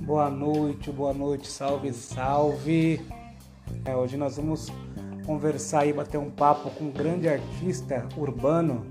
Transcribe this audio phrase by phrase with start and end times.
[0.00, 3.04] Boa noite, boa noite, salve, salve.
[3.84, 4.72] É, hoje nós vamos
[5.26, 8.86] conversar e bater um papo com um grande artista urbano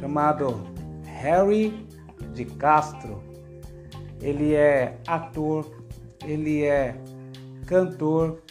[0.00, 0.66] chamado
[1.04, 1.86] Harry
[2.34, 3.22] de Castro.
[4.20, 5.64] Ele é ator,
[6.24, 7.00] ele é
[7.68, 8.42] cantor,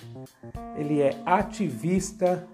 [0.77, 2.47] ele é ativista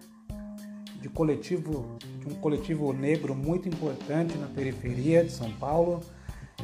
[1.02, 6.00] de coletivo de um coletivo negro muito importante na periferia de São Paulo.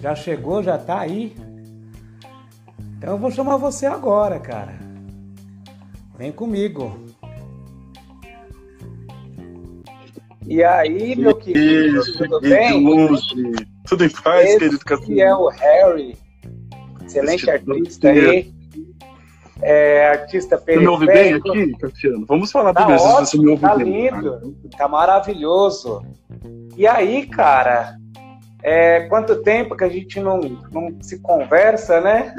[0.01, 1.35] Já chegou, já tá aí.
[2.97, 4.79] Então eu vou chamar você agora, cara.
[6.17, 6.97] Vem comigo.
[10.45, 12.83] E aí, meu querido, tudo bem?
[13.85, 16.17] Tudo em paz, Esse querido que é o Harry,
[17.05, 18.58] excelente artista aí.
[19.61, 21.49] É, artista Você me ouve bem periférico.
[21.51, 22.25] aqui, Cassiano?
[22.25, 23.85] Vamos falar Tá primeiro se você ótimo, me ouve tá bem.
[24.09, 26.01] lindo, tá maravilhoso.
[26.77, 27.95] E aí, cara,
[28.61, 30.39] é, quanto tempo que a gente não,
[30.71, 32.33] não se conversa, né?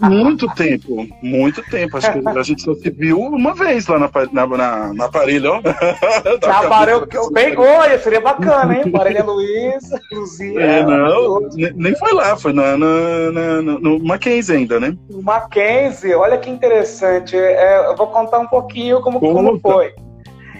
[0.00, 1.96] Muito tempo, muito tempo.
[1.96, 5.52] Acho que a gente só se viu uma vez lá na, na, na, na aparelho,
[5.52, 5.60] ó.
[6.46, 7.30] Na Parelha, cabeça.
[7.32, 8.90] bem, olha, seria bacana, hein?
[8.90, 9.82] Parelha Luiz,
[10.12, 10.60] Luzia.
[10.60, 14.96] É, não, ne- nem foi lá, foi na, na, na, no Mackenzie ainda, né?
[15.10, 17.36] O Mackenzie, olha que interessante.
[17.36, 19.60] É, eu vou contar um pouquinho como, como Conta.
[19.60, 19.94] foi.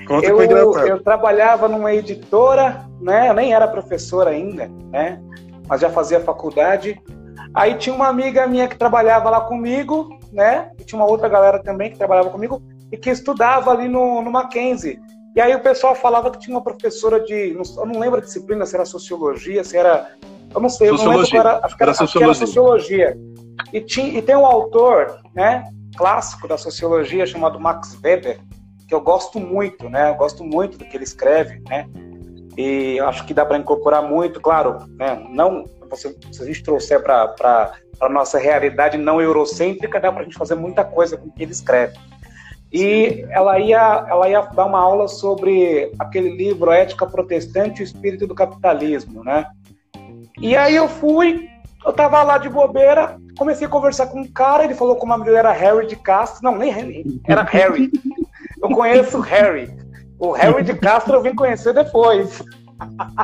[0.07, 3.29] Conta Eu, eu trabalhava numa editora, né?
[3.29, 5.21] Eu nem era professor ainda, né?
[5.69, 7.01] Mas já fazia faculdade.
[7.55, 10.71] Aí tinha uma amiga minha que trabalhava lá comigo, né?
[10.79, 14.31] E tinha uma outra galera também que trabalhava comigo e que estudava ali no, no
[14.31, 15.01] Mackenzie.
[15.35, 17.57] E aí o pessoal falava que tinha uma professora de.
[17.77, 20.09] Eu não lembro a disciplina, se era sociologia, se era.
[20.55, 21.43] Eu não sei, eu não lembro Sociologia.
[21.43, 21.67] qual era.
[21.67, 23.19] Acho que era, Era acho que era sociologia.
[23.73, 25.65] E, tinha, e tem um autor, né?
[25.97, 28.39] Clássico da sociologia chamado Max Weber,
[28.87, 30.11] que eu gosto muito, né?
[30.11, 31.89] Eu gosto muito do que ele escreve, né?
[32.57, 35.27] E acho que dá para incorporar muito, claro, né?
[35.31, 35.65] Não,
[35.95, 40.39] se, se a gente trouxer para a nossa realidade não eurocêntrica, dá para a gente
[40.39, 41.99] fazer muita coisa com o que ele escreve.
[42.73, 47.85] E ela ia, ela ia dar uma aula sobre aquele livro Ética Protestante e o
[47.85, 49.47] Espírito do Capitalismo, né?
[50.41, 51.49] E aí eu fui,
[51.85, 55.09] eu tava lá de bobeira, comecei a conversar com um cara, ele falou que o
[55.09, 56.43] nome dele era Harry de Castro.
[56.43, 57.91] Não, nem Harry, era Harry.
[58.77, 59.75] Conheço o Harry.
[60.19, 62.43] O Harry de Castro eu vim conhecer depois.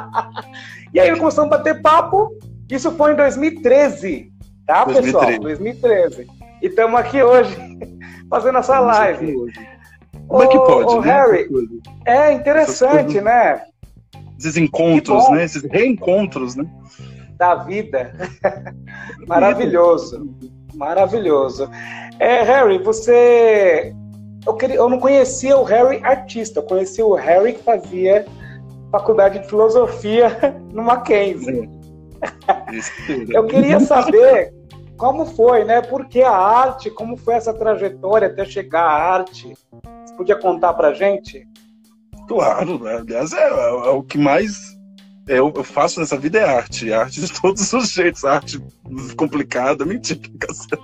[0.95, 2.35] e aí começamos a bater papo.
[2.71, 4.33] Isso foi em 2013,
[4.67, 5.27] tá, pessoal?
[5.41, 6.25] 2013.
[6.25, 6.27] 2013.
[6.63, 7.55] E estamos aqui hoje
[8.31, 9.37] fazendo essa live.
[10.27, 11.13] Como é que pode, ô, né?
[11.13, 11.49] Harry?
[12.07, 13.61] É interessante, né?
[14.39, 15.45] Esses encontros, né?
[15.45, 16.65] Esses reencontros, né?
[17.37, 18.15] Da vida.
[19.29, 20.35] Maravilhoso.
[20.75, 21.69] Maravilhoso.
[22.19, 23.95] É, Harry, você.
[24.47, 24.77] Eu, queria...
[24.77, 28.27] eu não conhecia o Harry artista, eu conhecia o Harry que fazia
[28.91, 30.37] faculdade de filosofia
[30.73, 31.69] no Mackenzie.
[33.07, 33.33] Tudo.
[33.33, 34.53] Eu queria saber
[34.97, 35.83] como foi, né?
[35.83, 39.53] Por que a arte, como foi essa trajetória até chegar à arte?
[40.05, 41.47] Você podia contar pra gente?
[42.29, 42.97] Claro, né?
[42.97, 44.55] aliás, é, é- é o que mais
[45.39, 48.61] eu, eu faço nessa vida é arte, arte de todos os jeitos, arte
[49.17, 50.21] complicada, mentira.
[50.39, 50.83] Cassiano.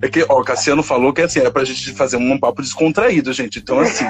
[0.00, 3.32] É que, ó, o Cassiano falou que assim, é pra gente fazer um papo descontraído,
[3.32, 3.58] gente.
[3.58, 4.04] Então, assim,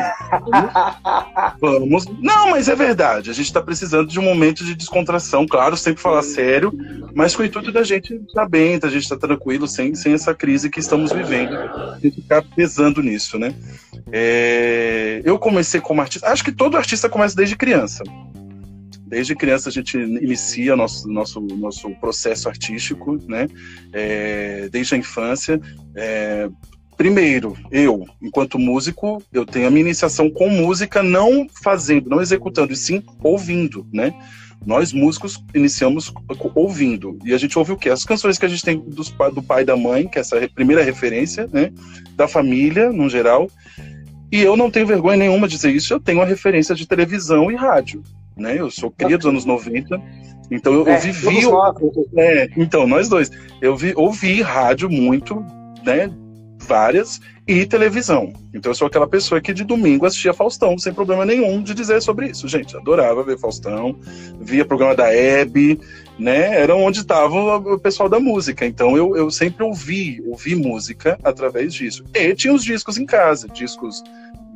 [1.60, 2.06] vamos.
[2.20, 6.02] Não, mas é verdade, a gente tá precisando de um momento de descontração, claro, sempre
[6.02, 6.72] falar sério,
[7.14, 10.34] mas com o intuito da gente estar bem, da gente estar tranquilo, sem, sem essa
[10.34, 11.56] crise que estamos vivendo,
[12.02, 13.54] gente ficar pesando nisso, né?
[14.10, 16.28] É, eu comecei como artista.
[16.28, 18.02] Acho que todo artista começa desde criança.
[19.12, 23.46] Desde criança a gente inicia nosso nosso nosso processo artístico, né?
[23.92, 25.60] É, desde a infância.
[25.94, 26.48] É,
[26.96, 32.72] primeiro, eu, enquanto músico, eu tenho a minha iniciação com música, não fazendo, não executando,
[32.72, 34.14] e sim ouvindo, né?
[34.64, 36.10] Nós músicos iniciamos
[36.54, 37.90] ouvindo e a gente ouve o quê?
[37.90, 40.82] As canções que a gente tem do pai e da mãe, que é essa primeira
[40.82, 41.70] referência, né?
[42.16, 43.50] Da família, no geral.
[44.32, 47.50] E eu não tenho vergonha nenhuma de dizer isso, eu tenho a referência de televisão
[47.50, 48.02] e rádio.
[48.36, 48.58] Né?
[48.58, 50.00] Eu sou cria dos anos 90,
[50.50, 51.42] então eu, eu É, vivi.
[51.42, 52.06] todos nós.
[52.16, 53.30] É, então, nós dois.
[53.60, 55.44] Eu vi, ouvi rádio muito,
[55.84, 56.10] né?
[56.64, 58.32] Várias, e televisão.
[58.54, 62.00] Então eu sou aquela pessoa que de domingo assistia Faustão, sem problema nenhum de dizer
[62.00, 62.46] sobre isso.
[62.46, 63.98] Gente, adorava ver Faustão,
[64.40, 65.80] via programa da Hebe,
[66.18, 66.60] né?
[66.60, 68.64] Era onde estava o pessoal da música.
[68.64, 72.04] Então eu, eu sempre ouvi, ouvi música através disso.
[72.14, 74.02] E tinha os discos em casa, discos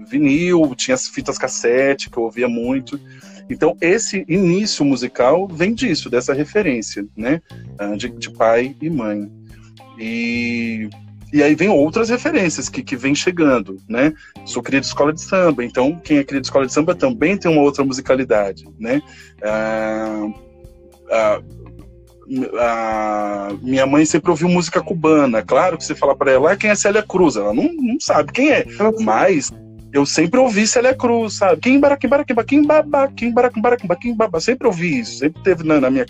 [0.07, 3.01] vinil, tinha as fitas cassete que eu ouvia muito.
[3.49, 7.41] Então, esse início musical vem disso, dessa referência, né?
[7.79, 9.31] Ah, De, de pai e mãe.
[9.99, 10.89] E,
[11.33, 14.13] E aí vem outras referências que, que vem chegando, né?
[14.45, 17.37] Sou cria de escola de samba, então quem é cria de escola de samba também
[17.37, 19.03] tem uma outra musicalidade, né?
[19.43, 20.29] Ah,
[21.11, 21.41] ah,
[22.59, 25.43] a minha mãe sempre ouviu música cubana.
[25.43, 27.37] Claro que você fala para ela, ah, quem é Célia Cruz?
[27.37, 28.65] Ela não, não sabe quem é.
[29.01, 29.53] Mas
[29.97, 31.61] eu sempre ouvi Célia Cruz, sabe?
[31.61, 34.41] Quem baraquim, baraquim, quem baba, quem baraquim, baraquim, quem baba.
[34.41, 36.05] Sempre ouvi isso, sempre teve na, na, minha,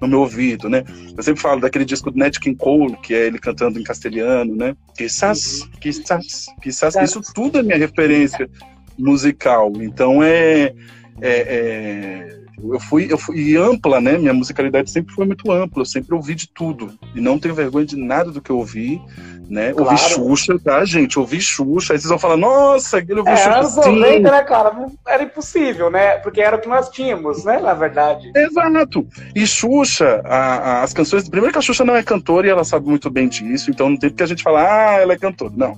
[0.00, 0.84] no meu ouvido, né?
[1.16, 4.54] Eu sempre falo daquele disco do Nat King Cole, que é ele cantando em castelhano,
[4.54, 4.76] né?
[4.96, 6.94] Quizás, quizás, quizás.
[6.94, 8.48] Isso tudo é minha referência
[8.96, 9.72] musical.
[9.80, 10.72] Então é,
[11.20, 14.16] é, é eu fui, eu fui ampla, né?
[14.16, 16.96] Minha musicalidade sempre foi muito ampla, eu sempre ouvi de tudo.
[17.14, 19.00] E não tenho vergonha de nada do que eu ouvi,
[19.48, 19.72] né?
[19.72, 19.90] Claro.
[19.90, 21.18] Ouvi Xuxa, tá, gente?
[21.18, 21.92] Ouvi Xuxa.
[21.92, 23.58] Aí vocês vão falar, nossa, ele ouviu é, Xuxa.
[23.58, 24.86] Anos 90, né, cara?
[25.06, 26.18] Era impossível, né?
[26.18, 27.58] Porque era o que nós tínhamos, né?
[27.58, 28.30] Na verdade.
[28.34, 29.06] Exato.
[29.34, 31.28] E Xuxa, a, a, as canções.
[31.28, 33.96] Primeiro que a Xuxa não é cantora e ela sabe muito bem disso, então não
[33.96, 35.52] tem porque a gente falar, ah, ela é cantora.
[35.56, 35.76] Não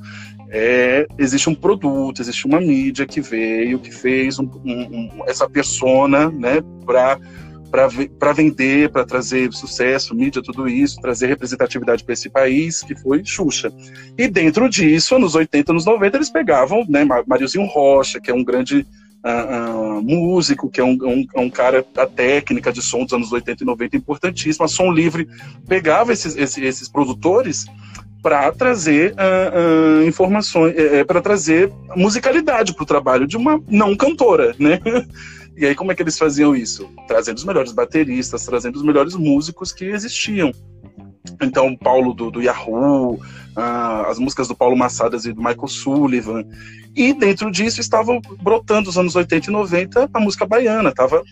[0.50, 5.48] é, existe um produto, existe uma mídia que veio, que fez um, um, um, essa
[5.48, 12.82] persona, né, para vender, para trazer sucesso, mídia, tudo isso, trazer representatividade para esse país,
[12.82, 13.72] que foi Xuxa.
[14.16, 18.44] E dentro disso, nos 80, nos 90, eles pegavam, né, Mariozinho Rocha, que é um
[18.44, 18.87] grande
[19.25, 23.32] uh, uh, músico, que é um, um, um, cara, a técnica de som dos anos
[23.32, 25.28] 80 e 90 importantíssima, Som Livre
[25.66, 27.66] pegava esses, esses, esses produtores
[28.26, 33.96] para trazer uh, uh, informações, uh, para trazer musicalidade para o trabalho de uma não
[33.96, 34.81] cantora, né?
[35.56, 36.87] E aí como é que eles faziam isso?
[37.08, 40.52] Trazendo os melhores bateristas, trazendo os melhores músicos que existiam.
[41.40, 43.19] Então, o Paulo do, do Yahoo,
[44.06, 46.44] as músicas do Paulo Massadas e do Michael Sullivan.
[46.94, 51.22] E dentro disso estavam brotando os anos 80 e 90 a música baiana, estava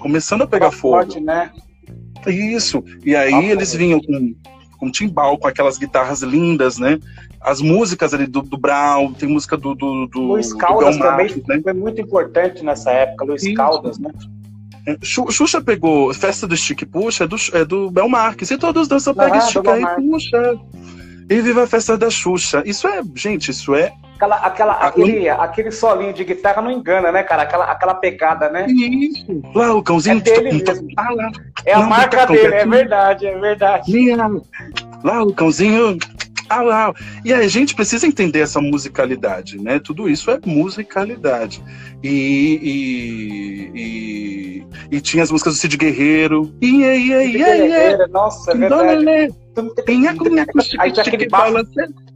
[0.00, 0.94] começando a pegar fogo.
[0.94, 1.52] Forte, né?
[2.26, 2.82] Isso.
[3.04, 4.34] E aí eles vinham com
[4.76, 6.98] com timbal, com aquelas guitarras lindas, né?
[7.40, 11.28] As músicas ali do, do Brown, tem música do, do, do Luiz Caldas do também
[11.48, 11.60] né?
[11.62, 13.54] foi muito importante nessa época, Luiz Isso.
[13.54, 14.10] Caldas, né?
[14.86, 18.86] É, Xuxa pegou Festa do Stick Puxa, é do, é do Bel Marques, e todos
[18.86, 20.58] dançam, ah, pega, estica e puxa.
[21.28, 22.62] E viva a festa da Xuxa.
[22.64, 27.22] Isso é, gente, isso é Aquela, aquela, aquele, aquele solinho de guitarra não engana, né,
[27.22, 27.42] cara?
[27.42, 28.66] Aquela, aquela pegada, né?
[28.66, 29.42] Isso.
[29.54, 30.16] Lá, o cãozinho.
[30.16, 30.88] É dele mesmo.
[30.96, 31.30] Ah, lá.
[31.66, 33.92] É a marca dele, é verdade, é verdade.
[35.04, 35.98] Lá, o cãozinho.
[36.48, 36.94] Ah, lá.
[37.24, 39.78] E a gente precisa entender essa musicalidade, né?
[39.78, 41.62] Tudo isso é musicalidade.
[42.02, 46.54] E, e, e, e tinha as músicas do Cid Guerreiro.
[46.60, 48.06] Ia, ia, ia, ia.
[48.08, 49.34] Nossa, é verdade.
[50.78, 51.54] Aí tinha aquele baixo,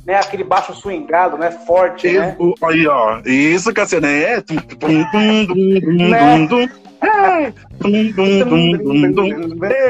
[0.07, 2.37] né, aquele baixo swingado, né, forte, né?
[2.63, 4.43] Aí, ó, isso, Cassiano, é...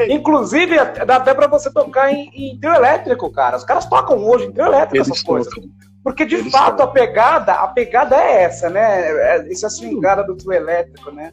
[0.09, 0.75] Inclusive,
[1.05, 3.57] dá até pra você tocar em, em trio elétrico, cara.
[3.57, 5.53] Os caras tocam hoje em trio elétrico Eles essas coisas.
[6.03, 9.11] Porque de Eles fato a pegada, a pegada é essa, né?
[9.11, 11.31] É, isso é a swingada do trio elétrico, né?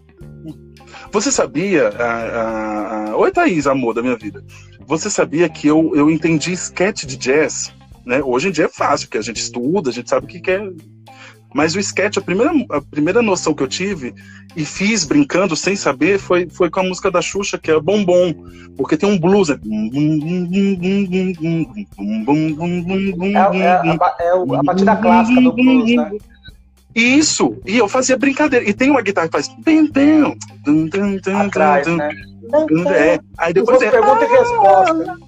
[1.11, 3.17] Você sabia, a, a, a...
[3.17, 4.43] oi Thaís, amor da minha vida,
[4.87, 7.73] você sabia que eu, eu entendi sketch de jazz,
[8.05, 8.23] né?
[8.23, 10.61] Hoje em dia é fácil, porque a gente estuda, a gente sabe o que, quer.
[10.61, 10.71] é.
[11.55, 14.15] Mas o sketch, a primeira, a primeira noção que eu tive
[14.55, 18.35] e fiz brincando sem saber foi, foi com a música da Xuxa, que é Bombom,
[18.77, 19.49] porque tem um blues.
[19.51, 19.57] É, é,
[23.31, 26.11] é, a, é a batida clássica do blues, né?
[26.95, 28.69] Isso, e eu fazia brincadeira.
[28.69, 29.49] E tem uma guitarra que faz.
[31.47, 32.11] Atrás, né?
[32.93, 33.21] É.
[33.37, 33.91] Aí depois é.
[33.91, 35.19] Pergunta e resposta.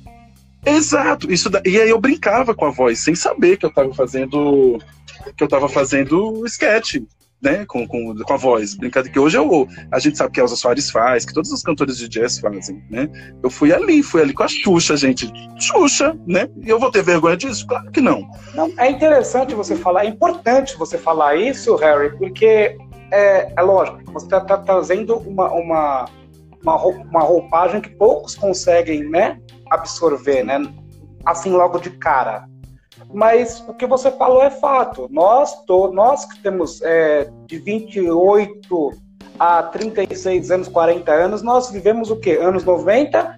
[0.64, 1.32] Exato.
[1.32, 1.62] Isso da...
[1.64, 4.78] E aí eu brincava com a voz, sem saber que eu tava fazendo.
[5.36, 6.96] Que eu tava fazendo sketch,
[7.40, 7.64] né?
[7.66, 8.74] Com, com, com a voz.
[8.74, 11.62] Brincadeira que hoje eu, a gente sabe que a Elza Soares faz, que todos os
[11.62, 13.08] cantores de jazz fazem, né?
[13.42, 15.30] Eu fui ali, fui ali com a Xuxa, gente.
[15.58, 16.48] Xuxa, né?
[16.62, 17.66] E eu vou ter vergonha disso?
[17.66, 18.28] Claro que não.
[18.54, 22.76] não é interessante você falar, é importante você falar isso, Harry, porque
[23.12, 26.08] é, é lógico, você está tá trazendo uma, uma
[26.62, 30.60] uma roupagem que poucos conseguem, né, absorver, né,
[31.24, 32.44] assim logo de cara.
[33.12, 35.08] Mas o que você falou é fato.
[35.10, 38.92] Nós, to, nós que temos é, de 28
[39.38, 42.38] a 36 anos, 40 anos, nós vivemos o quê?
[42.40, 43.36] Anos 90,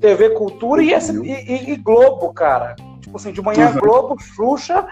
[0.00, 2.74] TV Cultura e, e, e, Globo, cara.
[3.00, 3.80] Tipo assim, de manhã uhum.
[3.80, 4.86] Globo, Xuxa,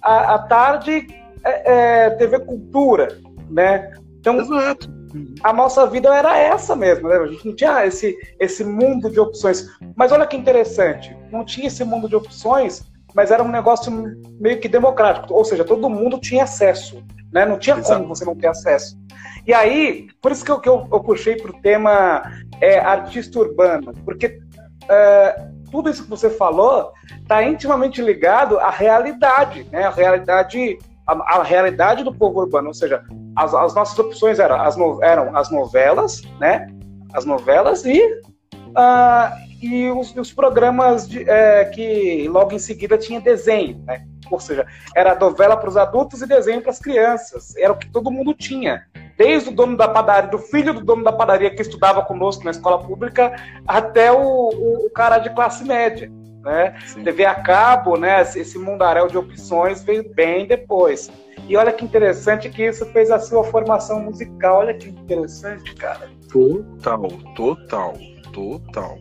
[0.00, 1.06] à, à tarde
[1.44, 3.18] é, é, TV Cultura,
[3.50, 3.92] né?
[4.18, 5.04] Então, Exato
[5.42, 7.16] a nossa vida era essa mesmo, né?
[7.16, 9.68] A gente não tinha esse, esse mundo de opções.
[9.94, 13.92] Mas olha que interessante, não tinha esse mundo de opções, mas era um negócio
[14.40, 17.02] meio que democrático, ou seja, todo mundo tinha acesso,
[17.32, 17.46] né?
[17.46, 18.00] Não tinha Exato.
[18.00, 18.98] como você não ter acesso.
[19.46, 22.22] E aí, por isso que eu, que eu, eu puxei para o tema
[22.60, 24.40] é, artista urbano, porque
[24.88, 29.84] é, tudo isso que você falou está intimamente ligado à realidade, né?
[29.84, 33.04] A realidade, a, a realidade do povo urbano, ou seja,
[33.36, 36.66] as, as nossas opções eram as, no, eram as novelas, né?
[37.12, 43.20] As novelas e, uh, e os, os programas de, é, que logo em seguida tinha
[43.20, 44.04] desenho, né?
[44.30, 47.54] Ou seja, era novela para os adultos e desenho para as crianças.
[47.56, 51.04] Era o que todo mundo tinha desde o dono da padaria, do filho do dono
[51.04, 53.34] da padaria que estudava conosco na escola pública,
[53.66, 56.10] até o, o, o cara de classe média.
[56.42, 56.76] Né?
[57.02, 58.20] TV a cabo, né?
[58.20, 61.10] Esse mundaréu de opções veio bem depois.
[61.48, 64.58] E olha que interessante que isso fez a sua formação musical.
[64.58, 66.10] Olha que interessante, cara.
[66.30, 67.94] Total, total,
[68.32, 68.98] total.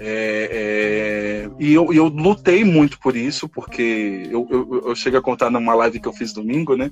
[0.00, 5.22] É, é, e eu, eu, lutei muito por isso, porque eu, eu, eu chego a
[5.22, 6.90] contar numa live que eu fiz domingo, né?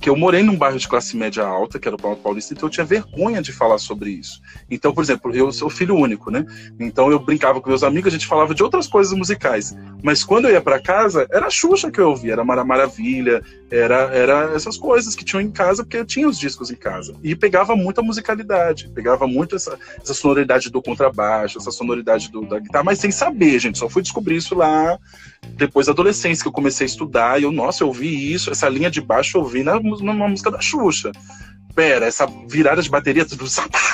[0.00, 2.68] Que eu morei num bairro de classe média alta, que era o Paulo Paulista, então
[2.68, 4.40] eu tinha vergonha de falar sobre isso.
[4.70, 6.46] Então, por exemplo, eu sou filho único, né?
[6.78, 9.74] Então eu brincava com meus amigos, a gente falava de outras coisas musicais.
[10.02, 13.42] Mas quando eu ia para casa, era a Xuxa que eu ouvia, era Mara Maravilha,
[13.70, 17.14] era, era essas coisas que tinham em casa, porque eu tinha os discos em casa.
[17.22, 22.58] E pegava muita musicalidade, pegava muito essa, essa sonoridade do contrabaixo, essa sonoridade do, da
[22.58, 23.78] guitarra, mas sem saber, gente.
[23.78, 24.98] Só fui descobrir isso lá
[25.56, 27.40] depois da adolescência, que eu comecei a estudar.
[27.40, 30.50] E eu, nossa, eu ouvi isso, essa linha de baixo eu ouvi na, numa música
[30.50, 31.12] da Xuxa.
[31.74, 33.26] Pera, essa virada de bateria,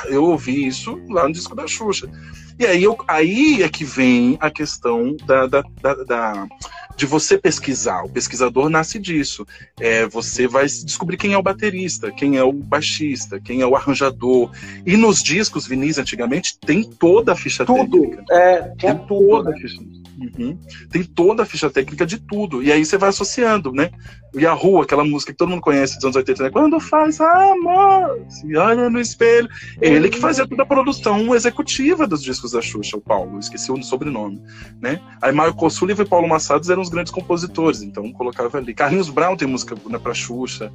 [0.06, 2.10] eu ouvi isso lá no disco da Xuxa.
[2.58, 6.48] E aí, eu, aí é que vem a questão da, da, da, da
[6.94, 8.04] de você pesquisar.
[8.04, 9.46] O pesquisador nasce disso.
[9.78, 13.74] É, você vai descobrir quem é o baterista, quem é o baixista, quem é o
[13.74, 14.50] arranjador.
[14.84, 18.02] E nos discos vinis antigamente tem toda a ficha tudo.
[18.02, 18.24] técnica.
[18.30, 19.28] É, tem tudo.
[19.28, 19.56] Toda né?
[19.56, 19.99] a ficha.
[20.20, 20.58] Uhum.
[20.90, 22.62] Tem toda a ficha técnica de tudo.
[22.62, 23.90] E aí você vai associando, né?
[24.34, 26.50] E a rua, aquela música que todo mundo conhece dos anos 80, né?
[26.50, 29.48] Quando faz amor, se olha no espelho.
[29.80, 33.82] Ele que fazia toda a produção executiva dos discos da Xuxa, o Paulo, esqueci o
[33.82, 34.40] sobrenome,
[34.80, 35.00] né?
[35.22, 38.74] Aí Marco Sullivan e Paulo Massados eram os grandes compositores, então colocava ali.
[38.74, 40.70] Carlinhos Brown tem música né, pra Xuxa,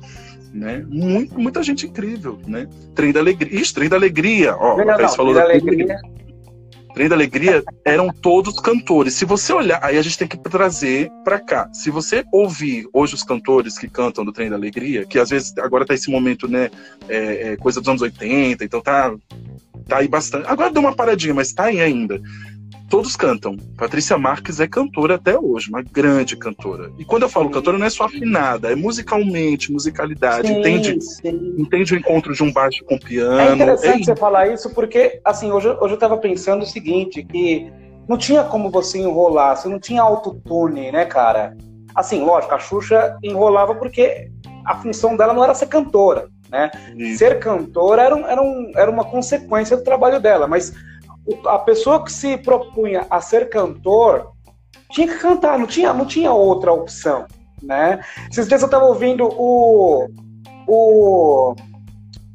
[0.53, 0.83] né?
[0.89, 2.67] Muito, muita gente incrível, né?
[2.95, 3.61] Trem da Alegria.
[3.61, 4.77] Ixi, Trem da Alegria, ó.
[4.77, 5.99] Não, não, falou da Alegria.
[6.95, 9.15] Trem da Alegria eram todos cantores.
[9.15, 11.69] Se você olhar, aí a gente tem que trazer para cá.
[11.73, 15.53] Se você ouvir hoje os cantores que cantam do Trem da Alegria, que às vezes
[15.57, 16.71] agora tá esse momento, né,
[17.09, 19.13] é, é coisa dos anos 80, então tá,
[19.89, 20.47] tá aí bastante.
[20.47, 22.21] Agora deu uma paradinha, mas tá aí ainda
[22.95, 23.57] todos cantam.
[23.77, 26.89] Patrícia Marques é cantora até hoje, uma grande cantora.
[26.97, 31.55] E quando eu falo cantora, não é só afinada, é musicalmente, musicalidade, sim, entende, sim.
[31.57, 33.37] entende o encontro de um baixo com piano.
[33.37, 34.05] É interessante é...
[34.05, 37.69] você falar isso, porque assim, hoje, hoje eu estava pensando o seguinte, que
[38.07, 41.53] não tinha como você enrolar, você não tinha autotune, né, cara?
[41.93, 44.29] Assim, lógico, a Xuxa enrolava porque
[44.65, 46.71] a função dela não era ser cantora, né?
[46.95, 47.17] Isso.
[47.17, 50.73] Ser cantora era, um, era, um, era uma consequência do trabalho dela, mas
[51.47, 54.31] a pessoa que se propunha a ser cantor
[54.91, 57.25] tinha que cantar, não tinha, não tinha outra opção,
[57.61, 57.99] né?
[58.29, 60.07] Esses dias eu estava ouvindo o,
[60.67, 61.55] o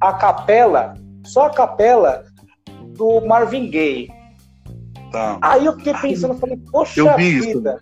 [0.01, 0.95] a capela,
[1.25, 2.25] só a capela
[2.97, 4.11] do Marvin Gaye.
[5.13, 5.39] Tá.
[5.41, 7.79] Aí eu fiquei pensando, eu falei, poxa eu vida.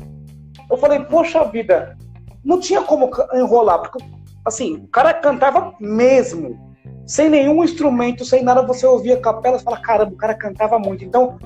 [0.71, 1.97] Eu falei, poxa vida,
[2.45, 4.05] não tinha como enrolar, porque
[4.45, 6.67] assim, o cara cantava mesmo,
[7.09, 10.79] sem nenhum instrumento, sem nada, você ouvia a capela e fala, caramba, o cara cantava
[10.79, 11.03] muito.
[11.03, 11.38] Então,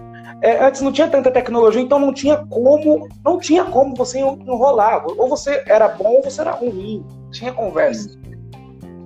[0.42, 5.06] é, antes não tinha tanta tecnologia, então não tinha como, não tinha como você enrolar.
[5.06, 7.06] Ou você era bom ou você era ruim.
[7.30, 8.18] Tinha conversa.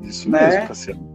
[0.03, 0.49] Isso né?
[0.49, 1.15] mesmo, Cassiano.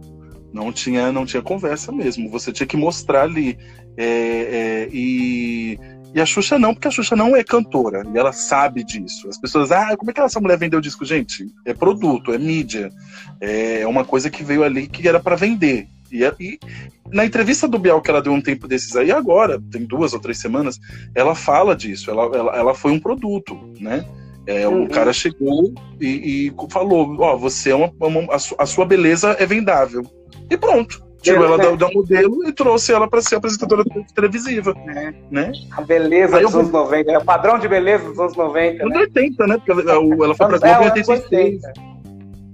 [0.52, 2.30] Não tinha, não tinha conversa mesmo.
[2.30, 3.58] Você tinha que mostrar ali.
[3.96, 5.76] É, é, e
[6.14, 8.02] e a Xuxa não, porque a Xuxa não é cantora.
[8.12, 9.28] E ela sabe disso.
[9.28, 11.04] As pessoas, ah, como é que essa mulher vendeu o disco?
[11.04, 12.90] Gente, é produto, é mídia.
[13.40, 15.88] É uma coisa que veio ali que era para vender.
[16.10, 16.58] E, e,
[17.10, 20.20] na entrevista do Bial que ela deu um tempo desses aí, agora, tem duas ou
[20.20, 20.78] três semanas,
[21.14, 22.10] ela fala disso.
[22.10, 24.04] Ela, ela, ela foi um produto, né?
[24.46, 24.84] É, uhum.
[24.84, 29.36] O cara chegou e, e falou: Ó, oh, você é uma, uma, a sua beleza
[29.38, 30.02] é vendável.
[30.50, 31.02] E pronto.
[31.22, 34.74] Tirou ela da, da, modelo e trouxe ela para ser apresentadora televisiva.
[34.88, 35.14] É.
[35.30, 35.52] Né?
[35.70, 38.82] A beleza dos anos 90, é o padrão de beleza dos anos 90.
[38.82, 39.00] Anos né?
[39.00, 39.56] 80, né?
[39.56, 41.62] Porque ela, ela foi para Globo em 86.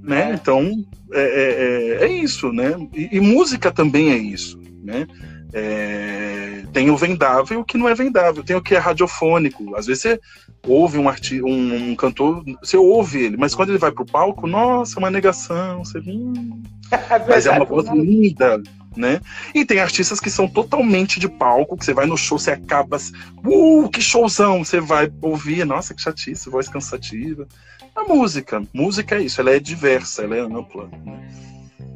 [0.03, 0.39] Né?
[0.41, 0.71] Então,
[1.13, 2.75] é, é, é, é, isso, né?
[2.95, 5.07] E, e, música também é isso, né?
[5.53, 9.75] É, tem o vendável e o que não é vendável, tem o que é radiofônico.
[9.75, 10.21] Às vezes você
[10.67, 14.47] ouve um, arti um, um cantor, você ouve ele, mas quando ele vai pro palco,
[14.47, 15.99] nossa, uma negação, você.
[15.99, 18.63] Hum, é mas é uma voz linda,
[18.97, 19.21] né?
[19.55, 22.99] E tem artistas que são totalmente de palco, que você vai no show, você acaba,
[23.45, 27.47] uh, que showzão, você vai ouvir, nossa, que chatice, voz cansativa.
[27.95, 30.89] A música, música é isso, ela é diversa, ela é ampla.
[31.05, 31.29] Né?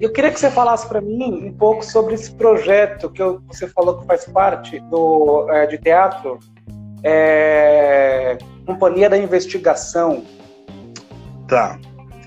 [0.00, 3.68] Eu queria que você falasse para mim um pouco sobre esse projeto que eu, você
[3.68, 6.40] falou que faz parte do é, de teatro,
[7.04, 10.24] é, Companhia da Investigação.
[11.48, 11.78] Tá.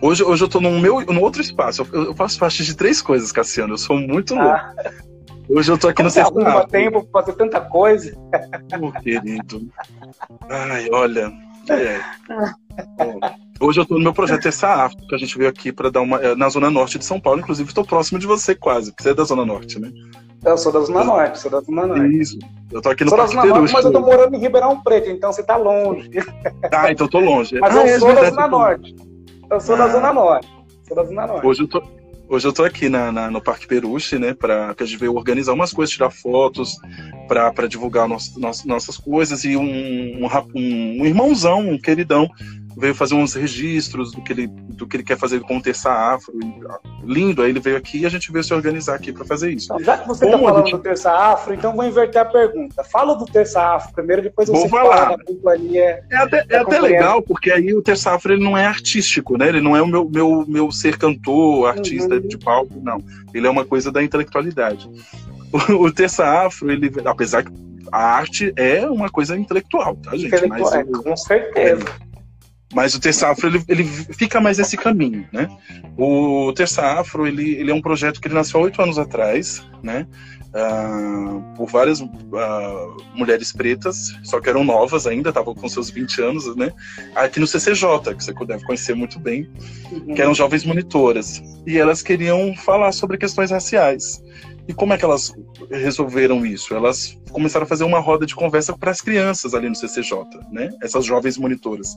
[0.01, 1.87] Hoje, hoje eu tô no meu, no outro espaço.
[1.93, 3.73] Eu, eu faço parte de três coisas, Cassiano.
[3.73, 4.49] Eu sou muito louco.
[4.49, 4.73] Ah.
[5.47, 6.33] Hoje eu tô aqui Como no sexto.
[6.39, 8.15] Não tempo pra fazer tanta coisa.
[8.79, 9.67] Meu querido.
[10.49, 11.31] Ai, olha.
[11.69, 11.99] É.
[13.59, 16.01] Hoje eu estou no meu projeto Essa Afro, que a gente veio aqui para dar
[16.01, 16.17] uma.
[16.17, 19.11] É, na Zona Norte de São Paulo, inclusive estou próximo de você quase, porque você
[19.11, 19.91] é da Zona Norte, né?
[20.43, 22.19] Eu sou da Zona Norte, sou da Zona Norte.
[22.19, 22.37] Isso.
[22.71, 24.81] Eu tô aqui no sou Parque da Zona Norte, mas eu tô morando em Ribeirão
[24.81, 26.09] Preto, então você tá longe.
[26.71, 27.57] Ah, então eu tô longe.
[27.59, 28.95] Mas ah, eu é, sou da Zona Norte.
[29.49, 29.77] Eu sou ah.
[29.77, 30.47] da Zona Norte.
[30.87, 31.47] Sou da Zona Norte.
[31.47, 31.81] Hoje eu tô,
[32.27, 35.13] Hoje eu estou aqui na, na, no Parque Peruche, né, para que a gente veio
[35.13, 36.75] organizar umas coisas, tirar fotos,
[37.27, 39.43] para divulgar nosso, nosso, nossas coisas.
[39.43, 42.27] E um, um, um, irmãozão, um queridão,
[42.77, 45.91] veio fazer uns registros do que ele, do que ele quer fazer com o Terça
[45.91, 46.33] Afro.
[47.03, 49.65] Lindo, aí ele veio aqui e a gente veio se organizar aqui para fazer isso.
[49.65, 50.71] Então, já que você está falando gente...
[50.71, 52.83] do Terça Afro, então vou inverter a pergunta.
[52.83, 54.97] Fala do Terça Afro primeiro, depois você falar.
[54.97, 56.03] fala da companhia.
[56.11, 59.47] É até, é até legal, porque aí o Terça Afro ele não é artístico, né?
[59.47, 62.27] Ele não é o meu, meu, meu ser cantor, artista uhum.
[62.27, 63.01] de palco, não.
[63.33, 64.89] Ele é uma coisa da intelectualidade.
[65.51, 67.51] O, o Terça Afro, ele, apesar que
[67.91, 70.27] a arte é uma coisa intelectual, tá, gente?
[70.27, 71.85] Intelectual, Mas, é, com certeza.
[72.73, 75.47] Mas o Terça Afro ele, ele fica mais nesse caminho, né?
[75.97, 79.63] O Terça Afro ele, ele é um projeto que ele nasceu há oito anos atrás,
[79.83, 80.07] né?
[80.55, 82.07] Uh, por várias uh,
[83.13, 86.71] mulheres pretas, só que eram novas ainda, estavam com seus 20 anos, né?
[87.13, 89.49] Aqui no CCJ, que você deve conhecer muito bem,
[90.15, 91.43] que eram jovens monitoras.
[91.67, 94.23] E elas queriam falar sobre questões raciais.
[94.67, 95.33] E como é que elas
[95.69, 96.73] resolveram isso?
[96.73, 100.69] Elas começaram a fazer uma roda de conversa para as crianças ali no CCJ, né?
[100.81, 101.95] Essas jovens monitoras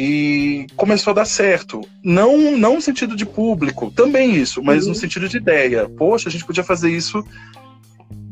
[0.00, 1.80] e começou a dar certo.
[2.04, 4.90] Não, não no sentido de público, também isso, mas uhum.
[4.90, 5.88] no sentido de ideia.
[5.88, 7.24] Poxa, a gente podia fazer isso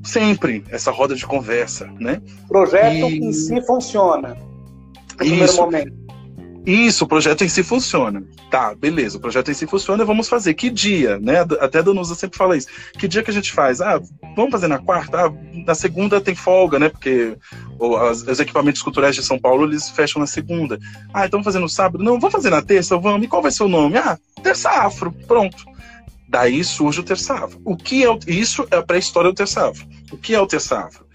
[0.04, 2.22] sempre, essa roda de conversa, né?
[2.44, 3.18] O projeto e...
[3.18, 4.28] em si funciona.
[4.28, 5.16] No isso.
[5.18, 6.05] primeiro momento.
[6.66, 8.24] Isso, o projeto em si funciona.
[8.50, 10.52] Tá, beleza, o projeto em si funciona, vamos fazer.
[10.54, 11.42] Que dia, né?
[11.60, 12.66] Até a Danusa sempre fala isso.
[12.98, 13.80] Que dia que a gente faz?
[13.80, 14.00] Ah,
[14.34, 15.26] vamos fazer na quarta?
[15.26, 15.32] Ah,
[15.64, 16.88] na segunda tem folga, né?
[16.88, 17.38] Porque
[17.78, 20.76] os equipamentos culturais de São Paulo, eles fecham na segunda.
[21.14, 22.02] Ah, então vamos fazer no sábado?
[22.02, 22.98] Não, vamos fazer na terça?
[22.98, 23.24] Vamos.
[23.24, 23.96] E qual vai ser o nome?
[23.96, 25.12] Ah, Terça Afro.
[25.28, 25.64] Pronto.
[26.28, 27.60] Daí surge o Terça Afro.
[27.64, 28.18] O que é o...
[28.26, 29.86] Isso é a pré-história do Terça Afro.
[30.10, 31.05] O que é o Terça Afro?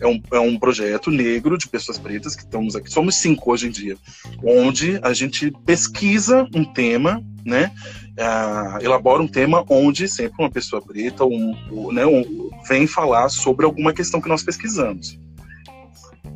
[0.00, 3.68] É um, é um projeto negro de pessoas pretas que estamos aqui, somos cinco hoje
[3.68, 3.96] em dia,
[4.42, 7.70] onde a gente pesquisa um tema, né?
[8.18, 13.28] Uh, elabora um tema onde sempre uma pessoa preta um, um, né, um, vem falar
[13.28, 15.18] sobre alguma questão que nós pesquisamos.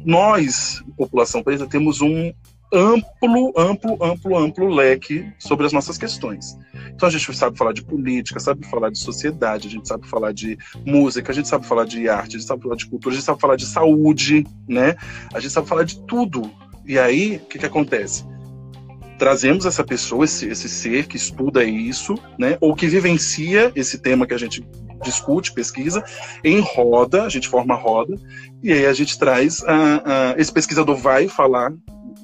[0.05, 2.33] Nós, população preta, temos um
[2.75, 6.59] amplo, amplo, amplo, amplo leque sobre as nossas questões.
[6.93, 10.33] Então a gente sabe falar de política, sabe falar de sociedade, a gente sabe falar
[10.33, 13.17] de música, a gente sabe falar de arte, a gente sabe falar de cultura, a
[13.17, 14.97] gente sabe falar de saúde, né?
[15.33, 16.51] A gente sabe falar de tudo.
[16.85, 18.25] E aí, o que, que acontece?
[19.19, 22.59] Trazemos essa pessoa, esse, esse ser que estuda isso, né?
[22.61, 24.67] Ou que vivencia esse tema que a gente
[25.03, 26.03] discute, pesquisa,
[26.43, 28.17] em roda, a gente forma roda,
[28.63, 31.73] e aí a gente traz, uh, uh, esse pesquisador vai falar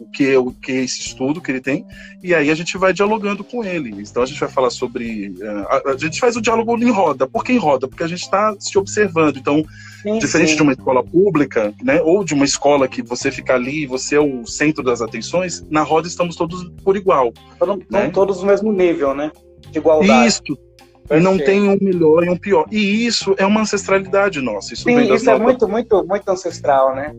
[0.01, 1.87] o que, o que é esse estudo que ele tem,
[2.23, 3.91] e aí a gente vai dialogando com ele.
[4.01, 5.29] Então a gente vai falar sobre.
[5.39, 7.27] Uh, a, a, gente faz o diálogo em roda.
[7.27, 7.87] Por que em roda?
[7.87, 9.37] Porque a gente está se observando.
[9.37, 9.63] Então,
[10.03, 10.57] sim, diferente sim.
[10.57, 14.17] de uma escola pública, né, ou de uma escola que você fica ali e você
[14.17, 17.33] é o centro das atenções, na roda estamos todos por igual.
[17.61, 18.09] Não, né?
[18.09, 19.31] todos no mesmo nível, né?
[19.71, 20.29] De igualdade.
[20.29, 20.59] Isso.
[21.07, 21.25] Perfeito.
[21.25, 22.67] Não tem um melhor e um pior.
[22.71, 24.73] E isso é uma ancestralidade nossa.
[24.73, 27.13] Isso, Sim, isso é muito, muito, muito ancestral, né?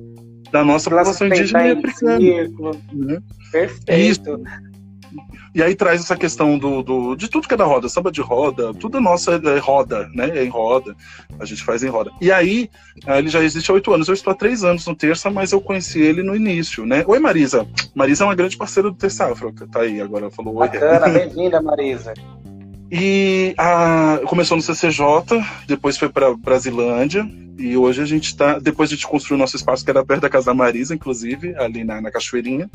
[0.52, 2.20] Da nossa população indígena e africana.
[2.92, 3.22] Né?
[3.52, 3.92] Perfeito.
[3.92, 4.44] Isso.
[5.54, 8.22] E aí traz essa questão do, do, de tudo que é da roda, samba de
[8.22, 10.30] roda, tudo é nossa é roda, né?
[10.38, 10.96] É em roda,
[11.38, 12.10] a gente faz em roda.
[12.22, 12.70] E aí,
[13.06, 15.52] eh, ele já existe há oito anos, eu estou há três anos no Terça, mas
[15.52, 17.04] eu conheci ele no início, né?
[17.06, 17.68] Oi, Marisa.
[17.94, 20.70] Marisa é uma grande parceira do Terça Afro, tá aí, agora falou oi.
[20.70, 22.14] Bacana, bem-vinda, Marisa.
[22.92, 25.06] E a, começou no CCJ,
[25.66, 27.26] depois foi para Brasilândia,
[27.58, 28.60] e hoje a gente está.
[28.60, 31.86] Depois a gente construiu nosso espaço, que era perto da Casa da Marisa, inclusive, ali
[31.86, 32.70] na, na Cachoeirinha.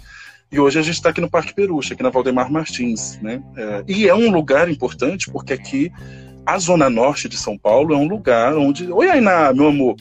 [0.50, 3.18] E hoje a gente está aqui no Parque Perucha, aqui na Valdemar Martins.
[3.20, 3.42] Né?
[3.56, 5.92] É, e é um lugar importante, porque aqui,
[6.46, 8.90] a Zona Norte de São Paulo é um lugar onde.
[8.90, 9.96] Oi, Ainá, meu amor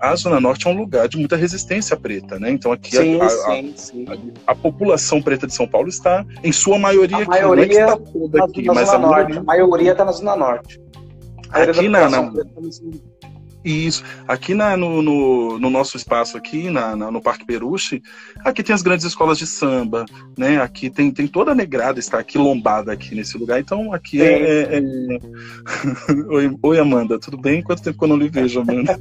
[0.00, 2.50] a Zona Norte é um lugar de muita resistência preta, né?
[2.50, 4.04] Então aqui sim, a, sim, a, sim.
[4.46, 7.92] A, a, população preta de São Paulo está, em sua maioria, a aqui, maioria não
[7.92, 9.40] é que está toda aqui, mas a maioria...
[9.40, 10.80] a maioria está na Zona Norte.
[11.50, 12.32] Aqui na, na...
[13.68, 14.02] Isso.
[14.26, 18.02] Aqui na, no, no, no, nosso espaço aqui, na, na, no Parque Peruche,
[18.42, 20.06] aqui tem as grandes escolas de samba,
[20.38, 20.60] né?
[20.60, 23.60] Aqui tem, tem toda a negrada, está aqui lombada aqui nesse lugar.
[23.60, 24.76] Então aqui é.
[24.76, 24.80] é, é...
[26.32, 27.62] Oi, oi, Amanda, tudo bem?
[27.62, 28.98] Quanto tempo que eu não lhe vejo, Amanda?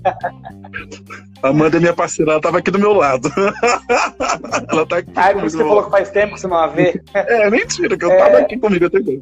[1.41, 3.31] Amanda é minha parceira, ela estava aqui do meu lado.
[4.69, 5.11] ela tá aqui.
[5.15, 7.01] Ah, é por isso que você falou que faz tempo que você não a vê.
[7.13, 8.17] É, mentira, que eu é...
[8.17, 9.21] tava aqui comigo até agora.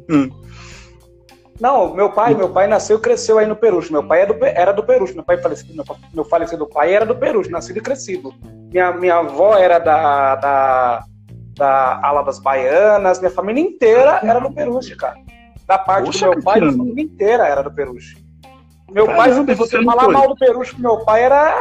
[1.60, 3.92] Não, meu pai, meu pai nasceu e cresceu aí no Peruche.
[3.92, 5.14] Meu pai é do, era do Peruche.
[5.14, 8.34] Meu pai falecido, meu, meu falecido pai era do Peruche, nascido e crescido.
[8.70, 11.04] Minha, minha avó era da, da,
[11.54, 13.18] da ala das baianas.
[13.18, 15.16] Minha família inteira era do Peruche, cara.
[15.66, 18.24] Da parte Poxa, do meu pai, a família inteira era do Peruche.
[18.90, 21.58] Meu pai, se você falar mal do Peruche meu pai, era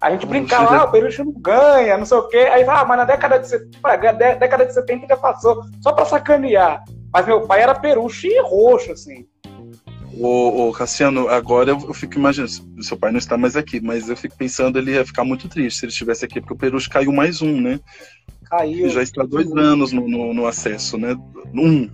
[0.00, 2.48] a gente brincava, ah, o Peruche não ganha, não sei o quê.
[2.52, 6.84] Aí, ah, mas na década de 70, década de 70 já passou, só pra sacanear.
[7.16, 9.26] Mas meu pai era peruche e roxo, assim.
[10.18, 12.52] Ô, ô, Cassiano, agora eu, fico imaginando,
[12.82, 15.78] seu pai não está mais aqui, mas eu fico pensando, ele ia ficar muito triste
[15.78, 17.80] se ele estivesse aqui, porque o Peruche caiu mais um, né?
[18.44, 18.80] Caiu.
[18.80, 21.16] Ele já está dois anos no, no, no acesso, né?
[21.54, 21.88] Um.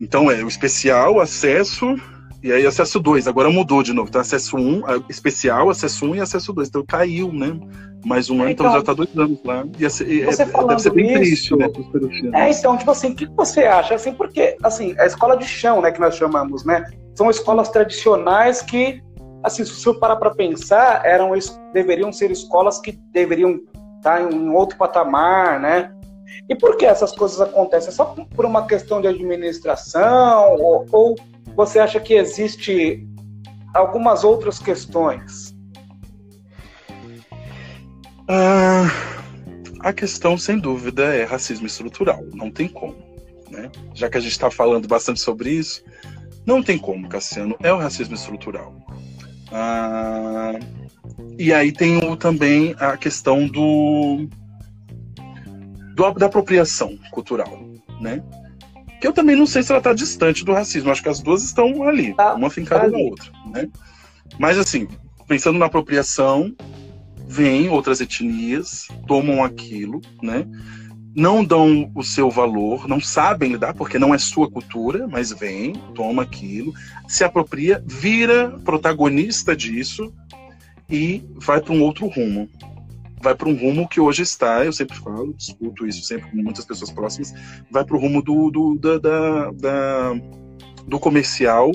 [0.00, 1.94] Então é o especial, acesso,
[2.42, 4.08] e aí acesso 2, agora mudou de novo.
[4.08, 6.68] Então acesso 1, um, especial, acesso 1 um e acesso 2.
[6.68, 7.58] Então caiu, né?
[8.04, 9.64] Mais um ano, então, então já está dois anos lá.
[9.78, 11.66] E, assim, você é, deve ser bem isso, triste, né?
[12.34, 13.94] É, então, tipo assim, o que você acha?
[13.94, 16.84] Assim, porque, assim, a escola de chão, né, que nós chamamos, né?
[17.14, 19.00] São escolas tradicionais que,
[19.44, 21.30] assim, se você parar para pensar, eram,
[21.72, 23.60] deveriam ser escolas que deveriam
[23.98, 25.92] estar em outro patamar, né?
[26.48, 27.90] E por que essas coisas acontecem?
[27.90, 31.16] É só por uma questão de administração ou, ou
[31.54, 33.06] você acha que existe
[33.74, 35.54] algumas outras questões?
[38.28, 38.86] Ah,
[39.80, 42.22] a questão, sem dúvida, é racismo estrutural.
[42.32, 42.96] Não tem como.
[43.50, 43.70] Né?
[43.94, 45.84] Já que a gente está falando bastante sobre isso,
[46.46, 47.56] não tem como, Cassiano.
[47.62, 48.74] É o racismo estrutural.
[49.50, 50.58] Ah,
[51.38, 54.28] e aí tem o, também a questão do,
[55.94, 57.60] do, da apropriação cultural,
[58.00, 58.22] né?
[59.02, 60.88] Que eu também não sei se ela está distante do racismo.
[60.88, 63.32] Acho que as duas estão ali, tá, uma fincada na outra.
[63.52, 63.68] Né?
[64.38, 64.86] Mas, assim,
[65.26, 66.54] pensando na apropriação,
[67.26, 70.46] vêm outras etnias, tomam aquilo, né?
[71.16, 75.72] não dão o seu valor, não sabem lidar, porque não é sua cultura, mas vem,
[75.96, 76.72] toma aquilo,
[77.08, 80.14] se apropria, vira protagonista disso
[80.88, 82.48] e vai para um outro rumo
[83.22, 86.64] vai para um rumo que hoje está, eu sempre falo, discuto isso sempre com muitas
[86.64, 87.32] pessoas próximas,
[87.70, 90.14] vai para o rumo do, do, da, da, da,
[90.86, 91.70] do comercial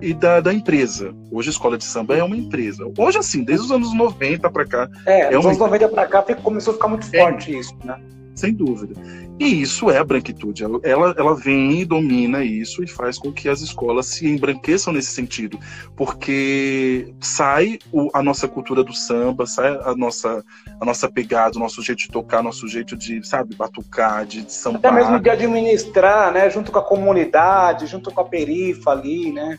[0.00, 1.14] e da, da empresa.
[1.32, 2.86] Hoje a escola de samba é uma empresa.
[2.98, 4.88] Hoje, assim, desde os anos 90 para cá.
[5.06, 7.18] É, é dos anos 90 para cá começou a ficar muito é.
[7.18, 7.98] forte é, isso, né?
[8.34, 8.94] Sem dúvida.
[9.38, 10.62] E isso é a branquitude.
[10.62, 15.12] Ela, ela vem e domina isso e faz com que as escolas se embranqueçam nesse
[15.12, 15.58] sentido.
[15.96, 20.44] Porque sai o, a nossa cultura do samba, sai a nossa,
[20.80, 24.52] a nossa pegada, o nosso jeito de tocar, nosso jeito de, sabe, batucar, de, de
[24.52, 24.78] sambar.
[24.78, 26.50] Até mesmo de administrar, né?
[26.50, 29.58] Junto com a comunidade, junto com a perifa ali, né?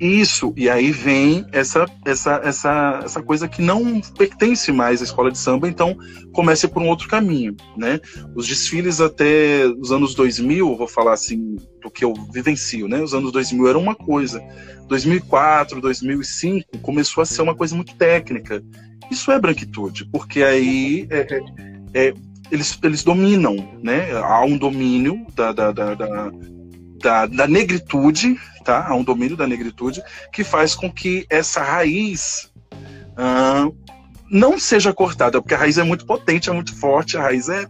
[0.00, 5.30] Isso, e aí vem essa, essa, essa, essa coisa que não pertence mais à escola
[5.30, 5.94] de samba, então
[6.32, 8.00] comece por um outro caminho, né?
[8.34, 13.02] Os desfiles até os anos 2000, vou falar assim, do que eu vivencio, né?
[13.02, 14.42] Os anos 2000 era uma coisa,
[14.88, 18.64] 2004, 2005 começou a ser uma coisa muito técnica.
[19.10, 22.14] Isso é branquitude, porque aí é, é, é,
[22.50, 24.12] eles, eles dominam, né?
[24.12, 26.32] Há um domínio da, da, da, da
[27.00, 28.86] da, da negritude, tá?
[28.88, 33.74] Há um domínio da negritude que faz com que essa raiz uh,
[34.30, 37.66] não seja cortada, porque a raiz é muito potente, é muito forte, a raiz é,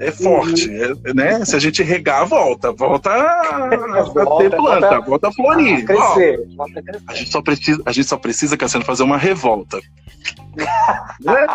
[0.00, 1.00] é forte, uhum.
[1.04, 1.44] é, né?
[1.44, 3.68] Se a gente regar, volta, volta a,
[4.12, 5.82] volta, ter planta, volta, volta a florir.
[5.82, 7.04] A, crescer, volta a, crescer.
[7.06, 9.78] a gente só precisa, a gente só precisa, Cassiano, fazer uma revolta.
[11.20, 11.46] né?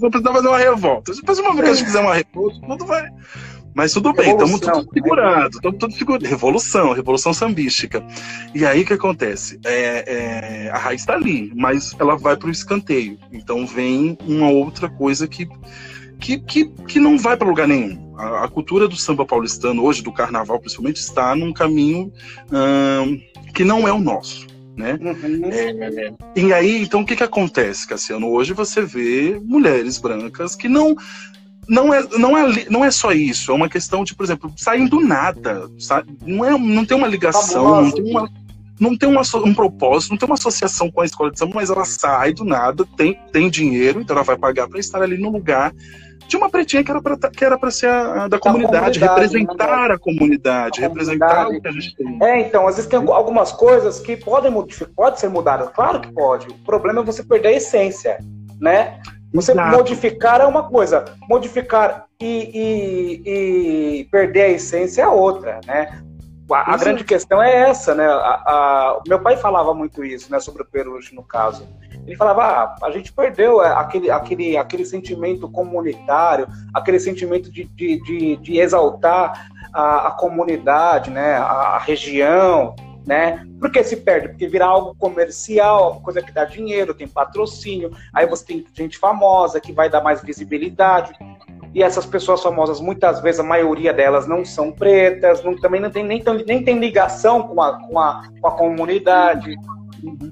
[0.00, 1.14] Não precisa fazer uma revolta.
[1.14, 3.08] Depois uma vez que a gente fizer uma revolta, tudo vai
[3.74, 6.26] mas tudo bem, estamos tudo segurando, estamos tudo segurando.
[6.26, 8.04] Revolução, revolução sambística.
[8.54, 9.60] E aí o que acontece?
[9.64, 13.18] É, é, a raiz está ali, mas ela vai para o escanteio.
[13.32, 15.48] Então vem uma outra coisa que,
[16.18, 18.14] que, que, que não vai para lugar nenhum.
[18.16, 22.12] A, a, cultura do samba paulistano, hoje, do carnaval principalmente, está num caminho
[22.50, 23.20] hum,
[23.54, 24.46] que não é o nosso.
[24.76, 24.96] Né?
[25.00, 25.50] Uhum.
[25.50, 28.28] É, e aí, então, o que, que acontece, Cassiano?
[28.28, 30.96] Hoje você vê mulheres brancas que não
[31.68, 34.86] não é, não, é, não é só isso, é uma questão de, por exemplo, saem
[34.86, 36.16] do nada, sabe?
[36.26, 38.30] Não, é, não tem uma ligação, não tem uma,
[38.80, 41.68] não tem uma, um propósito, não tem uma associação com a escola de samba, mas
[41.68, 45.30] ela sai do nada, tem, tem dinheiro, então ela vai pagar para estar ali no
[45.30, 45.74] lugar
[46.26, 48.98] de uma pretinha que era para que era para ser a, a da, comunidade, comunidade,
[48.98, 49.94] representar né?
[49.94, 51.58] a, comunidade, a representar comunidade.
[51.58, 52.18] o que a gente tem.
[52.22, 56.12] É, então, às vezes tem algumas coisas que podem modificar, pode ser mudadas, claro que
[56.12, 56.48] pode.
[56.48, 58.18] O problema é você perder a essência,
[58.60, 59.00] né?
[59.32, 59.76] Você Exato.
[59.76, 66.02] modificar é uma coisa, modificar e, e, e, perder a essência é outra, né?
[66.50, 68.06] A, a grande questão é essa, né?
[68.06, 70.40] A, meu pai falava muito isso, né?
[70.40, 71.68] Sobre o Peruche, no caso.
[72.06, 77.64] Ele falava, ah, a gente perdeu é, aquele, aquele, aquele sentimento comunitário, aquele sentimento de,
[77.64, 81.34] de, de, de exaltar a, a, comunidade, né?
[81.34, 82.74] A, a região,
[83.08, 83.42] né?
[83.58, 84.28] Por que se perde?
[84.28, 89.58] Porque vira algo comercial, coisa que dá dinheiro, tem patrocínio, aí você tem gente famosa
[89.58, 91.14] que vai dar mais visibilidade.
[91.74, 95.90] E essas pessoas famosas, muitas vezes, a maioria delas não são pretas, não, também não
[95.90, 99.56] tem, nem, nem tem ligação com a, com a, com a comunidade.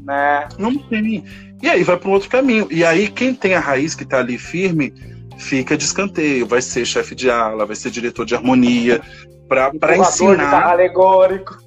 [0.04, 0.46] Né?
[0.58, 1.24] Não tem.
[1.62, 2.68] E aí vai para um outro caminho.
[2.70, 4.92] E aí, quem tem a raiz que está ali firme,
[5.38, 6.46] fica de escanteio.
[6.46, 9.00] Vai ser chefe de ala, vai ser diretor de harmonia,
[9.48, 10.72] para ensinar.
[10.72, 11.65] alegórico.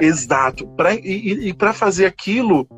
[0.00, 0.66] Exato.
[0.68, 2.68] Pra, e e para fazer aquilo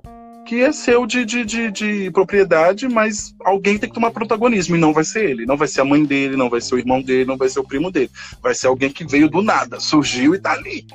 [0.48, 4.81] que é seu de, de, de, de, propriedade, mas alguém tem que tomar protagonismo, e
[4.81, 7.02] não vai ser ele, não vai ser a mãe dele, não vai ser o irmão
[7.02, 8.11] dele, não vai ser o primo dele.
[8.42, 10.87] Vai ser alguém que veio do nada, surgiu e tá ali.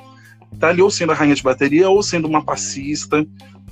[0.58, 3.24] Tá ali ou sendo a rainha de bateria, ou sendo uma passista,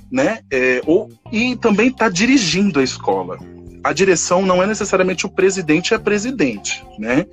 [0.09, 0.39] né?
[0.49, 3.37] É, ou, e também tá dirigindo a escola.
[3.83, 7.25] A direção não é necessariamente o presidente é presidente, né?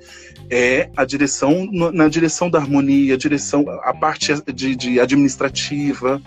[0.51, 6.21] É a direção na direção da harmonia, a direção a parte de, de, administrativa,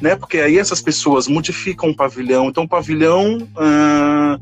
[0.00, 0.14] né?
[0.14, 2.48] Porque aí essas pessoas modificam o pavilhão.
[2.48, 4.38] Então o pavilhão ah,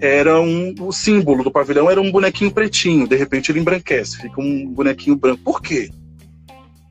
[0.00, 3.06] era um o símbolo do pavilhão era um bonequinho pretinho.
[3.06, 5.40] De repente ele embranquece, fica um bonequinho branco.
[5.44, 5.92] Por quê?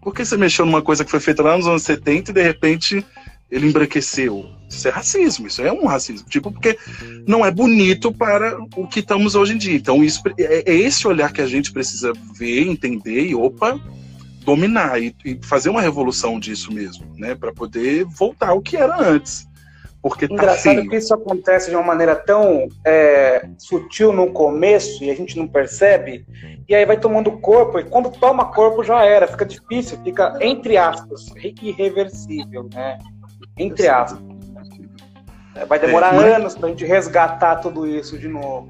[0.01, 2.41] Por que você mexeu numa coisa que foi feita lá nos anos 70 e de
[2.41, 3.05] repente
[3.51, 4.49] ele embranqueceu.
[4.75, 6.27] Isso é racismo, isso é um racismo.
[6.27, 6.77] Tipo, porque
[7.27, 9.75] não é bonito para o que estamos hoje em dia.
[9.75, 13.79] Então, isso, é, é esse olhar que a gente precisa ver, entender e, opa,
[14.43, 17.35] dominar e, e fazer uma revolução disso mesmo, né?
[17.35, 19.47] Para poder voltar ao que era antes.
[20.01, 20.89] Porque tá Engraçado feio.
[20.89, 25.47] que isso acontece de uma maneira tão é, sutil no começo e a gente não
[25.47, 26.25] percebe,
[26.67, 30.75] e aí vai tomando corpo, e quando toma corpo já era, fica difícil, fica, entre
[30.75, 31.31] aspas,
[31.61, 32.97] irreversível, né?
[33.57, 34.32] entre aspas.
[35.55, 36.33] É, vai demorar é, mas...
[36.33, 38.69] anos para a gente resgatar tudo isso de novo.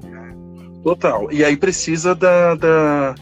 [0.82, 1.32] Total.
[1.32, 3.14] E aí precisa da, da,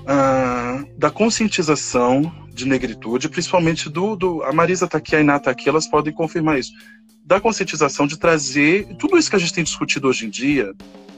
[0.00, 4.42] uh, da conscientização de negritude, principalmente do, do.
[4.42, 6.72] A Marisa está aqui, a Iná está aqui, elas podem confirmar isso.
[7.24, 10.72] Da conscientização de trazer tudo isso que a gente tem discutido hoje em dia.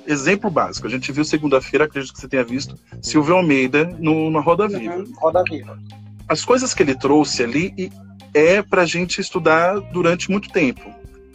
[0.04, 4.40] Exemplo básico, a gente viu segunda-feira, acredito que você tenha visto, Silvio Almeida no, na
[4.40, 4.96] Roda Viva.
[4.96, 5.78] Uhum, Roda Viva.
[6.28, 7.92] As coisas que ele trouxe ali,
[8.34, 10.82] é para a gente estudar durante muito tempo.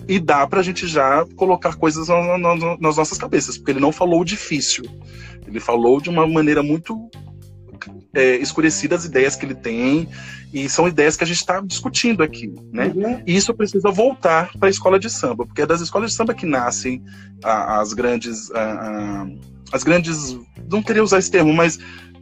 [0.07, 3.79] E dá para a gente já colocar coisas na, na, nas nossas cabeças, porque ele
[3.79, 4.85] não falou difícil.
[5.47, 7.09] Ele falou de uma maneira muito
[8.13, 10.07] é, escurecida as ideias que ele tem,
[10.53, 12.91] e são ideias que a gente está discutindo aqui, né?
[12.95, 13.21] Uhum.
[13.27, 16.33] E isso precisa voltar para a escola de samba, porque é das escolas de samba
[16.33, 17.03] que nascem
[17.43, 18.49] as grandes.
[19.71, 20.37] as grandes.
[20.71, 21.77] Não queria usar esse termo, mas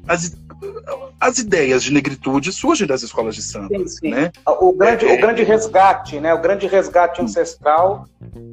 [0.07, 0.35] as,
[1.19, 3.69] as ideias de negritude surgem das escolas de samba.
[3.78, 4.10] Sim, sim.
[4.10, 4.32] Né?
[4.45, 6.34] O, grande, é, o grande resgate, né?
[6.34, 8.06] o grande resgate ancestral,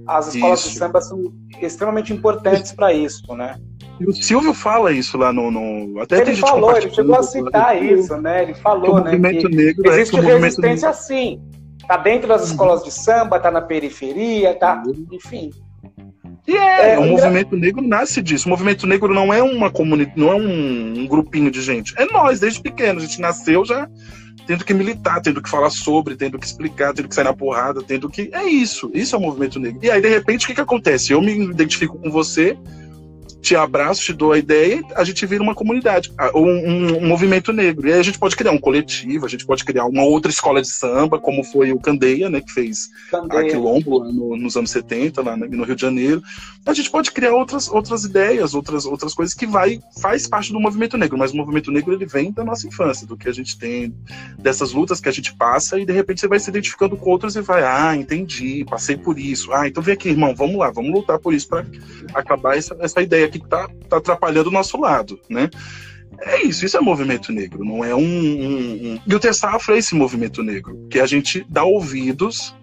[0.06, 0.70] as escolas isso.
[0.70, 3.34] de samba são extremamente importantes para isso.
[3.34, 3.56] Né?
[4.00, 5.50] E o Silvio fala isso lá no.
[5.50, 8.44] no até ele falou, ele chegou a citar isso, né?
[8.44, 9.10] Ele falou, né?
[9.10, 11.42] Que negro, é existe resistência sim.
[11.86, 12.46] Tá dentro das uhum.
[12.48, 14.82] escolas de samba, tá na periferia, tá.
[14.86, 15.06] Uhum.
[15.12, 15.50] Enfim.
[16.56, 18.46] É, é o movimento negro nasce disso.
[18.46, 21.94] O movimento negro não é uma comunidade, não é um, um, grupinho de gente.
[21.96, 22.98] É nós, desde pequeno.
[22.98, 23.88] A gente nasceu já
[24.46, 27.82] tendo que militar, tendo que falar sobre, tendo que explicar, tendo que sair na porrada,
[27.82, 28.30] tendo que.
[28.32, 28.90] É isso.
[28.92, 29.78] Isso é o movimento negro.
[29.82, 31.12] E aí, de repente, o que, que acontece?
[31.12, 32.56] Eu me identifico com você,
[33.40, 37.88] te abraço, te dou a ideia, a gente vira uma comunidade, um, um, movimento negro.
[37.88, 40.60] E aí a gente pode criar um coletivo, a gente pode criar uma outra escola
[40.60, 43.40] de samba, como foi o Candeia, né, que fez Candeia.
[43.40, 46.22] a Quilombo no, nos anos 70, lá no Rio de Janeiro.
[46.66, 50.60] A gente pode criar outras, outras ideias, outras, outras coisas que vai, faz parte do
[50.60, 53.58] movimento negro, mas o movimento negro ele vem da nossa infância, do que a gente
[53.58, 53.94] tem,
[54.38, 57.34] dessas lutas que a gente passa, e de repente você vai se identificando com outros
[57.36, 59.52] e vai, ah, entendi, passei por isso.
[59.52, 61.64] Ah, então vem aqui, irmão, vamos lá, vamos lutar por isso para
[62.12, 65.48] acabar essa, essa ideia que está tá atrapalhando o nosso lado, né?
[66.22, 68.00] É isso, isso é movimento negro, não é um.
[68.00, 69.00] um, um...
[69.06, 72.54] E o Tessafra é esse movimento negro, que a gente dá ouvidos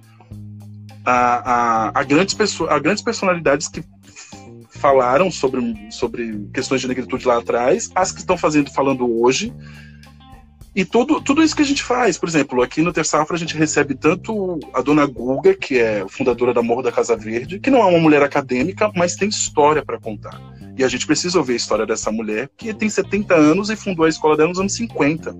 [1.05, 2.35] a, a, a, grandes,
[2.69, 3.83] a grandes personalidades que
[4.69, 9.51] falaram sobre, sobre questões de negritude lá atrás, as que estão fazendo falando hoje,
[10.75, 13.57] E tudo, tudo isso que a gente faz, por exemplo, aqui no Terçafra a gente
[13.57, 17.79] recebe tanto a dona Guga, que é fundadora da Morro da Casa Verde, que não
[17.79, 20.39] é uma mulher acadêmica, mas tem história para contar.
[20.77, 24.05] E a gente precisa ouvir a história dessa mulher, que tem 70 anos e fundou
[24.05, 25.35] a escola dela nos anos 50.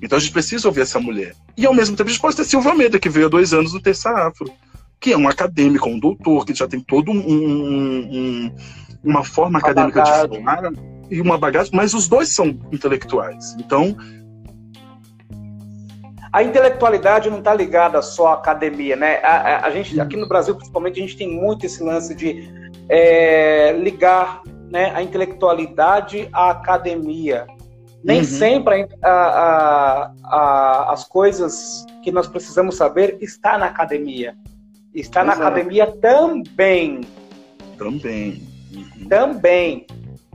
[0.00, 1.34] Então a gente precisa ouvir essa mulher.
[1.56, 3.72] E ao mesmo tempo a gente pode ter Silvia Almeida, que veio há dois anos
[3.72, 4.50] no Terça Afro,
[5.00, 8.54] que é um acadêmico, um doutor, que já tem todo um, um,
[9.02, 10.30] uma forma uma acadêmica bagagem.
[10.30, 10.72] de falar
[11.10, 13.56] e uma bagagem, mas os dois são intelectuais.
[13.58, 13.96] Então
[16.32, 19.16] a intelectualidade não está ligada só à academia, né?
[19.22, 22.48] A, a, a, gente aqui no Brasil, principalmente, a gente tem muito esse lance de
[22.88, 27.46] é, ligar né, a intelectualidade à academia.
[28.02, 28.24] Nem uhum.
[28.24, 30.12] sempre a,
[30.88, 34.34] as coisas que nós precisamos saber está na academia.
[34.94, 35.38] Está Exato.
[35.38, 37.02] na academia também.
[37.78, 38.42] Também.
[38.74, 39.08] Uhum.
[39.08, 39.86] Também.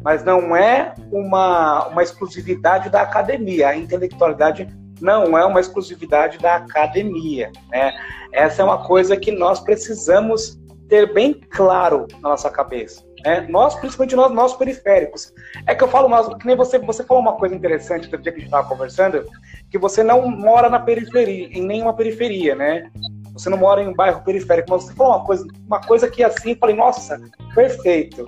[0.01, 3.69] Mas não é uma, uma exclusividade da academia.
[3.69, 4.67] A intelectualidade
[5.01, 7.51] não é uma exclusividade da academia.
[7.69, 7.93] Né?
[8.31, 13.03] Essa é uma coisa que nós precisamos ter bem claro na nossa cabeça.
[13.23, 13.45] Né?
[13.49, 15.33] Nós, principalmente nós, nós periféricos.
[15.65, 18.31] É que eu falo, nós, que nem você, você falou uma coisa interessante do dia
[18.31, 19.25] que a gente estava conversando,
[19.69, 22.89] que você não mora na periferia, em nenhuma periferia, né?
[23.33, 26.23] Você não mora em um bairro periférico, mas você falou uma coisa, uma coisa que
[26.23, 27.21] assim, eu falei, nossa,
[27.53, 28.25] perfeito.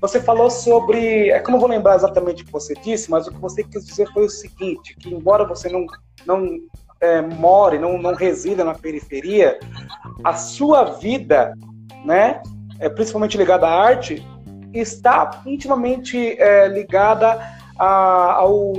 [0.00, 1.30] Você falou sobre.
[1.30, 3.64] É que eu não vou lembrar exatamente o que você disse, mas o que você
[3.64, 5.86] quis dizer foi o seguinte: que embora você não,
[6.24, 6.58] não
[7.00, 9.58] é, more, não, não resida na periferia,
[10.22, 11.52] a sua vida,
[12.04, 12.42] né,
[12.78, 14.26] é, principalmente ligada à arte,
[14.72, 17.40] está intimamente é, ligada
[17.78, 18.72] a, ao,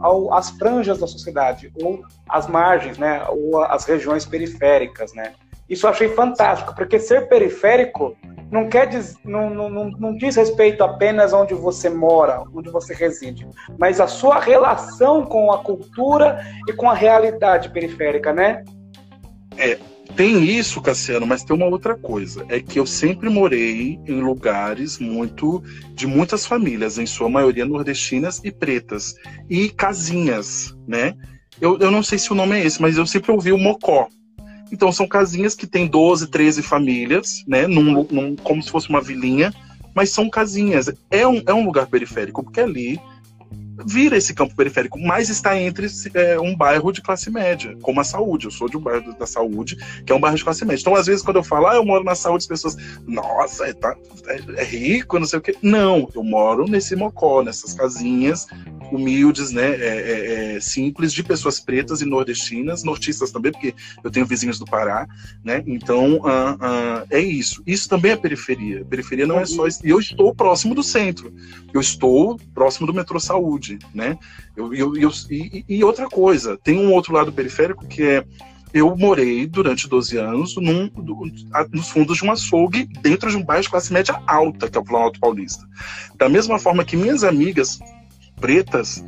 [0.00, 5.12] ao, às franjas da sociedade, ou às margens, né, ou às regiões periféricas.
[5.14, 5.32] Né.
[5.68, 8.16] Isso eu achei fantástico, porque ser periférico
[8.50, 12.94] não quer diz, não, não, não, não diz respeito apenas onde você mora, onde você
[12.94, 18.62] reside, mas a sua relação com a cultura e com a realidade periférica, né?
[19.56, 19.76] É,
[20.14, 22.44] tem isso, Cassiano, mas tem uma outra coisa.
[22.48, 25.62] É que eu sempre morei em lugares muito
[25.94, 29.14] de muitas famílias, em sua maioria nordestinas e pretas,
[29.48, 31.14] e casinhas, né?
[31.60, 34.08] Eu, eu não sei se o nome é esse, mas eu sempre ouvi o mocó.
[34.70, 37.66] Então são casinhas que tem 12, 13 famílias, né?
[37.66, 39.52] Num, num, como se fosse uma vilinha,
[39.94, 40.92] mas são casinhas.
[41.10, 43.00] É um, é um lugar periférico, porque ali
[43.84, 48.04] vira esse campo periférico, mas está entre é, um bairro de classe média, como a
[48.04, 48.46] saúde.
[48.46, 50.80] Eu sou de um bairro da saúde, que é um bairro de classe média.
[50.80, 53.72] Então, às vezes, quando eu falo, ah, eu moro na saúde, as pessoas, nossa, é,
[53.72, 55.56] tá, é, é rico, não sei o quê.
[55.62, 58.46] Não, eu moro nesse mocó, nessas casinhas
[58.92, 64.10] humildes, né, é, é, é, simples, de pessoas pretas e nordestinas, nortistas também, porque eu
[64.10, 65.08] tenho vizinhos do Pará,
[65.44, 65.62] né?
[65.66, 67.62] Então, uh, uh, é isso.
[67.66, 68.84] Isso também é periferia.
[68.84, 69.84] Periferia não é só isso.
[69.84, 71.32] E eu estou próximo do centro.
[71.72, 74.18] Eu estou próximo do metrô Saúde, né?
[74.56, 78.24] Eu, eu, eu e, e, outra coisa, tem um outro lado periférico que é
[78.74, 80.90] eu morei durante 12 anos num,
[81.72, 84.80] nos fundos de um açougue dentro de um bairro de classe média alta, que é
[84.80, 85.64] o Planalto Paulista.
[86.16, 87.78] Da mesma forma que minhas amigas
[88.38, 89.02] pretas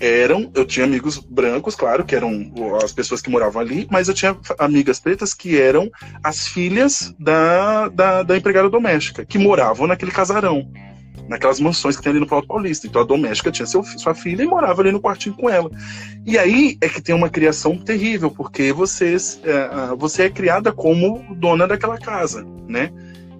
[0.00, 4.14] eram, eu tinha amigos brancos, claro, que eram as pessoas que moravam ali, mas eu
[4.14, 5.90] tinha amigas pretas que eram
[6.22, 10.70] as filhas da, da, da empregada doméstica, que moravam naquele casarão,
[11.28, 12.86] naquelas mansões que tem ali no Paulo Paulista.
[12.86, 15.70] Então a doméstica tinha seu, sua filha e morava ali no quartinho com ela.
[16.26, 21.24] E aí é que tem uma criação terrível, porque você é, você é criada como
[21.36, 22.92] dona daquela casa, né?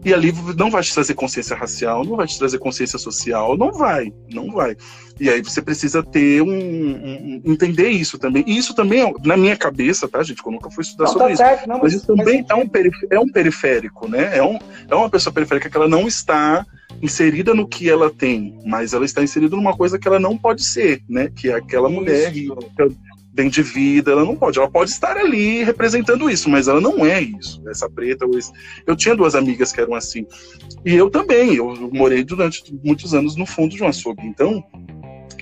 [0.04, 3.72] E ali não vai te trazer consciência racial, não vai te trazer consciência social, não
[3.72, 4.76] vai, não vai.
[5.18, 8.44] E aí você precisa ter um, um entender isso também.
[8.46, 10.44] E isso também, é, na minha cabeça, tá, gente?
[10.44, 11.42] Eu nunca fui estudar não, sobre tá isso.
[11.42, 12.70] Certo, não, mas, isso também é, um
[13.10, 14.36] é um periférico, né?
[14.36, 16.66] É, um, é uma pessoa periférica que ela não está
[17.00, 20.64] inserida no que ela tem, mas ela está inserida numa coisa que ela não pode
[20.64, 21.30] ser, né?
[21.34, 21.98] Que é aquela isso.
[21.98, 22.88] mulher rica,
[23.34, 24.58] bem de vida, ela não pode.
[24.58, 27.60] Ela pode estar ali representando isso, mas ela não é isso.
[27.68, 28.52] Essa preta ou esse...
[28.86, 30.24] Eu tinha duas amigas que eram assim.
[30.84, 31.54] E eu também.
[31.54, 34.24] Eu morei durante muitos anos no fundo de um açougue.
[34.24, 34.64] Então,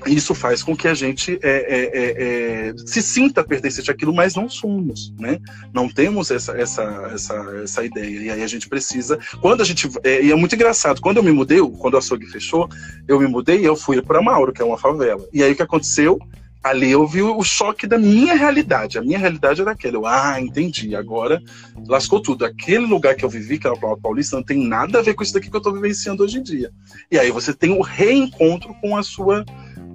[0.06, 4.34] isso faz com que a gente é, é, é, é, se sinta pertencente àquilo, mas
[4.34, 5.38] não somos, né?
[5.72, 8.22] Não temos essa, essa, essa, essa ideia.
[8.22, 9.18] E aí a gente precisa.
[9.40, 9.88] Quando a gente.
[10.02, 12.68] É, e é muito engraçado, quando eu me mudei, quando o açougue fechou,
[13.06, 15.24] eu me mudei e eu fui para Mauro, que é uma favela.
[15.32, 16.18] E aí o que aconteceu?
[16.62, 18.98] Ali eu vi o choque da minha realidade.
[18.98, 19.96] A minha realidade era aquela.
[19.96, 20.94] Eu, ah, entendi.
[20.94, 21.42] Agora
[21.88, 22.44] lascou tudo.
[22.44, 25.22] Aquele lugar que eu vivi, que era o Paulista, não tem nada a ver com
[25.22, 26.72] isso daqui que eu estou vivenciando hoje em dia.
[27.10, 29.44] E aí você tem o reencontro com a sua,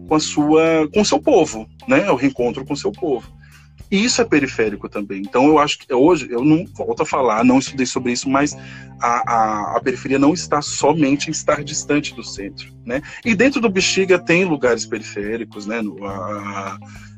[0.07, 2.09] com a sua, com o seu povo, né?
[2.11, 3.36] O reencontro com o seu povo.
[3.89, 5.21] E isso é periférico também.
[5.21, 8.55] Então eu acho que hoje, eu não volto a falar, não estudei sobre isso, mas
[9.01, 12.73] a, a, a, periferia não está somente em estar distante do centro.
[12.85, 13.01] Né?
[13.23, 15.81] E dentro do Bexiga tem lugares periféricos, né?
[15.81, 16.77] No, a,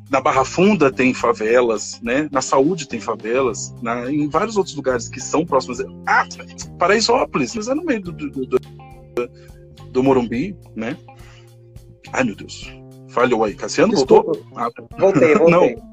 [0.10, 2.28] na Barra Funda tem favelas, né?
[2.32, 5.80] Na Saúde tem favelas, na, em vários outros lugares que são próximos.
[6.08, 6.28] Ah,
[6.78, 8.60] Paraisópolis, mas é no meio do, do, do,
[9.92, 10.98] do Morumbi, né?
[12.12, 12.72] Ai, meu Deus.
[13.10, 13.54] Falhou aí.
[13.54, 14.32] Cassiano, Desculpa.
[14.32, 14.48] voltou?
[14.56, 14.70] Ah.
[14.98, 15.76] Voltei, voltei.
[15.76, 15.89] Não.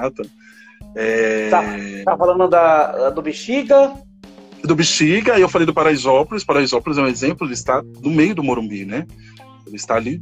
[0.00, 0.22] Ah, tá.
[0.96, 1.48] É...
[1.50, 1.62] Tá,
[2.04, 3.92] tá falando da, do Bexiga.
[4.64, 6.44] Do Bexiga, e eu falei do Paraisópolis.
[6.44, 9.06] Paraisópolis é um exemplo, ele está no meio do Morumbi, né?
[9.66, 10.20] Ele está ali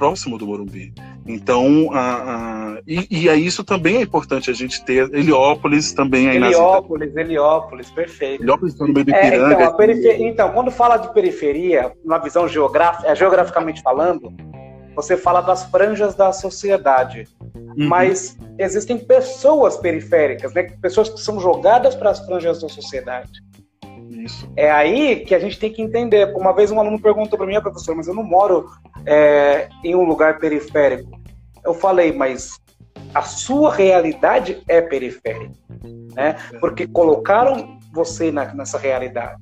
[0.00, 0.94] próximo do Morumbi.
[1.26, 5.12] Então, a, a, e, e é isso também é importante a gente ter.
[5.14, 8.42] Heliópolis também aí Heliópolis, Heliópolis, perfeito.
[8.42, 9.54] Heliópolis está no meio do é, Ipiranga.
[9.54, 14.32] então, periferia, então, quando fala de periferia, na visão geográfica, é, geograficamente falando,
[14.94, 17.28] você fala das franjas da sociedade.
[17.54, 17.88] Uhum.
[17.88, 20.64] Mas existem pessoas periféricas, né?
[20.82, 23.42] pessoas que são jogadas para as franjas da sociedade.
[24.10, 24.50] Isso.
[24.56, 26.34] É aí que a gente tem que entender.
[26.36, 28.68] Uma vez um aluno perguntou para mim, ah, professor, mas eu não moro
[29.06, 31.18] é, em um lugar periférico.
[31.64, 32.60] Eu falei, mas
[33.14, 35.54] a sua realidade é periférica,
[36.14, 36.36] né?
[36.60, 39.40] Porque colocaram você na, nessa realidade.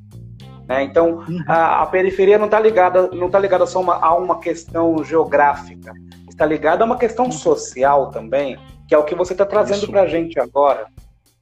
[0.68, 0.84] Né?
[0.84, 5.02] Então, a, a periferia não está ligada, não tá ligada só uma, a uma questão
[5.02, 5.92] geográfica,
[6.28, 10.02] está ligada a uma questão social também, que é o que você está trazendo para
[10.02, 10.86] a gente agora,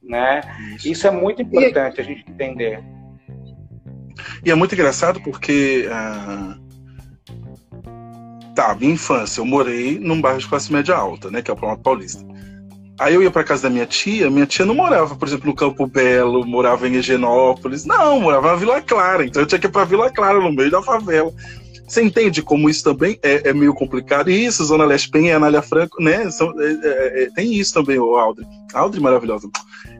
[0.01, 0.41] né?
[0.75, 0.87] Isso.
[0.87, 2.81] Isso é muito importante a gente entender.
[4.45, 5.87] E é muito engraçado porque.
[5.91, 6.57] ah,
[8.57, 11.43] Tá, minha infância, eu morei num bairro de classe média alta, né?
[11.43, 12.25] Que é o Planalto Paulista.
[12.99, 15.55] Aí eu ia pra casa da minha tia, minha tia não morava, por exemplo, no
[15.55, 17.85] Campo Belo, morava em Higienópolis.
[17.85, 19.23] Não, morava na Vila Clara.
[19.23, 21.31] Então eu tinha que ir pra Vila Clara, no meio da favela.
[21.87, 24.29] Você entende como isso também é, é meio complicado?
[24.29, 26.29] Isso, Zona Leste Penha, Anália Franco, né?
[26.31, 28.45] São, é, é, é, tem isso também, o Aldri.
[28.73, 29.47] Aldri maravilhosa.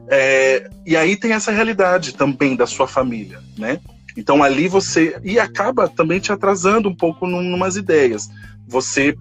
[0.08, 3.80] É, e aí tem essa realidade também da sua família, né?
[4.16, 5.16] Então ali você.
[5.24, 8.28] E acaba também te atrasando um pouco num, numas ideias.
[8.66, 9.16] Você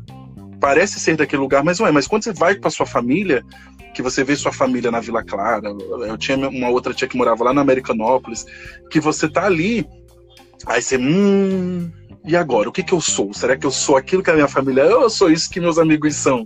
[0.59, 1.91] parece ser daquele lugar, mas não é.
[1.91, 3.43] Mas quando você vai com a sua família,
[3.93, 5.69] que você vê sua família na Vila Clara,
[6.07, 8.45] eu tinha uma outra tia que morava lá na Americanópolis,
[8.91, 9.87] que você tá ali,
[10.67, 10.97] aí você.
[10.97, 11.91] Hum,
[12.27, 12.67] e agora?
[12.67, 13.33] O que, que eu sou?
[13.33, 14.93] Será que eu sou aquilo que a minha família é?
[14.93, 16.45] Ou eu sou isso que meus amigos são?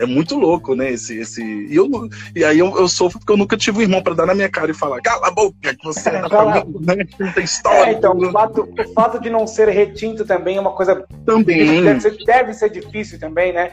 [0.00, 0.90] É muito louco, né?
[0.90, 1.40] Esse, esse...
[1.40, 1.88] E, eu,
[2.34, 4.48] e aí eu, eu sofro porque eu nunca tive um irmão pra dar na minha
[4.48, 7.06] cara e falar: cala a boca, que você é da a família, né?
[7.18, 7.92] Não tem história.
[7.92, 11.84] É, então, o fato, o fato de não ser retinto também é uma coisa Também.
[11.84, 13.70] deve ser, deve ser difícil também, né?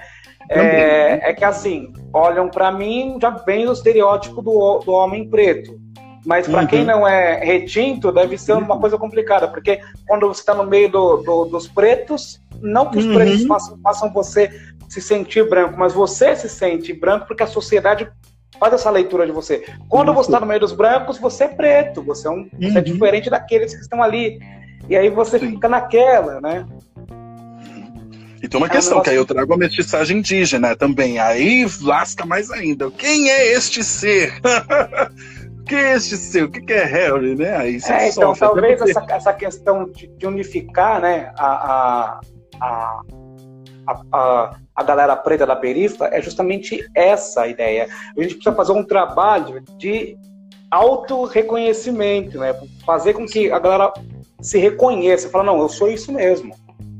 [0.49, 5.77] É, é que assim, olham pra mim, já vem o estereótipo do, do homem preto.
[6.27, 6.67] Mas pra Uhum.
[6.67, 10.91] quem não é retinto, deve ser uma coisa complicada, porque quando você está no meio
[10.91, 13.13] do- do- dos pretos, não que os Uhum.
[13.13, 14.51] pretos façam, façam você
[14.89, 18.09] se sentir branco, mas você se sente branco porque a sociedade
[18.59, 19.63] faz essa leitura de você.
[19.87, 22.77] Quando você está no meio dos brancos, você é preto, você é, um, você é
[22.79, 22.83] Uhum.
[22.83, 24.37] diferente daqueles que estão ali.
[24.89, 25.51] E aí você Sim.
[25.51, 26.65] fica naquela, né?
[28.43, 31.19] E tem uma É um questão, negócio- que aí eu trago a mestiçagem indígena também.
[31.19, 32.91] Aí lasca mais ainda.
[32.91, 34.33] Quem é este ser?
[35.67, 36.43] Quem é este ser?
[36.43, 37.55] O que que é Harry, né?
[37.55, 41.47] Aí você É, então sofre, até talvez essa, essa questão de, de unificar né, a,
[41.47, 42.19] a,
[42.61, 43.01] a,
[43.87, 47.87] a, a, a galera preta da perifa é justamente essa a ideia.
[48.17, 50.17] A gente precisa fazer um trabalho de
[50.71, 52.53] auto-reconhecimento, né?
[52.85, 53.93] Fazer com que a galera
[54.41, 56.53] se reconheça, fala, não, eu sou isso mesmo.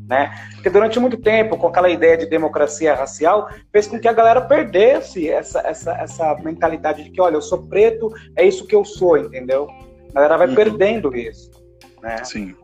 [0.08, 0.32] Né?
[0.54, 4.40] Porque durante muito tempo, com aquela ideia de democracia racial, fez com que a galera
[4.42, 8.86] perdesse essa, essa, essa mentalidade de que, olha, eu sou preto, é isso que eu
[8.86, 9.68] sou, entendeu?
[10.12, 10.56] A galera vai Uhum.
[10.56, 11.52] perdendo isso.
[12.02, 12.24] Né?
[12.24, 12.56] Sim.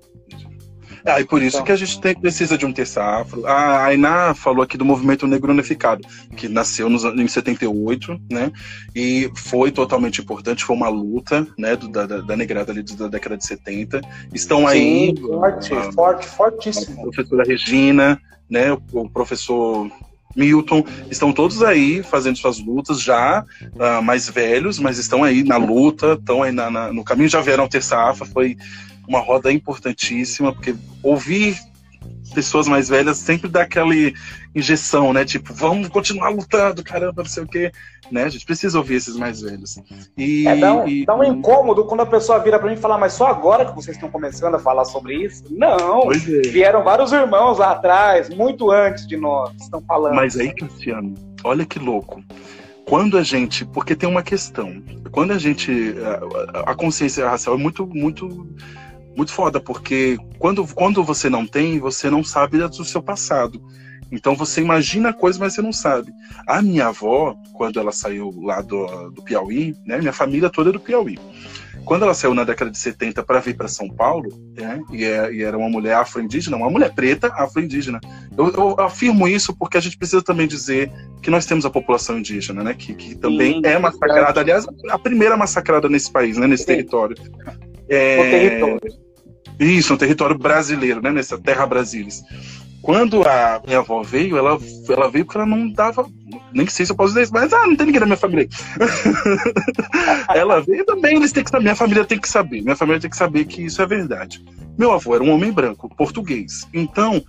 [1.06, 1.66] Ah, e por isso Então.
[1.66, 3.46] que a gente tem, precisa de um terça afro.
[3.46, 8.52] A Ainá falou aqui do movimento negro unificado, que nasceu nos, an- em 78, né?
[8.96, 11.76] E foi totalmente importante, foi uma luta, né?
[11.76, 14.00] do- da, da, da negrada ali da década de 70.
[14.34, 15.14] Estão aí.
[15.16, 17.02] Sim, forte, a- forte, a fortíssimo.
[17.04, 19.92] professora Regina, né, o, o professor
[20.36, 23.44] Milton, estão todos aí fazendo suas lutas, já
[23.80, 27.40] ah, mais velhos, mas estão aí na luta, estão aí na- na- no caminho, já
[27.42, 28.56] vieram ter safra, foi
[29.08, 31.58] uma roda importantíssima, porque ouvir
[32.34, 33.94] pessoas mais velhas sempre dá aquela
[34.56, 37.72] injeção, né, tipo, vamos continuar lutando, caramba, não sei o quê,
[38.12, 39.78] né, a gente precisa ouvir esses mais velhos.
[40.18, 42.80] E, É, dá, um, e- dá um incômodo quando a pessoa vira pra mim e
[42.80, 45.44] fala, mas só agora que vocês estão começando a falar sobre isso?
[45.52, 46.18] Não, é.
[46.50, 50.16] vieram vários irmãos lá atrás, muito antes de nós, que estão falando.
[50.16, 52.24] Mas aí, Cassiano, olha que louco.
[52.86, 53.64] Quando a gente.
[53.66, 54.84] Porque tem uma questão.
[55.12, 55.96] Quando a gente.
[56.66, 58.46] A, a consciência racial é muito, muito.
[59.16, 63.62] Muito foda, porque quando, quando você não tem, você não sabe do seu passado.
[64.12, 66.12] Então você imagina a coisa, mas você não sabe.
[66.48, 69.98] A minha avó, quando ela saiu lá do, do Piauí, né?
[69.98, 71.18] Minha família toda é do Piauí.
[71.84, 75.34] Quando ela saiu na década de 70 para vir para São Paulo, né, e, é,
[75.34, 78.00] e, era uma mulher afro-indígena, uma mulher preta afro-indígena.
[78.38, 80.90] Eu, eu, afirmo isso porque a gente precisa também dizer
[81.22, 84.98] que nós temos a população indígena, né, que, que também Sim, é massacrada, aliás, a
[84.98, 86.68] primeira massacrada nesse país, né, nesse Sim.
[86.68, 87.18] território.
[87.90, 89.04] É, território.
[89.60, 92.24] Isso, um território brasileiro, né, nessa terra brasilis.
[92.82, 94.60] Quando a minha avó veio, ela,
[94.90, 96.06] ela veio porque ela não dava.
[96.54, 98.46] Nem sei se eu posso dizer isso, mas ah, não tem ninguém da minha família
[98.46, 100.36] aí.
[100.38, 102.62] ela veio também, eles têm que saber, minha família tem que saber.
[102.62, 104.44] Minha família tem que saber que isso é verdade.
[104.78, 106.68] Meu avô era um homem branco, português.
[106.74, 107.24] Então,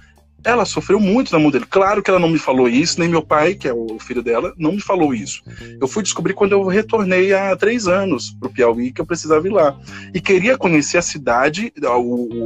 [0.44, 1.64] ela sofreu muito na mão dele.
[1.68, 4.52] Claro que ela não me falou isso, nem meu pai, que é o filho dela,
[4.58, 5.42] não me falou isso.
[5.80, 9.46] Eu fui descobrir quando eu retornei há três anos para o Piauí que eu precisava
[9.46, 9.76] ir lá
[10.12, 11.72] e queria conhecer a cidade,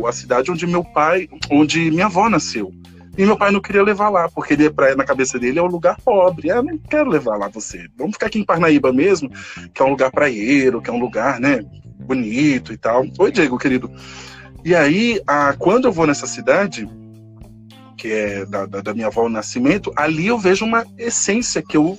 [0.07, 2.73] a, cidade onde meu pai, onde minha avó nasceu.
[3.17, 5.67] E meu pai não queria levar lá, porque ele, pra, na cabeça dele é um
[5.67, 6.51] lugar pobre.
[6.51, 7.89] Eu não quero levar lá você.
[7.97, 9.29] Vamos ficar aqui em Parnaíba mesmo,
[9.75, 11.65] que é um lugar praieiro, que é um lugar, né,
[11.99, 13.05] bonito e tal.
[13.19, 13.91] Oi, Diego, querido.
[14.65, 16.89] E aí, a, quando eu vou nessa cidade,
[17.99, 21.77] que é da, da, da minha avó o Nascimento, ali eu vejo uma essência que
[21.77, 21.99] eu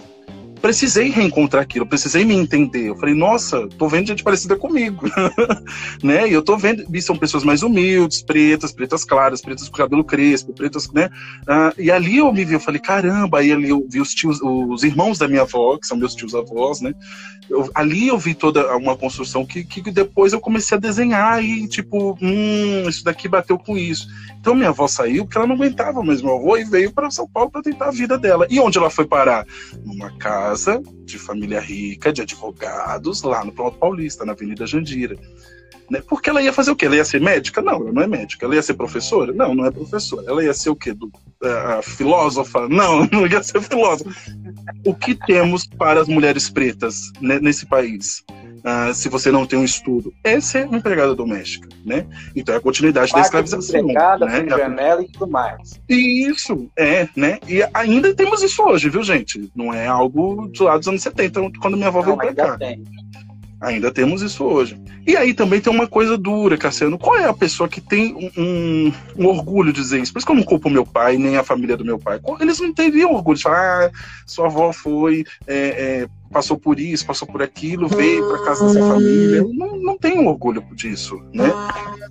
[0.62, 2.90] precisei reencontrar aquilo, precisei me entender.
[2.90, 5.06] Eu falei, nossa, tô vendo gente parecida comigo,
[6.04, 6.30] né?
[6.30, 10.04] E eu tô vendo, e são pessoas mais humildes, pretas, pretas claras, pretas com cabelo
[10.04, 11.10] crespo, pretas, né?
[11.48, 14.40] Ah, e ali eu me vi, eu falei, caramba, aí ali eu vi os tios,
[14.42, 16.94] os irmãos da minha avó, que são meus tios avós, né?
[17.50, 21.68] Eu, ali eu vi toda uma construção que, que depois eu comecei a desenhar e,
[21.68, 24.08] tipo, hum, isso daqui bateu com isso.
[24.40, 27.28] Então minha avó saiu porque ela não aguentava mais meu avô e veio para São
[27.28, 28.46] Paulo para tentar a vida dela.
[28.50, 29.46] E onde ela foi parar?
[29.84, 30.49] Numa casa
[31.06, 35.18] de família rica, de advogados, lá no Planalto Paulista, na Avenida Jandira.
[35.90, 36.04] Né?
[36.08, 36.86] Porque ela ia fazer o quê?
[36.86, 37.62] Ela ia ser médica?
[37.62, 38.46] Não, ela não é médica.
[38.46, 39.34] Ela ia ser professora?
[39.34, 40.24] Não, não é professora.
[40.28, 40.94] Ela ia ser o quê?
[40.94, 42.68] Do, uh, filósofa?
[42.70, 44.12] Não, não ia ser filósofa.
[44.86, 48.24] O que temos para as mulheres pretas né, nesse país?
[48.60, 52.06] Uh, se você não tem um estudo, é ser uma empregada doméstica, né?
[52.36, 53.80] Então é a continuidade da escravização.
[53.82, 54.46] Empregada, né?
[54.48, 55.80] janela e tudo mais.
[55.88, 57.40] Isso, é, né?
[57.48, 59.50] E ainda temos isso hoje, viu, gente?
[59.56, 62.58] Não é algo de lá dos anos 70, quando minha avó não, veio pra cá.
[62.58, 62.84] Tem.
[63.62, 64.80] Ainda temos isso hoje.
[65.10, 66.96] E aí também tem uma coisa dura, Cassiano.
[66.96, 70.14] Qual é a pessoa que tem um, um, orgulho de dizer isso?
[70.14, 72.20] Por isso que eu não culpo meu pai, nem a família do meu pai.
[72.40, 73.92] Eles não teriam orgulho de falar, ah,
[74.28, 78.88] sua avó foi, é, é, passou por isso, passou por aquilo, veio para casa dessa
[78.88, 79.44] família.
[79.52, 81.52] Não, não tenho orgulho disso, né?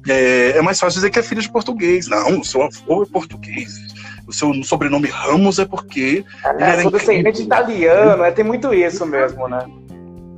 [0.08, 2.08] É, é, mais fácil dizer que é filho de português.
[2.08, 3.78] Não, seu avô é português.
[4.26, 6.24] O seu sobrenome Ramos é porque.
[6.44, 9.64] É, ele era sou descendente italiano, é, tem muito isso mesmo, né?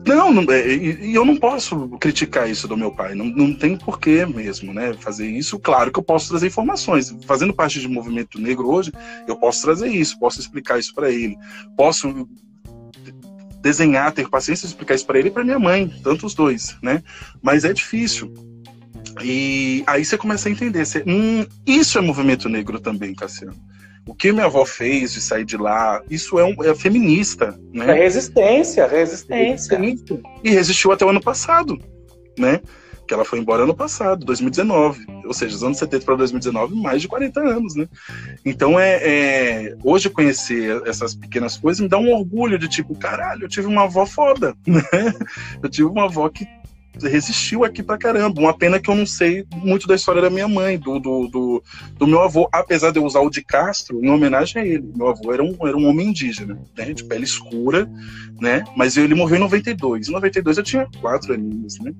[0.07, 3.77] Não, não é, e, eu não posso criticar isso do meu pai, não, não tem
[3.77, 4.95] porquê mesmo, né?
[4.95, 7.15] Fazer isso, claro que eu posso trazer informações.
[7.27, 8.93] Fazendo parte de movimento negro hoje,
[9.29, 11.37] eu posso trazer isso, posso explicar isso para ele,
[11.77, 12.27] posso
[13.61, 16.77] desenhar, ter paciência de explicar isso para ele e para minha mãe, tanto os dois,
[16.83, 17.03] né?
[17.43, 18.33] Mas é difícil.
[19.23, 23.57] E aí você começa a entender, você, hum, isso é movimento negro também, Cassiano.
[24.07, 27.91] O que minha avó fez de sair de lá, isso é, um, é feminista, né?
[27.91, 29.79] É resistência, resistência.
[30.43, 31.79] E resistiu até o ano passado,
[32.39, 32.61] né?
[33.07, 35.05] Que ela foi embora ano passado, 2019.
[35.25, 37.89] Ou seja, os anos 70 para 2019, mais de 40 anos, né?
[38.45, 43.45] Então, é, é, hoje conhecer essas pequenas coisas me dá um orgulho de tipo, caralho,
[43.45, 44.83] eu tive uma avó foda, né?
[45.63, 46.47] Eu tive uma avó que
[47.03, 48.41] resistiu aqui pra caramba.
[48.41, 51.63] Uma pena que eu não sei muito da história da minha mãe, do, do, do,
[51.97, 54.91] do, meu avô, apesar de eu usar o de Castro em homenagem a ele.
[54.95, 57.89] Meu avô era um, era um homem indígena, né, de pele escura,
[58.41, 60.09] né, mas ele morreu em 92.
[60.09, 61.93] Em 92 eu tinha quatro aninhos, né.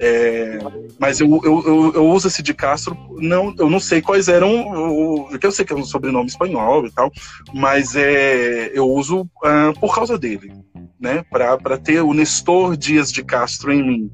[0.00, 0.58] É,
[0.98, 5.26] mas eu, eu, eu, eu, uso esse de Castro, não, eu não sei quais eram,
[5.28, 7.10] porque eu sei que é um sobrenome espanhol e tal,
[7.52, 10.52] mas é, eu uso uh, por causa dele,
[11.00, 14.12] né, para ter o Nestor Dias de Castro em mim.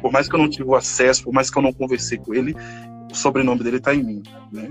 [0.00, 2.32] Por mais que eu não tive o acesso, por mais que eu não conversei com
[2.32, 2.54] ele,
[3.10, 4.22] o sobrenome dele está em mim,
[4.52, 4.68] né.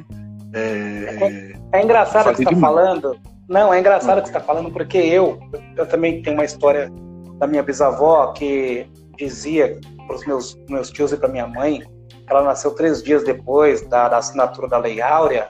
[0.54, 3.18] É, é, é engraçado o que você está falando.
[3.50, 5.40] Não, é engraçado o que você está falando, porque eu,
[5.76, 6.90] eu também tenho uma história
[7.38, 8.88] da minha bisavó que
[9.18, 11.84] dizia para os meus, meus tios e para minha mãe,
[12.30, 15.50] ela nasceu três dias depois da, da, assinatura da Lei Áurea.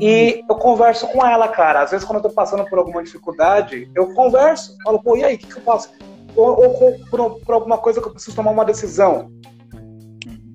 [0.00, 1.82] E eu converso com ela, cara.
[1.82, 4.76] Às vezes, quando eu tô passando por alguma dificuldade, eu converso.
[4.82, 5.90] Falo, pô, e aí, o que, que, eu faço?
[6.34, 9.30] Ou, ou por, por, alguma coisa que eu preciso tomar uma decisão.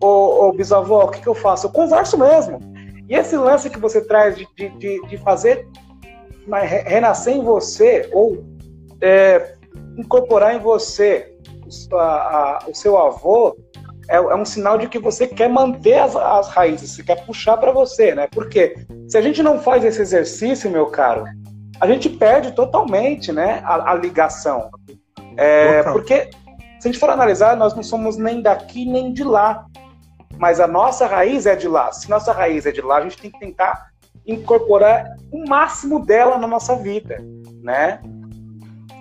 [0.01, 1.67] Ô, ô bisavó, o que, que eu faço?
[1.67, 2.59] Eu converso mesmo.
[3.07, 5.67] E esse lance que você traz de, de, de fazer
[6.85, 8.43] renascer em você, ou
[9.01, 9.55] é,
[9.97, 11.35] incorporar em você
[11.93, 13.55] a, a, o seu avô
[14.09, 17.57] é, é, um sinal de que você quer manter as, as raízes, você quer puxar
[17.57, 18.27] para você, né?
[18.31, 18.75] Porque
[19.07, 21.23] se a gente não faz esse exercício, meu caro,
[21.79, 24.69] a gente perde totalmente, né, a, a ligação.
[25.37, 26.29] É, porque
[26.79, 29.65] Se a gente for analisar, nós não somos nem daqui nem de lá.
[30.37, 31.91] Mas a nossa raiz é de lá.
[31.91, 33.89] Se nossa raiz é de lá, a gente tem que tentar
[34.25, 37.17] incorporar o máximo dela na nossa vida,
[37.61, 37.99] né?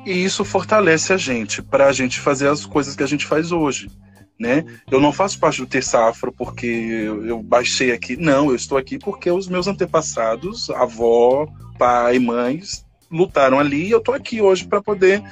[0.08, 3.52] E isso fortalece a gente para a gente fazer as coisas que a gente faz
[3.52, 3.90] hoje.
[4.40, 4.64] Né?
[4.90, 6.66] Eu não faço parte do Terça Afro porque
[7.26, 8.16] eu baixei aqui.
[8.16, 11.46] Não, eu estou aqui porque os meus antepassados, avó,
[11.78, 15.22] pai, mães, lutaram ali e eu estou aqui hoje para poder,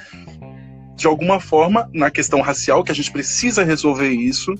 [0.95, 4.53] de alguma forma, na questão racial, que a gente precisa resolver isso,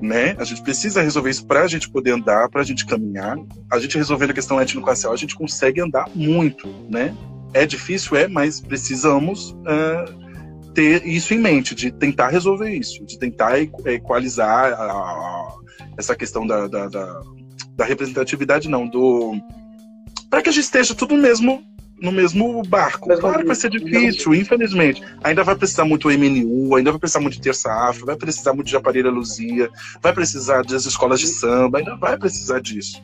[0.00, 0.36] né?
[0.38, 3.36] A gente precisa resolver isso para a gente poder andar, para a gente caminhar.
[3.72, 7.12] A gente resolvendo a questão étnico-racial, a gente consegue andar muito, né?
[7.54, 13.18] É difícil, é, mas precisamos uh, ter isso em mente, de tentar resolver isso, de
[13.18, 15.54] tentar equalizar a, a,
[15.98, 17.20] essa questão da, da, da,
[17.76, 19.36] da representatividade, não, do
[20.30, 21.62] para que a gente esteja tudo mesmo
[22.00, 23.08] no mesmo barco.
[23.08, 25.02] Mesmo claro que vai ser difícil, infelizmente.
[25.22, 28.66] Ainda vai precisar muito MNU, ainda vai precisar muito de Terça Afro, vai precisar muito
[28.66, 29.70] de Aparelha Luzia,
[30.02, 33.00] vai precisar das escolas de samba, ainda vai precisar disso.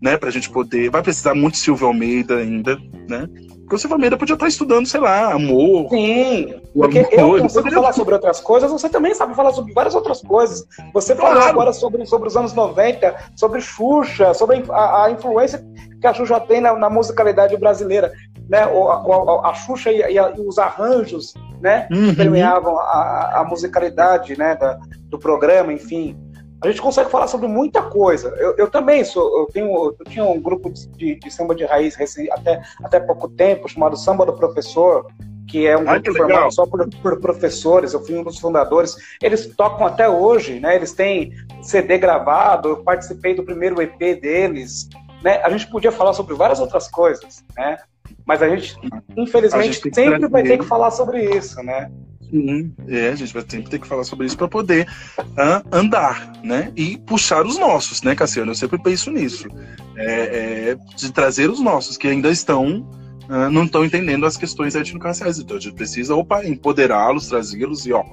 [0.00, 0.90] Né, pra gente poder.
[0.90, 2.78] Vai precisar muito de Silvio Almeida ainda,
[3.08, 3.28] né?
[3.70, 5.88] Porque o Silvio Almeida podia estar estudando, sei lá, amor.
[5.90, 9.94] Sim, porque amor, eu consigo falar sobre outras coisas, você também sabe falar sobre várias
[9.94, 10.66] outras coisas.
[10.92, 11.36] Você claro.
[11.36, 15.64] falou agora sobre, sobre os anos 90, sobre Xuxa, sobre a, a influência
[16.00, 18.12] que a Xuxa tem na, na musicalidade brasileira.
[18.48, 18.66] Né?
[18.66, 21.86] O, a, a Xuxa e, a, e, os arranjos né?
[21.92, 22.08] Uhum.
[22.08, 24.56] que permeavam a, a musicalidade né?
[24.56, 26.18] Da, do programa, enfim
[26.62, 28.28] a gente consegue falar sobre muita coisa.
[28.38, 31.96] Eu, eu também sou, eu tenho, eu tinha um grupo de, de samba de raiz
[32.32, 35.06] até, até pouco tempo chamado Samba do Professor,
[35.48, 37.92] que é um grupo formado só por, por, professores.
[37.92, 38.94] Eu fui um dos fundadores.
[39.22, 40.76] Eles tocam até hoje, né?
[40.76, 41.32] Eles têm
[41.62, 42.68] CD gravado.
[42.68, 44.88] Eu participei do primeiro EP deles.
[45.22, 45.40] Né?
[45.42, 47.78] A gente podia falar sobre várias outras coisas, né?
[48.24, 48.76] Mas a gente,
[49.16, 51.90] infelizmente, a gente sempre vai ter que falar sobre isso, né?
[52.30, 54.86] Sim, é, a gente vai sempre ter que falar sobre isso para poder
[55.18, 56.72] uh, andar, né?
[56.76, 58.52] E puxar os nossos, né, Cassiano?
[58.52, 59.48] Eu sempre penso nisso.
[59.96, 62.88] É, é, de trazer os nossos que ainda estão,
[63.28, 65.38] uh, não estão entendendo as questões étnico-raciais.
[65.38, 68.04] Então a gente precisa, opa, empoderá-los, trazê-los e, ó,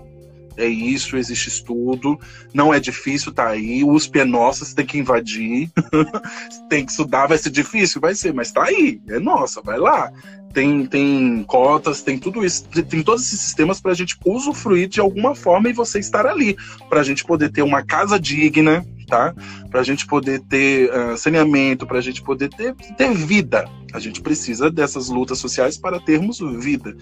[0.57, 2.19] é isso, existe estudo,
[2.53, 5.69] não é difícil, tá aí, o USP é nossa, você tem que invadir,
[6.67, 8.01] tem que estudar, vai ser difícil?
[8.01, 10.11] Vai ser, mas tá aí, é nossa, vai lá.
[10.53, 14.99] Tem, tem cotas, tem tudo isso, tem todos esses sistemas para a gente usufruir de
[14.99, 16.57] alguma forma e você estar ali,
[16.89, 19.35] para a gente poder ter uma casa digna, tá?
[19.69, 23.69] Para a gente poder ter uh, saneamento, para a gente poder ter, ter vida.
[23.93, 26.95] A gente precisa dessas lutas sociais para termos vida,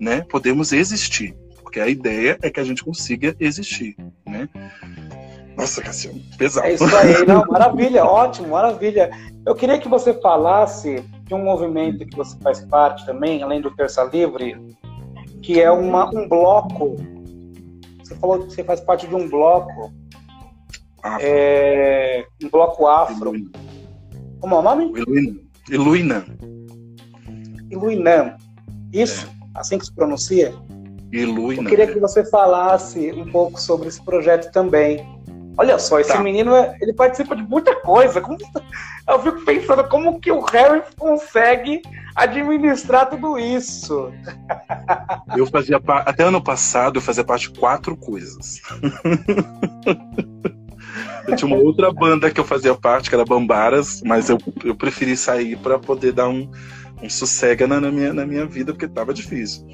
[0.00, 0.22] né?
[0.22, 1.34] Podemos existir
[1.74, 4.48] porque a ideia é que a gente consiga existir, né?
[5.56, 6.68] Nossa, Cassiano, pesado.
[6.68, 9.10] É isso aí, não, maravilha, ótimo, maravilha.
[9.44, 13.72] Eu queria que você falasse de um movimento que você faz parte também, além do
[13.72, 14.56] Terça Livre,
[15.42, 16.94] que é uma, um bloco.
[17.98, 19.92] Você falou que você faz parte de um bloco.
[21.20, 23.34] É, um bloco afro.
[23.34, 23.50] Iluina.
[24.40, 24.92] Como é o nome?
[24.96, 25.40] Iluina.
[25.68, 26.24] Iluina.
[27.68, 28.36] Iluinã.
[28.92, 29.26] Isso?
[29.26, 29.58] É.
[29.58, 30.54] Assim que se pronuncia?
[31.14, 35.06] Eu queria que você falasse um pouco sobre esse projeto também.
[35.56, 36.20] Olha só, esse tá.
[36.20, 38.20] menino ele participa de muita coisa.
[39.06, 41.82] Eu fico pensando como que o Harry consegue
[42.16, 44.12] administrar tudo isso.
[45.36, 48.60] Eu fazia até ano passado eu fazia parte de quatro coisas.
[51.26, 54.74] Eu tinha uma outra banda que eu fazia parte, que era Bambaras, mas eu, eu
[54.74, 56.50] preferi sair para poder dar um,
[57.04, 59.66] um sossega na, na, minha, na minha vida, porque tava difícil.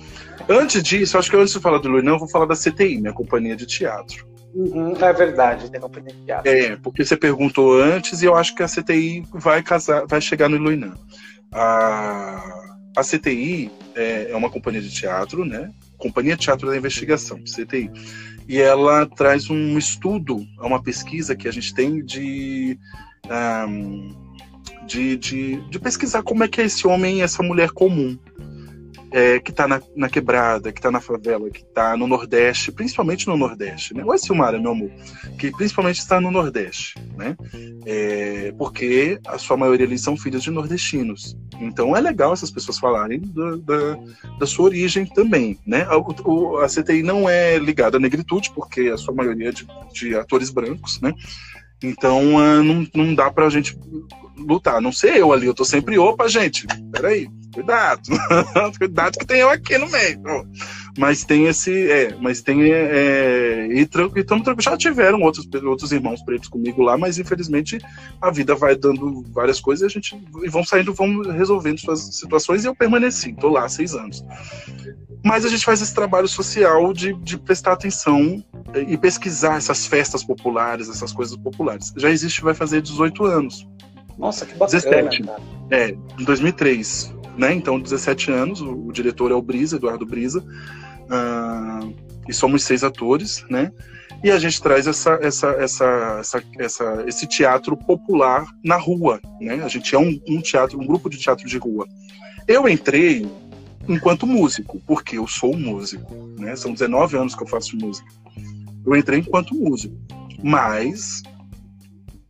[0.49, 3.13] Antes disso, acho que antes de falar do Luinão, eu vou falar da CTI, minha
[3.13, 4.29] companhia de teatro.
[4.53, 6.51] Uhum, é verdade, tem companhia de teatro.
[6.51, 10.49] É, porque você perguntou antes e eu acho que a CTI vai casar, vai chegar
[10.49, 10.95] no Luinão.
[11.53, 15.71] A, a CTI é, é uma companhia de teatro, né?
[15.97, 17.91] Companhia de Teatro da Investigação, CTI.
[18.49, 22.79] E ela traz um estudo, uma pesquisa que a gente tem de.
[23.69, 24.30] Um,
[24.91, 28.19] de, de, de pesquisar como é que é esse homem e essa mulher comum.
[29.13, 33.27] É, que está na, na, quebrada, que está na favela, que está no Nordeste, principalmente
[33.27, 34.05] no Nordeste, né?
[34.05, 34.89] Oi, Silmara, meu amor,
[35.37, 37.37] que principalmente está no Nordeste, né?
[37.85, 41.37] É, porque a sua maioria ali são filhos de nordestinos.
[41.61, 43.99] Então é legal essas pessoas falarem da,
[44.39, 45.83] da, sua origem também, né?
[45.89, 49.67] A, o, a, CTI não é ligada à negritude, porque a sua maioria é de,
[49.93, 51.13] de atores brancos, né?
[51.83, 53.77] Então uh, não, não dá pra gente
[54.37, 54.81] lutar.
[54.81, 58.03] Não sei eu ali, eu tô sempre, opa, gente, peraí, cuidado.
[58.79, 60.21] cuidado que tem eu aqui no meio.
[60.99, 61.91] Mas tem esse.
[61.91, 62.63] É, mas tem.
[62.73, 67.79] É, e estamos Já tiveram outros, outros irmãos pretos comigo lá, mas infelizmente
[68.21, 70.21] a vida vai dando várias coisas e a gente.
[70.43, 73.31] E vão saindo, vão resolvendo suas situações e eu permaneci.
[73.31, 74.25] Estou lá há seis anos.
[75.25, 78.43] Mas a gente faz esse trabalho social de, de prestar atenção
[78.89, 81.93] e pesquisar essas festas populares, essas coisas populares.
[81.97, 83.69] Já existe, vai fazer 18 anos.
[84.19, 85.23] Nossa, que bacana, 17.
[85.23, 85.41] Cara.
[85.71, 87.15] É, em 2003.
[87.37, 87.55] Né?
[87.55, 91.95] Então, 17 anos, o, o diretor é o Brisa, Eduardo Brisa, uh,
[92.29, 93.73] e somos seis atores, né?
[94.23, 95.87] E a gente traz essa, essa, essa,
[96.21, 99.63] essa, essa, esse teatro popular na rua, né?
[99.65, 101.87] A gente é um, um teatro, um grupo de teatro de rua.
[102.47, 103.27] Eu entrei
[103.89, 106.55] enquanto músico, porque eu sou músico, né?
[106.55, 108.11] São 19 anos que eu faço música.
[108.85, 109.97] Eu entrei enquanto músico,
[110.43, 111.23] mas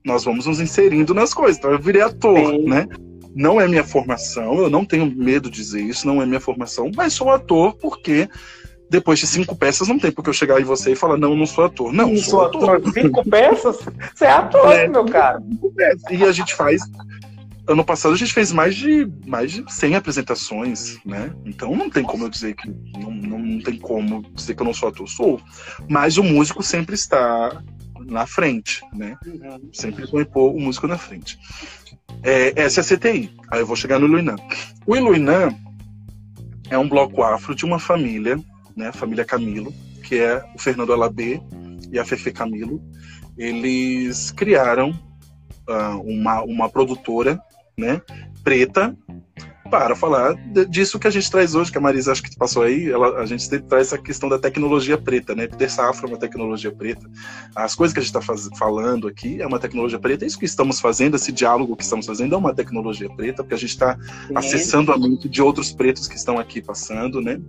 [0.05, 1.59] nós vamos nos inserindo nas coisas.
[1.59, 2.65] Então eu virei ator, Sim.
[2.65, 2.87] né?
[3.35, 6.91] Não é minha formação, eu não tenho medo de dizer isso, não é minha formação,
[6.95, 8.29] mas sou ator porque
[8.89, 11.47] depois de cinco peças não tem porque eu chegar em você e falar, não, não
[11.47, 11.93] sou ator.
[11.93, 12.77] Não, sou, sou ator.
[12.77, 12.93] ator.
[12.93, 13.79] Cinco peças?
[14.15, 15.41] Você é ator, é, meu cara.
[16.11, 16.83] E a gente faz
[17.69, 21.33] ano passado a gente fez mais de mais de 100 apresentações, né?
[21.45, 22.69] Então não tem como eu dizer que
[22.99, 25.41] não, não, não tem como dizer que eu não sou ator, sou.
[25.89, 27.63] Mas o músico sempre está
[28.07, 29.17] na frente, né?
[29.73, 31.39] Sempre vou pôr o músico na frente.
[32.23, 33.31] É, essa é a CTI.
[33.51, 34.37] Aí eu vou chegar no Iluinã.
[34.87, 35.55] O Iluinã
[36.69, 38.39] é um bloco afro de uma família,
[38.77, 38.93] né?
[38.93, 39.73] Família Camilo,
[40.05, 41.41] que é o Fernando Alabê
[41.91, 42.81] e a Fefe Camilo.
[43.37, 44.91] Eles criaram
[45.69, 47.41] uh, uma, uma produtora
[47.77, 48.01] né,
[48.45, 48.97] preta
[49.71, 50.35] para falar
[50.69, 53.27] disso que a gente traz hoje, que a Marisa acho que passou aí, ela, a
[53.27, 55.47] gente traz essa questão da tecnologia preta, né?
[55.47, 57.09] Peter Safra é uma tecnologia preta.
[57.55, 60.27] As coisas que a gente está falando aqui é uma tecnologia preta.
[60.27, 63.59] Isso que estamos fazendo, esse diálogo que estamos fazendo é uma tecnologia preta, porque a
[63.59, 63.97] gente está
[64.35, 67.41] acessando a mente de outros pretos que estão aqui passando, né?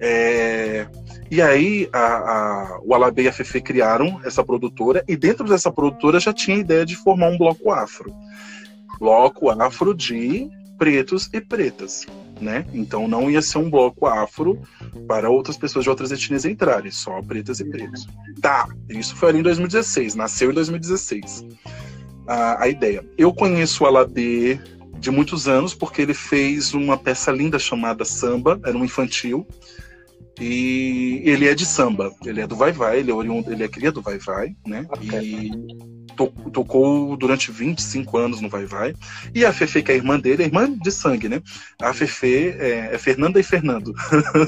[0.00, 0.88] É...
[1.30, 5.70] E aí a, a, o Alabê e a Fefe criaram essa produtora, e dentro dessa
[5.70, 8.12] produtora já tinha a ideia de formar um bloco afro
[9.00, 10.50] bloco afro de
[10.80, 12.06] pretos e pretas,
[12.40, 12.64] né?
[12.72, 14.58] Então não ia ser um bloco afro
[15.06, 18.08] para outras pessoas de outras etnias entrarem, só pretas e pretos.
[18.40, 21.44] Tá, isso foi ali em 2016, nasceu em 2016.
[22.26, 23.04] A, a ideia.
[23.18, 24.58] Eu conheço o Alabê
[24.98, 29.46] de muitos anos porque ele fez uma peça linda chamada Samba, era um infantil.
[30.40, 33.68] E ele é de samba, ele é do Vai Vai, ele é oriundo, ele é
[33.68, 34.86] cria do Vai Vai, né?
[35.02, 35.50] E
[36.20, 38.94] to, tocou durante 25 anos no Vai Vai.
[39.34, 41.42] E a Fefe, que é a irmã dele, é irmã de sangue, né?
[41.80, 43.94] A Fefe é, é Fernanda e Fernando.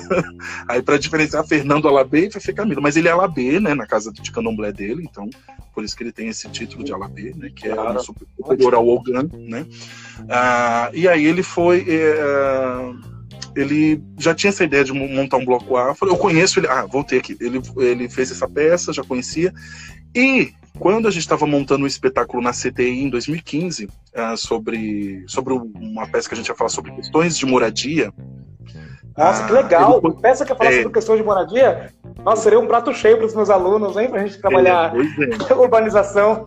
[0.69, 2.83] Aí, para diferenciar, Fernando Alabê e Fefe Camilo.
[2.83, 3.75] Mas ele é Alabê, né?
[3.75, 5.29] Na casa de candomblé dele, então
[5.75, 7.51] por isso que ele tem esse título de Alabê, né?
[7.55, 8.01] Que é claro.
[8.03, 9.65] superior ao Ogan, né?
[10.29, 11.87] Ah, e aí ele foi.
[11.89, 12.93] É,
[13.57, 16.09] ele já tinha essa ideia de montar um bloco afro.
[16.09, 16.69] Eu conheço ele.
[16.69, 17.37] Ah, voltei aqui.
[17.41, 19.53] Ele, ele fez essa peça, já conhecia.
[20.15, 25.25] E quando a gente estava montando um espetáculo na CTI em 2015, uh, ah, sobre,
[25.27, 28.13] sobre uma peça que a gente ia falar sobre questões de moradia.
[29.17, 30.01] Nossa, que legal!
[30.03, 30.15] Ele...
[30.15, 30.77] Peça que ia falar é...
[30.77, 31.91] sobre questões de moradia?
[32.25, 34.09] Nossa, seria um prato cheio para os meus alunos, hein?
[34.09, 35.55] Para a gente trabalhar é, é.
[35.59, 36.45] urbanização.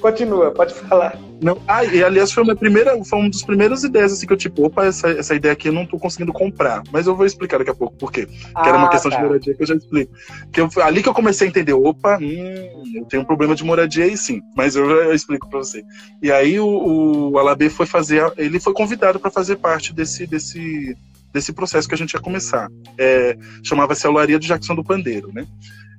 [0.00, 1.16] Continua, pode falar.
[1.40, 4.36] Não, ah, e aliás, foi, uma primeira, foi uma das primeiras ideias assim, que eu,
[4.36, 6.82] tipo, opa, essa, essa ideia aqui eu não estou conseguindo comprar.
[6.92, 8.28] Mas eu vou explicar daqui a pouco por quê.
[8.54, 9.16] Ah, que era uma ah, questão tá.
[9.16, 10.12] de moradia que eu já explico.
[10.52, 13.64] Que eu, ali que eu comecei a entender, opa, hum, eu tenho um problema de
[13.64, 15.82] moradia aí sim, mas eu, eu explico para você.
[16.20, 20.96] E aí o, o Alabê foi fazer, ele foi convidado para fazer parte desse, desse
[21.32, 22.68] desse processo que a gente ia começar.
[22.98, 25.46] É, Chamava-se a Olaria do Jackson do Pandeiro, né?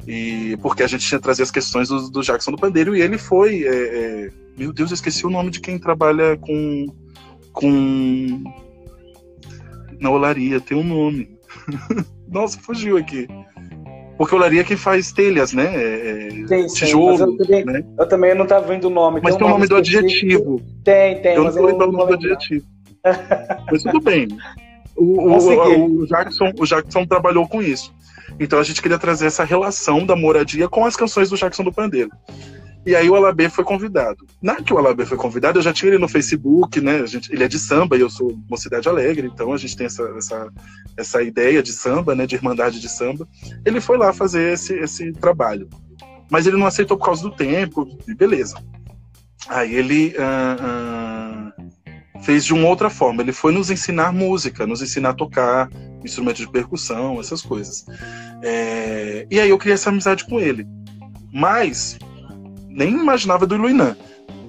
[0.07, 3.17] E porque a gente tinha trazido as questões do, do Jackson do Pandeiro e ele
[3.17, 3.63] foi.
[3.63, 6.88] É, é, meu Deus, eu esqueci o nome de quem trabalha com.
[7.53, 8.43] com.
[9.99, 11.29] Na olaria, tem um nome.
[12.27, 13.27] Nossa, fugiu aqui.
[14.17, 15.65] Porque olaria é quem faz telhas, né?
[15.75, 17.19] É, é tijolo.
[17.19, 17.84] Eu também, né?
[17.97, 19.21] eu também não estava vendo o nome.
[19.23, 20.61] Mas tem o nome, nome do adjetivo.
[20.84, 21.36] Tem, tem.
[21.36, 22.65] Eu não lembro o nome do adjetivo.
[23.71, 24.27] mas tudo bem.
[25.02, 27.91] O, o, o, Jackson, o Jackson trabalhou com isso.
[28.39, 31.74] Então a gente queria trazer essa relação da moradia com as canções do Jackson do
[31.74, 32.12] Pandeiro.
[32.86, 34.26] E aí o Alabê foi convidado.
[34.41, 37.02] Na que o Alabê foi convidado, eu já tinha ele no Facebook, né?
[37.02, 39.88] A gente, ele é de samba e eu sou Mocidade Alegre, então a gente tem
[39.88, 40.49] essa, essa,
[40.95, 42.28] essa ideia de samba, né?
[42.28, 43.28] De irmandade de samba.
[43.66, 45.68] Ele foi lá fazer esse, esse trabalho.
[46.30, 48.56] Mas ele não aceitou por causa do tempo, e beleza.
[49.47, 50.16] Aí ele.
[50.18, 51.61] Uh, uh,
[52.22, 53.22] fez de uma outra forma.
[53.22, 55.69] Ele foi nos ensinar música, nos ensinar a tocar
[56.03, 57.86] instrumentos de percussão, essas coisas.
[58.41, 59.26] É...
[59.30, 60.67] E aí eu criei essa amizade com ele.
[61.34, 61.97] Mas
[62.69, 63.95] nem imaginava do Iluinã.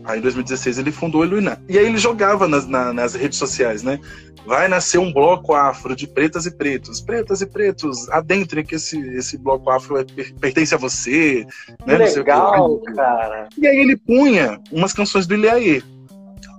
[0.04, 1.58] Aí em 2016 ele fundou o Iluiná.
[1.68, 4.00] E aí ele jogava nas, na, nas redes sociais, né?
[4.44, 7.00] Vai nascer um bloco afro de pretas e pretos.
[7.00, 10.04] Pretas e pretos, adentre que esse, esse bloco afro é,
[10.40, 11.46] pertence a você.
[11.86, 11.98] Né?
[11.98, 13.48] Legal, cara.
[13.56, 15.82] E aí ele punha umas canções do Ilhaê.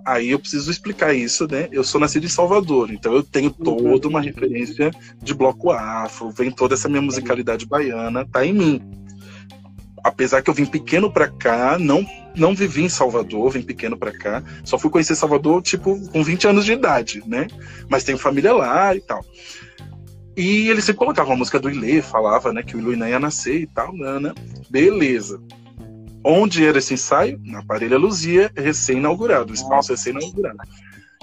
[0.05, 1.69] Aí eu preciso explicar isso, né?
[1.71, 3.63] Eu sou nascido em Salvador, então eu tenho uhum.
[3.63, 4.91] toda uma referência
[5.21, 9.03] de bloco afro, vem toda essa minha musicalidade baiana, tá em mim
[10.03, 14.11] apesar que eu vim pequeno para cá, não não vivi em Salvador, vim pequeno para
[14.11, 17.47] cá, só fui conhecer Salvador tipo com 20 anos de idade, né?
[17.87, 19.23] Mas tenho família lá e tal.
[20.35, 23.61] E ele sempre colocava uma música do Ilê, falava, né, que o Iluiná ia nascer
[23.61, 24.33] e tal, né, né?
[24.67, 25.39] Beleza.
[26.25, 27.39] Onde era esse ensaio?
[27.43, 30.57] Na Parelha Luzia, recém-inaugurado, espaço recém-inaugurado.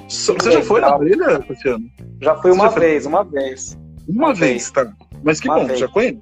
[0.09, 1.85] Você já foi na Parelha, Luciano?
[2.21, 3.13] Já fui uma já vez, foi?
[3.13, 3.79] uma vez.
[4.09, 4.93] Uma, uma vez, vez, tá.
[5.23, 5.79] Mas que uma bom, vez.
[5.79, 6.19] já conhece?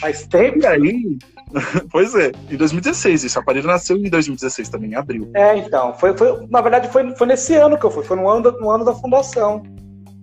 [0.00, 0.58] Faz tempo.
[0.58, 1.18] E aí,
[1.90, 3.38] pois é, em 2016, isso.
[3.38, 5.30] A aparelho nasceu em 2016 também, em abril.
[5.34, 5.94] É, então.
[5.94, 8.70] Foi, foi, na verdade, foi, foi nesse ano que eu fui, foi no ano, no
[8.70, 9.62] ano da fundação.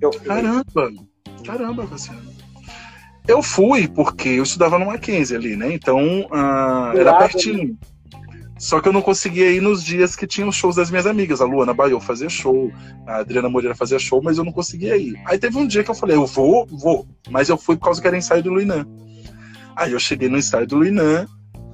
[0.01, 0.27] Eu fui.
[0.27, 0.91] Caramba!
[1.45, 2.38] Caramba, Luciano.
[3.27, 5.73] Eu fui porque eu estudava no Mackenzie ali, né?
[5.73, 7.77] Então uh, era pertinho.
[8.59, 11.39] Só que eu não conseguia ir nos dias que tinham shows das minhas amigas.
[11.39, 12.69] A Luana Baiô fazia show,
[13.07, 15.13] a Adriana Moreira fazia show, mas eu não conseguia ir.
[15.25, 17.07] Aí teve um dia que eu falei, eu vou, vou.
[17.29, 18.85] Mas eu fui por causa que era ensaio do Luinan.
[19.77, 21.25] Aí eu cheguei no estádio do Luinan,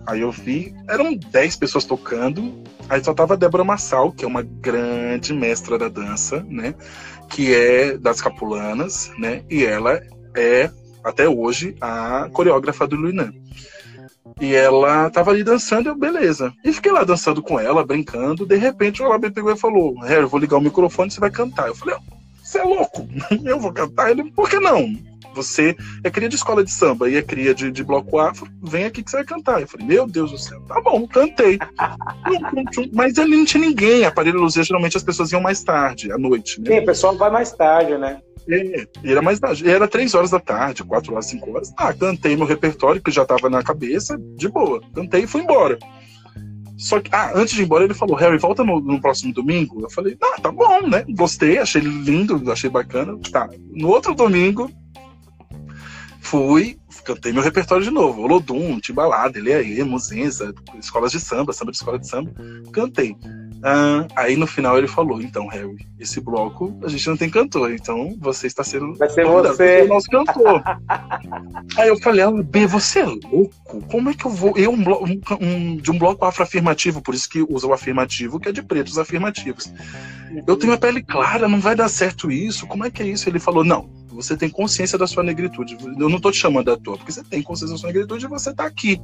[0.05, 4.27] aí eu vi, eram 10 pessoas tocando, aí só tava a Débora Massal, que é
[4.27, 6.75] uma grande mestra da dança, né?
[7.31, 9.41] Que é das Capulanas, né?
[9.49, 9.99] E ela
[10.37, 10.69] é,
[11.05, 13.31] até hoje, a coreógrafa do Luinan.
[14.41, 16.51] E ela tava ali dançando, eu, beleza.
[16.63, 18.45] E fiquei lá dançando com ela, brincando.
[18.45, 21.67] De repente, o Alabe pegou e falou: Harry, vou ligar o microfone, você vai cantar.
[21.67, 21.95] Eu falei:
[22.43, 23.07] Você é louco?
[23.45, 24.09] Eu vou cantar?
[24.09, 24.93] Ele, por que não?
[25.35, 28.85] Você é cria de escola de samba e é cria de, de bloco afro, vem
[28.85, 29.59] aqui que você vai cantar.
[29.59, 31.59] Eu falei, meu Deus do céu, tá bom, cantei.
[32.93, 34.05] Mas ali não tinha ninguém.
[34.05, 36.61] Aparelho Luzia, geralmente as pessoas iam mais tarde, à noite.
[36.61, 36.71] Né?
[36.71, 38.21] Sim, o pessoal vai mais tarde, né?
[38.47, 39.69] É, era mais tarde.
[39.69, 41.73] Era três horas da tarde, quatro horas, cinco horas.
[41.77, 44.81] Ah, cantei meu repertório, que já estava na cabeça, de boa.
[44.93, 45.77] Cantei e fui embora.
[46.77, 49.81] Só que, ah, antes de ir embora, ele falou, Harry, volta no, no, próximo domingo.
[49.81, 51.05] Eu falei, ah, tá bom, né?
[51.09, 53.17] Gostei, achei lindo, achei bacana.
[53.31, 53.49] Tá.
[53.71, 54.69] No outro domingo,
[56.19, 58.23] fui, cantei meu repertório de novo.
[58.23, 62.33] Olodum, Timbalada, Eliaê, Muzenza, escolas de samba, samba de escola de samba.
[62.73, 63.15] Cantei.
[63.67, 67.73] Ah, aí no final ele falou: então, Harry, esse bloco a gente não tem cantor,
[67.73, 68.93] então você está sendo.
[68.93, 69.81] Vai ser você.
[69.81, 70.61] o nosso cantor.
[71.75, 73.81] aí eu falei: ah, B, você é louco?
[73.89, 74.55] Como é que eu vou.
[74.55, 78.39] Eu, um, bloco, um, um de um bloco afro-afirmativo, por isso que usa o afirmativo,
[78.39, 79.73] que é de pretos afirmativos.
[80.45, 83.27] Eu tenho a pele clara, não vai dar certo isso, como é que é isso?
[83.27, 85.77] Ele falou: não, você tem consciência da sua negritude.
[85.81, 88.29] Eu não estou te chamando à toa, porque você tem consciência da sua negritude e
[88.29, 88.99] você está aqui.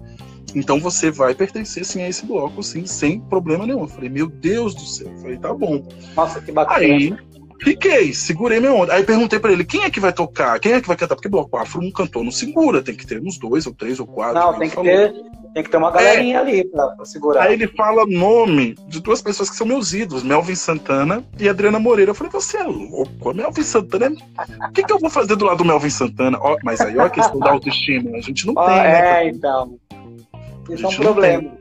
[0.56, 3.82] Então você vai pertencer sim a esse bloco, sim, sem problema nenhum.
[3.82, 5.12] Eu falei, meu Deus do céu.
[5.12, 5.84] Eu falei, tá bom.
[6.16, 6.80] Nossa, que bacana.
[6.80, 7.16] Aí
[7.64, 8.94] fiquei, segurei minha onda.
[8.94, 10.60] Aí perguntei para ele, quem é que vai tocar?
[10.60, 11.16] Quem é que vai cantar?
[11.16, 14.08] Porque bloco afro um cantor não segura, tem que ter uns dois, ou três, ou
[14.08, 14.40] quatro.
[14.40, 14.92] Não, tem que falou.
[14.92, 15.14] ter
[15.54, 16.40] tem que ter uma galerinha é.
[16.40, 17.44] ali pra, pra, segurar.
[17.44, 21.78] Aí ele fala nome de duas pessoas que são meus ídolos, Melvin Santana e Adriana
[21.78, 22.12] Moreira.
[22.12, 23.34] Eu falei, você é louco?
[23.34, 24.68] Melvin Santana é...
[24.68, 26.38] O que, que eu vou fazer do lado do Melvin Santana?
[26.40, 28.18] Ó, mas aí, ó a questão da autoestima.
[28.18, 29.26] A gente não tem, né?
[29.26, 29.78] É, então.
[30.70, 31.52] Isso é um problema.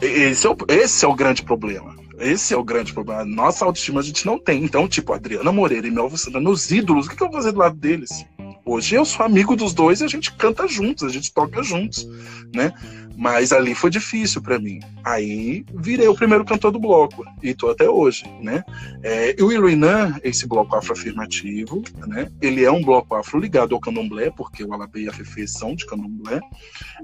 [0.00, 1.97] Esse é, o, esse é o grande problema.
[2.18, 3.24] Esse é o grande problema.
[3.24, 4.64] Nossa autoestima a gente não tem.
[4.64, 7.58] Então, tipo, Adriana Moreira e Melvin Santana, meus ídolos, o que eu vou fazer do
[7.58, 8.24] lado deles?
[8.64, 12.06] Hoje eu sou amigo dos dois e a gente canta juntos, a gente toca juntos,
[12.54, 12.72] né?
[13.18, 14.78] Mas ali foi difícil para mim.
[15.04, 18.62] Aí virei o primeiro cantor do bloco e tô até hoje, né?
[19.02, 22.30] É, o Iruinã, esse bloco afroafirmativo, né?
[22.40, 25.74] Ele é um bloco afro ligado ao candomblé, porque o Alabê e a Fefe são
[25.74, 26.40] de candomblé.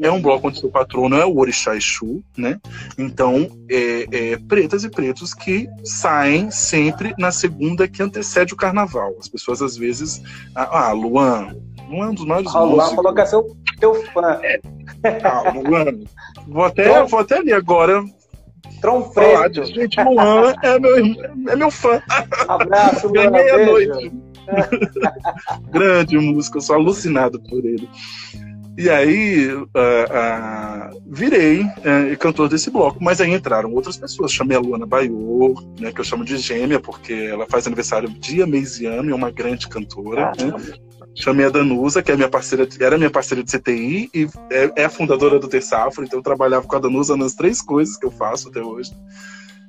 [0.00, 2.60] É um bloco onde seu patrono é o Orixá Exu, né?
[2.96, 9.16] Então, é, é, pretas e pretos que saem sempre na segunda que antecede o carnaval.
[9.18, 10.22] As pessoas às vezes,
[10.54, 11.56] ah, ah Luan,
[11.88, 14.38] não é um dos maiores ah, Luan falou que é seu, teu fã.
[14.42, 14.60] É,
[15.54, 16.00] Luan.
[16.48, 18.04] Vou até, vou até ali agora.
[18.80, 19.64] Tron Preto.
[19.64, 20.96] Gente, Luan é meu,
[21.48, 22.02] é meu fã.
[22.48, 23.30] Abraço, Luan.
[23.30, 24.12] Meia-noite.
[25.70, 27.88] Grande música, eu sou alucinado por ele.
[28.76, 34.32] E aí uh, uh, virei uh, cantor desse bloco, mas aí entraram outras pessoas.
[34.32, 38.46] Chamei a Luana Baiô, né, que eu chamo de gêmea, porque ela faz aniversário dia,
[38.46, 40.32] mês e ano, é uma grande cantora.
[40.36, 40.52] Ah, né?
[41.14, 44.84] Chamei a Danusa, que é minha parceira, era minha parceira de CTI e é, é
[44.84, 48.10] a fundadora do Tersafro, então eu trabalhava com a Danusa nas três coisas que eu
[48.10, 48.90] faço até hoje.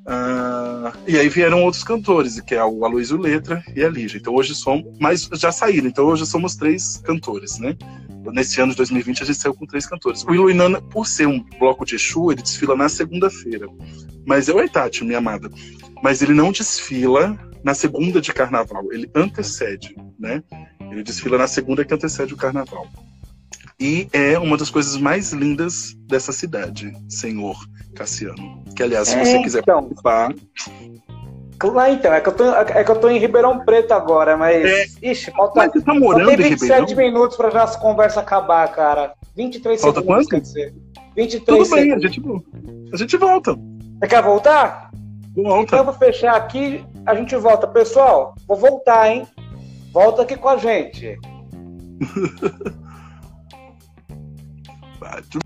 [0.07, 4.17] Uh, e aí vieram outros cantores, que é o Aloysio Letra e a Lígia.
[4.17, 7.75] Então hoje somos, mas já saíram, então hoje somos três cantores, né?
[8.31, 10.23] Nesse ano de 2020 a gente saiu com três cantores.
[10.23, 13.67] O Iluinana, por ser um bloco de Exu, ele desfila na segunda-feira.
[14.25, 15.49] Mas é o Tati, minha amada.
[16.01, 20.43] Mas ele não desfila na segunda de carnaval, ele antecede, né?
[20.91, 22.87] Ele desfila na segunda que antecede o carnaval.
[23.79, 27.57] E é uma das coisas mais lindas dessa cidade, senhor
[27.93, 28.63] Cassiano.
[28.75, 29.81] Que, aliás, se você é, quiser então.
[29.81, 30.33] participar.
[31.63, 34.63] Lá então, é que, eu tô, é que eu tô em Ribeirão Preto agora, mas.
[34.65, 34.85] É.
[35.11, 35.53] Ixi, falta.
[35.55, 36.85] Mas você tá morando em Ribeirão?
[36.85, 39.13] 27 minutos pra já essa conversa acabar, cara.
[39.35, 40.29] 23 falta segundos, quanto?
[40.29, 40.73] quer dizer.
[41.15, 42.05] 23 Tudo bem, a gente,
[42.93, 43.57] a gente volta.
[43.99, 44.91] Você quer voltar?
[45.35, 45.63] Volta.
[45.63, 47.67] Então eu vou fechar aqui, a gente volta.
[47.67, 49.25] Pessoal, vou voltar, hein?
[49.95, 51.17] Volta aqui com a gente.
[54.99, 55.39] Bate.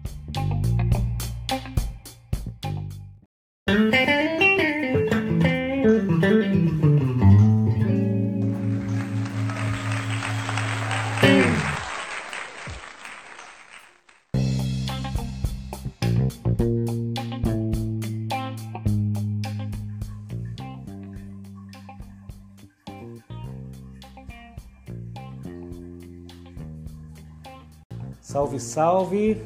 [28.60, 29.42] Salve, salve!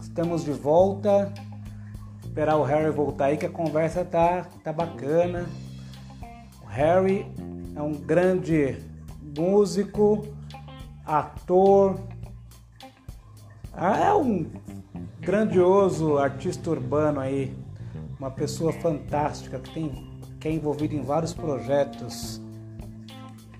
[0.00, 1.32] Estamos de volta.
[2.22, 5.46] Esperar o Harry voltar aí que a conversa tá, tá bacana.
[6.62, 7.26] O Harry
[7.74, 8.78] é um grande
[9.36, 10.26] músico,
[11.04, 11.98] ator,
[13.74, 14.46] é um
[15.20, 17.56] grandioso artista urbano aí,
[18.18, 20.08] uma pessoa fantástica que tem
[20.40, 22.40] que é envolvido em vários projetos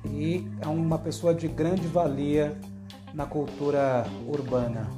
[0.04, 2.56] e é uma pessoa de grande valia
[3.12, 4.97] na cultura urbana.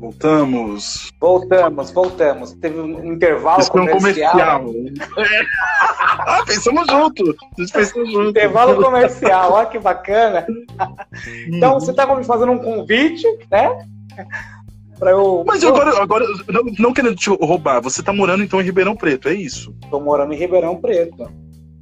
[0.00, 1.12] Voltamos.
[1.20, 2.54] Voltamos, voltamos.
[2.54, 4.62] Teve um intervalo Isso comercial.
[4.62, 5.06] Um comercial.
[6.26, 7.36] ah, pensamos junto.
[7.58, 8.30] A gente pensou junto.
[8.30, 10.46] Intervalo comercial, olha que bacana.
[11.48, 13.86] então, você estava me fazendo um convite, né?
[14.98, 15.44] Pra eu...
[15.46, 19.28] Mas agora, agora não, não, querendo te roubar, você está morando então em Ribeirão Preto,
[19.28, 19.74] é isso?
[19.84, 21.30] Estou morando em Ribeirão Preto.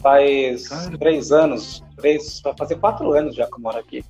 [0.01, 0.99] Faz Cara.
[0.99, 4.05] três anos, três, vai fazer quatro anos já que eu moro aqui.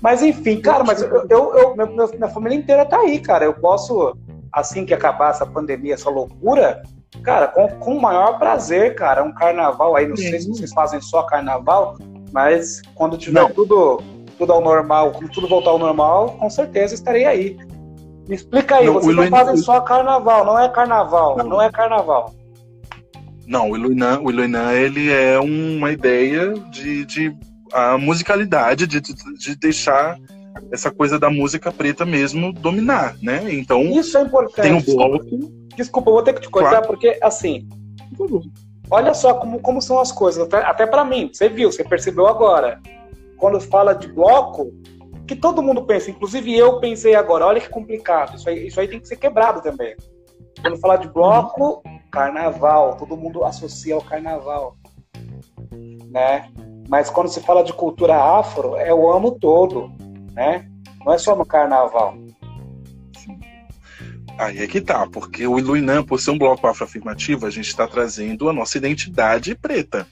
[0.00, 3.44] Mas enfim, cara, mas eu, eu, eu minha, minha família inteira tá aí, cara.
[3.44, 4.16] Eu posso,
[4.52, 6.82] assim que acabar essa pandemia, essa loucura,
[7.22, 9.22] cara, com, com o maior prazer, cara.
[9.22, 10.30] Um carnaval aí, não Sim.
[10.30, 11.96] sei se vocês fazem só carnaval,
[12.32, 13.50] mas quando tiver não.
[13.50, 14.02] tudo,
[14.38, 17.58] tudo ao normal, quando tudo voltar ao normal, com certeza estarei aí.
[18.28, 21.70] Me explica aí, não, vocês não fazem só carnaval, não é carnaval, não, não é
[21.70, 22.32] carnaval.
[23.46, 27.36] Não, o Iluinan, o Iluinan ele é uma ideia de, de
[27.72, 30.18] a musicalidade, de, de deixar
[30.72, 33.52] essa coisa da música preta mesmo dominar, né?
[33.52, 34.62] Então isso é importante.
[34.62, 35.24] Tem um bloco.
[35.76, 36.86] Desculpa, vou ter que te cortar claro.
[36.86, 37.68] porque assim,
[38.90, 40.42] olha só como, como são as coisas.
[40.44, 42.80] Até, até para mim, você viu, você percebeu agora.
[43.36, 44.70] Quando fala de bloco,
[45.26, 47.46] que todo mundo pensa, inclusive eu pensei agora.
[47.46, 48.36] Olha que complicado.
[48.36, 49.96] Isso aí, isso aí tem que ser quebrado também.
[50.60, 54.76] Quando falar de bloco, carnaval, todo mundo associa ao carnaval,
[56.10, 56.50] né?
[56.90, 59.92] Mas quando se fala de cultura afro, é o ano todo,
[60.32, 60.68] né?
[61.04, 62.16] Não é só no carnaval.
[64.36, 67.86] Aí é que tá, porque o Iluinã, por ser um bloco afroafirmativo, a gente está
[67.86, 70.04] trazendo a nossa identidade preta.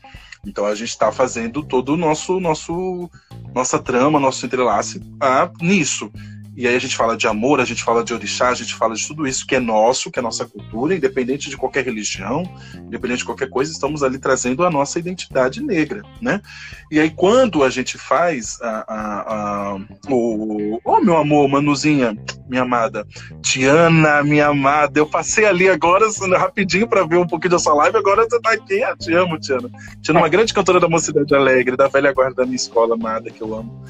[0.47, 3.11] Então a gente está fazendo todo o nosso, nosso
[3.53, 6.13] nossa trama, nosso entrelace ah, nisso.
[6.59, 8.93] E aí a gente fala de amor, a gente fala de orixá, a gente fala
[8.97, 12.43] de tudo isso que é nosso, que é nossa cultura, independente de qualquer religião,
[12.75, 16.43] independente de qualquer coisa, estamos ali trazendo a nossa identidade negra, né?
[16.91, 19.79] E aí quando a gente faz a, a, a
[20.11, 23.07] o, oh meu amor, Manuzinha, minha amada,
[23.41, 26.07] Tiana, minha amada, eu passei ali agora
[26.37, 29.39] rapidinho para ver um pouquinho da sua live, agora você tá aqui, eu te amo,
[29.39, 29.71] Tiana.
[30.03, 33.31] Tiana é uma grande cantora da Mocidade Alegre, da velha guarda da minha escola amada,
[33.31, 33.81] que eu amo.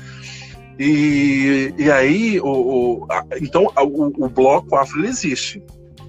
[0.79, 5.62] E, e aí, o, o a, então, o, o, bloco afro existe.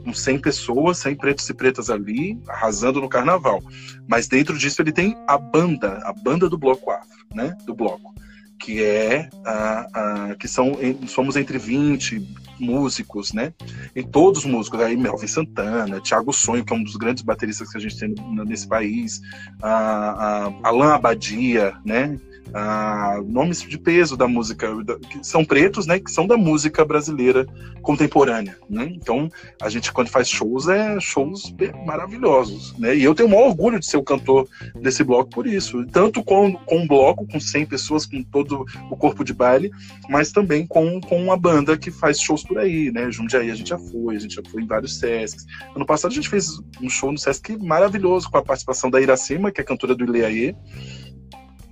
[0.04, 3.62] Com 100 pessoas, 100 pretos e pretas ali, arrasando no carnaval.
[4.08, 7.58] Mas dentro disso ele tem a banda, a banda do bloco afro, né?
[7.66, 8.14] Do bloco.
[8.60, 10.74] Que é a, a que são,
[11.08, 12.22] somos entre 20
[12.60, 13.54] músicos, né?
[13.96, 17.72] E todos os músicos, aí Melvin Santana, Thiago Sonho, que é um dos grandes bateristas
[17.72, 18.14] que a gente tem
[18.46, 19.22] nesse país,
[19.62, 22.20] a, a Alan Abadia, né?
[22.54, 24.68] Ah, nomes de peso da música,
[25.10, 27.46] que são pretos, né, que são da música brasileira
[27.82, 28.92] contemporânea, né?
[28.94, 29.30] Então,
[29.62, 31.54] a gente quando faz shows é shows
[31.86, 32.96] maravilhosos, né?
[32.96, 36.24] E eu tenho o maior orgulho de ser o cantor desse bloco por isso, tanto
[36.24, 39.72] com, com um bloco com 100 pessoas, com todo o corpo de baile,
[40.10, 43.10] mas também com, com uma banda que faz shows por aí, né?
[43.12, 45.46] Jundiaí a gente já foi, a gente já foi em vários Sescs.
[45.76, 49.52] Ano passado a gente fez um show no Sesc maravilhoso com a participação da Iracema,
[49.52, 50.56] que é cantora do Ileaê,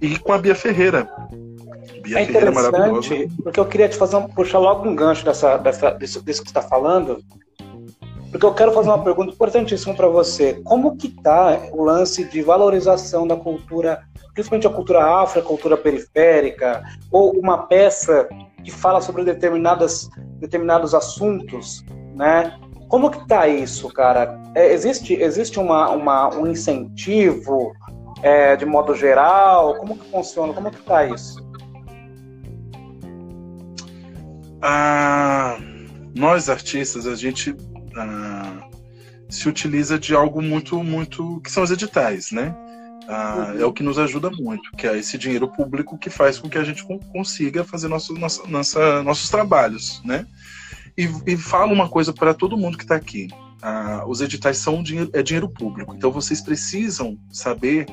[0.02, 1.10] e com a Bia Ferreira.
[2.02, 5.58] Bia é Ferreira interessante, porque eu queria te fazer um, puxar logo um gancho dessa,
[5.58, 7.24] dessa, disso, disso que você está falando,
[8.32, 10.62] porque eu quero fazer uma pergunta importantíssima para você.
[10.64, 15.78] Como que está o lance de valorização da cultura, principalmente a cultura afro, a cultura
[15.78, 18.28] periférica, ou uma peça
[18.64, 21.84] que fala sobre determinadas, determinados assuntos,
[22.16, 22.58] né?
[22.90, 24.42] Como que está isso, cara?
[24.56, 27.74] É, existe existe uma, uma, um incentivo
[28.22, 29.76] é, de modo geral?
[29.76, 30.54] Como que funciona?
[30.54, 31.46] Como que está isso?
[34.62, 35.58] Ah,
[36.16, 37.56] nós artistas, a gente
[37.96, 38.68] ah,
[39.30, 42.56] se utiliza de algo muito, muito que são os editais, né?
[43.08, 43.62] Ah, uhum.
[43.62, 46.58] É o que nos ajuda muito, que é esse dinheiro público que faz com que
[46.58, 50.26] a gente consiga fazer nosso, nossa, nossa, nossos trabalhos, né?
[50.98, 53.30] E, e falo uma coisa para todo mundo que está aqui.
[53.62, 57.86] Ah, os editais são dinheiro, é dinheiro público, então vocês precisam saber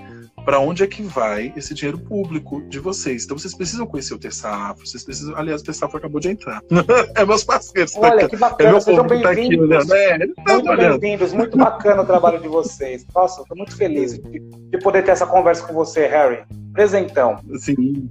[0.44, 3.24] para onde é que vai esse dinheiro público de vocês.
[3.24, 5.36] Então vocês precisam conhecer o Terçafo, vocês precisam.
[5.36, 6.60] Aliás, o Terçafo acabou de entrar.
[7.16, 7.92] é meus parceiros.
[7.92, 9.86] Tá Olha, tá que bacana, é sejam bem-vindos.
[9.86, 13.06] Tá é, tá muito bem-vindos, muito bacana o trabalho de vocês.
[13.14, 16.44] Nossa, estou muito feliz de, de, poder ter essa conversa com você, Harry.
[16.72, 17.38] Presentão.
[17.58, 18.10] Sim.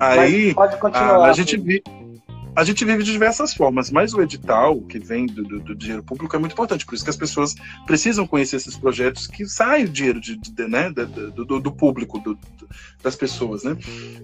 [0.00, 1.26] Aí, Mas pode continuar.
[1.26, 1.82] A, a gente viu
[2.58, 6.02] a gente vive de diversas formas, mas o edital que vem do, do, do, dinheiro
[6.02, 7.54] público é muito importante, por isso que as pessoas
[7.86, 12.20] precisam conhecer esses projetos que saem o dinheiro de, de né, do, do, público,
[13.00, 13.62] das pessoas.
[13.62, 13.76] Né?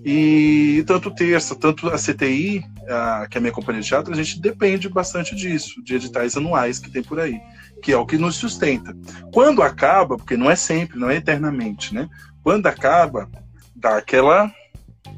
[0.05, 4.17] E tanto Terça, tanto a CTI, a, que é a minha companhia de teatro, a
[4.17, 7.39] gente depende bastante disso, de editais anuais que tem por aí,
[7.81, 8.97] que é o que nos sustenta.
[9.33, 12.09] Quando acaba, porque não é sempre, não é eternamente, né?
[12.43, 13.31] quando acaba,
[13.77, 14.51] dá aquela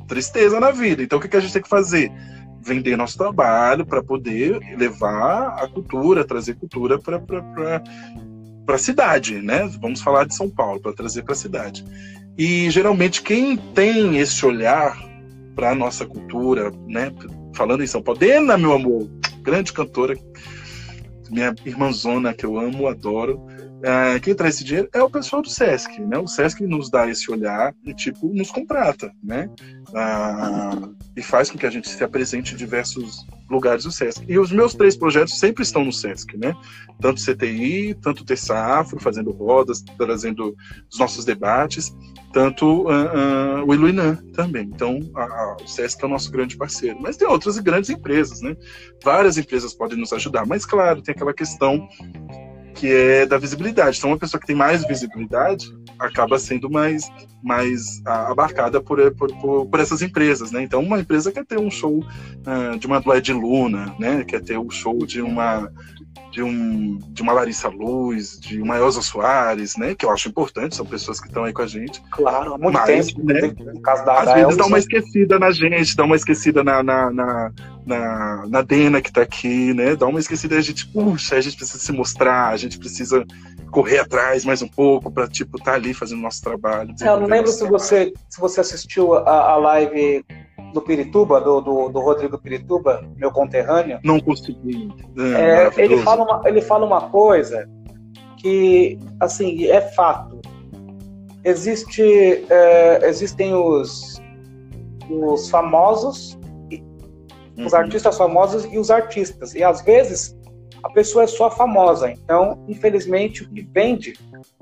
[0.06, 1.02] tristeza na vida.
[1.02, 2.12] Então o que, que a gente tem que fazer?
[2.66, 7.20] Vender nosso trabalho para poder levar a cultura, trazer cultura para
[8.66, 9.70] para a cidade, né?
[9.80, 11.84] Vamos falar de São Paulo, para trazer para a cidade.
[12.36, 15.00] E geralmente quem tem esse olhar
[15.54, 17.12] para a nossa cultura, né?
[17.54, 19.08] Falando em São Paulo, Dena, meu amor,
[19.40, 20.18] grande cantora,
[21.30, 23.46] minha irmãzona que eu amo, adoro.
[23.86, 26.18] É, quem traz esse dinheiro é o pessoal do Sesc, né?
[26.18, 29.48] O Sesc nos dá esse olhar e tipo nos contrata, né?
[29.94, 34.24] Ah, e faz com que a gente se apresente em diversos lugares do Sesc.
[34.28, 36.52] E os meus três projetos sempre estão no Sesc, né?
[37.00, 40.56] Tanto CTI, tanto Terça Afro, fazendo rodas, trazendo
[40.90, 41.94] os nossos debates,
[42.32, 44.64] tanto uh, uh, o Iluinã também.
[44.64, 46.98] Então, a, o Sesc é o nosso grande parceiro.
[47.00, 48.56] Mas tem outras grandes empresas, né?
[49.04, 51.86] Várias empresas podem nos ajudar, mas claro, tem aquela questão
[52.76, 53.98] que é da visibilidade.
[53.98, 57.10] Então, uma pessoa que tem mais visibilidade acaba sendo mais,
[57.42, 60.62] mais abarcada por, por, por, por essas empresas, né?
[60.62, 64.22] Então, uma empresa quer ter um show uh, de uma Duet Luna, né?
[64.24, 65.72] Quer ter um show de uma
[66.36, 69.94] de, um, de uma Larissa Luz, de uma Elza Soares, né?
[69.94, 72.02] Que eu acho importante, são pessoas que estão aí com a gente.
[72.10, 73.24] Claro, há muito Mas, tempo.
[73.24, 74.58] Né, no caso da, às da vezes Elza.
[74.58, 77.52] dá uma esquecida na gente, dá uma esquecida na, na, na,
[77.86, 79.96] na, na Dena que está aqui, né?
[79.96, 83.24] Dá uma esquecida e a gente, puxa, a gente precisa se mostrar, a gente precisa
[83.70, 86.94] correr atrás mais um pouco para tipo estar tá ali fazendo nosso trabalho.
[87.00, 90.22] É, eu não lembro se você se você assistiu a, a live
[90.72, 93.98] do Pirituba, do, do, do, Rodrigo Pirituba, meu conterrâneo.
[94.02, 94.88] Não consegui.
[95.18, 97.68] É, é, ele, fala uma, ele fala uma coisa
[98.38, 100.40] que, assim, é fato.
[101.44, 102.02] Existe,
[102.50, 104.20] é, existem os,
[105.10, 106.38] os famosos,
[107.56, 107.78] os uhum.
[107.78, 109.54] artistas famosos e os artistas.
[109.54, 110.36] E às vezes
[110.82, 112.10] a pessoa é só famosa.
[112.10, 114.14] Então, infelizmente, o que vende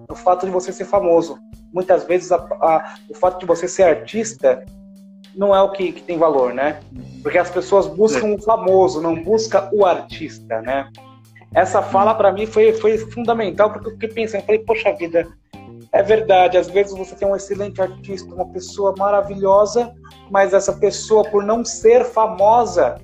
[0.09, 1.39] é o fato de você ser famoso.
[1.73, 4.65] Muitas vezes a, a, o fato de você ser artista
[5.37, 6.81] não é o que, que tem valor, né?
[7.23, 8.35] Porque as pessoas buscam é.
[8.35, 10.91] o famoso, não busca o artista, né?
[11.55, 15.29] Essa fala para mim foi, foi fundamental porque eu fiquei pensando, falei, poxa vida,
[15.93, 19.95] é verdade, às vezes você tem um excelente artista, uma pessoa maravilhosa,
[20.31, 23.01] mas essa pessoa, por não ser famosa,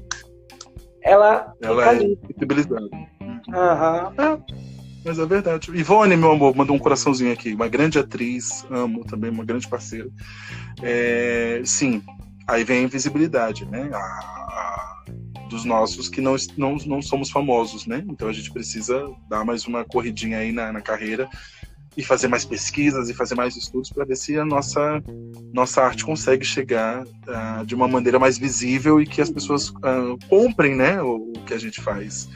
[1.00, 2.88] ela, ela é visibilizada.
[3.20, 3.54] Uhum.
[3.54, 4.59] É,
[5.04, 5.70] mas é verdade.
[5.72, 7.54] Ivone, meu amor, mandou um coraçãozinho aqui.
[7.54, 10.08] Uma grande atriz, amo também, uma grande parceira.
[10.82, 12.02] É, sim,
[12.46, 13.90] aí vem a invisibilidade, né?
[13.92, 15.04] A, a,
[15.48, 18.04] dos nossos que não, não, não somos famosos, né?
[18.08, 21.28] Então a gente precisa dar mais uma corridinha aí na, na carreira
[21.96, 25.02] e fazer mais pesquisas e fazer mais estudos para ver se a nossa,
[25.52, 30.18] nossa arte consegue chegar uh, de uma maneira mais visível e que as pessoas uh,
[30.28, 32.28] comprem né, o, o, que a gente faz.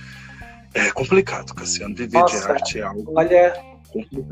[0.75, 1.95] É complicado, Cassiano.
[1.95, 3.13] Viver nossa, de arte é algo.
[3.17, 3.55] Olha,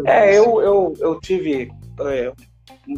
[0.07, 1.70] é, eu, eu, eu tive.
[2.01, 2.32] É,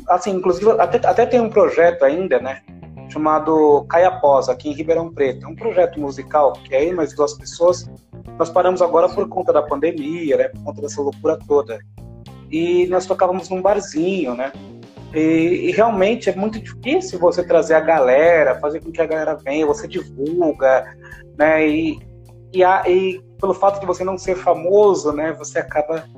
[0.09, 2.63] assim, inclusive, até, até tem um projeto ainda, né?
[3.11, 5.45] Chamado Caiapós, aqui em Ribeirão Preto.
[5.45, 7.89] É um projeto musical que aí mais duas pessoas.
[8.39, 10.49] Nós paramos agora por conta da pandemia, né?
[10.49, 11.79] Por conta dessa loucura toda
[12.55, 14.53] e nós tocávamos num barzinho, né?
[15.13, 19.35] E, e, realmente é muito difícil você trazer a galera, fazer com que a galera
[19.35, 20.85] venha, você divulga,
[21.37, 21.67] né?
[21.69, 21.99] E,
[22.53, 25.35] e, a, e pelo fato de você não ser famoso, né?
[25.35, 26.09] Você acaba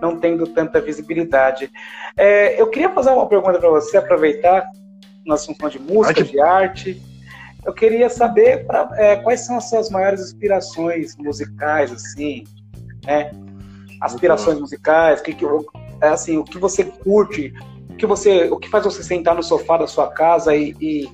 [0.00, 1.68] não tendo tanta visibilidade.
[2.16, 4.64] É, eu queria fazer uma pergunta para você, aproveitar,
[5.26, 7.02] estamos falando de música, de arte.
[7.66, 12.44] Eu queria saber pra, é, quais são as suas maiores inspirações musicais, assim,
[13.04, 13.32] né?
[14.00, 15.44] aspirações musicais, que, que
[16.00, 17.52] é assim, o que você curte,
[17.90, 21.08] o que você, o que faz você sentar no sofá da sua casa e, e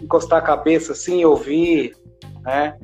[0.00, 1.96] encostar a cabeça assim, e ouvir,
[2.44, 2.78] né?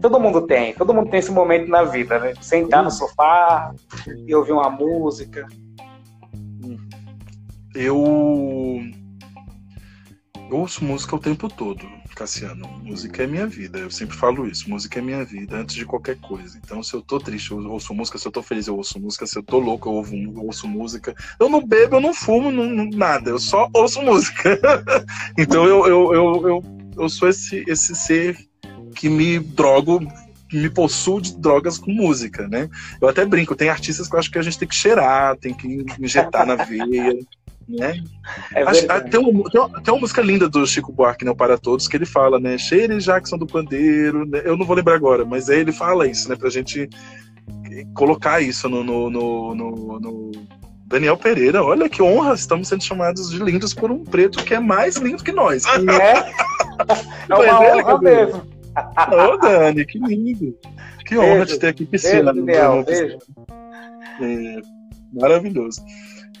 [0.00, 2.34] Todo mundo tem, todo mundo tem esse momento na vida, né?
[2.40, 3.74] Sentar no sofá
[4.26, 5.46] e ouvir uma música.
[7.74, 8.04] Eu
[10.50, 11.84] eu ouço música o tempo todo.
[12.14, 13.78] Cassiano, música é minha vida.
[13.78, 14.70] Eu sempre falo isso.
[14.70, 16.56] Música é minha vida antes de qualquer coisa.
[16.62, 18.18] Então, se eu tô triste, eu ouço música.
[18.18, 19.26] Se eu tô feliz, eu ouço música.
[19.26, 21.14] Se eu tô louco, eu ouço, eu ouço música.
[21.40, 23.30] Eu não bebo, eu não fumo, não, não, nada.
[23.30, 24.60] Eu só ouço música.
[25.36, 26.62] então, eu, eu, eu, eu,
[26.98, 28.38] eu sou esse, esse ser
[28.94, 30.00] que me drogo
[30.52, 32.68] me possuo de drogas com música, né?
[33.00, 35.52] Eu até brinco, tem artistas que eu acho que a gente tem que cheirar, tem
[35.52, 37.18] que injetar na veia.
[37.66, 38.04] Né?
[38.54, 41.34] É Acho, ah, tem, uma, tem, uma, tem, uma, música linda do Chico Buarque, né,
[41.34, 42.58] Para Todos, que ele fala, né?
[42.58, 44.26] Cheire Jackson do Pandeiro.
[44.26, 44.42] Né?
[44.44, 46.36] Eu não vou lembrar agora, mas aí ele fala isso, né?
[46.36, 46.88] Pra gente
[47.94, 50.32] colocar isso no, no, no, no, no
[50.86, 54.60] Daniel Pereira, olha que honra, estamos sendo chamados de lindos por um preto que é
[54.60, 55.64] mais lindo que nós.
[55.64, 55.70] É,
[57.28, 58.53] é uma é, honra mesmo.
[58.76, 60.56] Ô, Dani, que lindo.
[61.06, 62.32] Que beijo, honra de ter aqui piscina.
[62.32, 63.18] Beijo, Daniel, beijo.
[64.20, 64.60] É,
[65.12, 65.82] maravilhoso.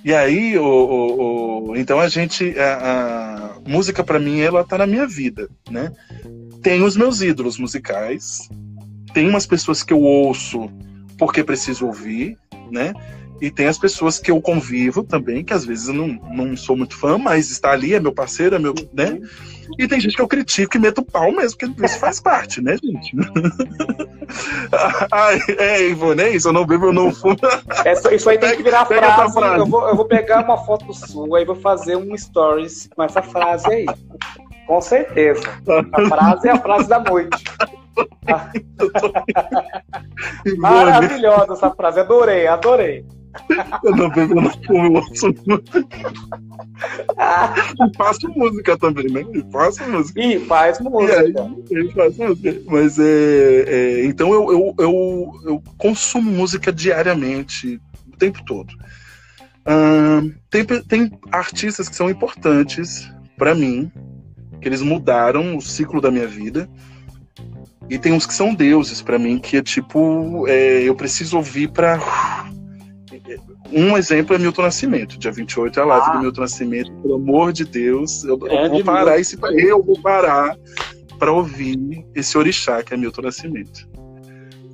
[0.04, 4.76] E aí, o, o, o, então a gente, a, a música para mim ela tá
[4.76, 5.90] na minha vida, né?
[6.62, 8.48] Tem os meus ídolos musicais,
[9.14, 10.70] tem umas pessoas que eu ouço
[11.18, 12.36] porque preciso ouvir,
[12.70, 12.92] né?
[13.44, 16.74] E tem as pessoas que eu convivo também, que às vezes eu não, não sou
[16.74, 19.20] muito fã, mas está ali, é meu parceiro, é meu, né?
[19.78, 22.74] E tem gente que eu critico e meto pau mesmo, porque isso faz parte, né,
[22.82, 23.12] gente?
[25.12, 27.36] Ai, é, Ivone, é isso, eu não bebo, eu não fumo.
[27.84, 29.34] Essa, isso aí tem que virar frase.
[29.34, 29.58] frase.
[29.58, 33.20] Eu, vou, eu vou pegar uma foto sua e vou fazer um stories com essa
[33.20, 33.86] frase aí.
[34.66, 35.42] Com certeza.
[35.92, 37.44] A frase é a frase da noite.
[40.58, 43.04] Maravilhosa essa frase, adorei, adorei.
[43.82, 45.86] Eu bebo, eu não fumo, eu ouço música.
[47.80, 49.24] E faço música também, né?
[49.34, 50.20] E faço música.
[50.20, 51.24] E faz música.
[51.70, 52.62] E aí, faz música.
[52.66, 54.04] Mas é, é.
[54.06, 57.80] então eu, eu, eu, eu, consumo música diariamente,
[58.12, 58.72] o tempo todo.
[60.50, 63.90] tem, tem artistas que são importantes para mim,
[64.60, 66.68] que eles mudaram o ciclo da minha vida.
[67.90, 71.70] E tem uns que são deuses para mim, que é tipo, é, eu preciso ouvir
[71.70, 71.98] para
[73.72, 75.18] um exemplo é Milton Nascimento.
[75.18, 76.12] Dia 28 é a live ah.
[76.12, 76.92] do Milton Nascimento.
[77.02, 80.56] Pelo amor de Deus, eu, é eu vou parar esse eu vou parar
[81.18, 83.88] para ouvir esse orixá que é Milton Nascimento.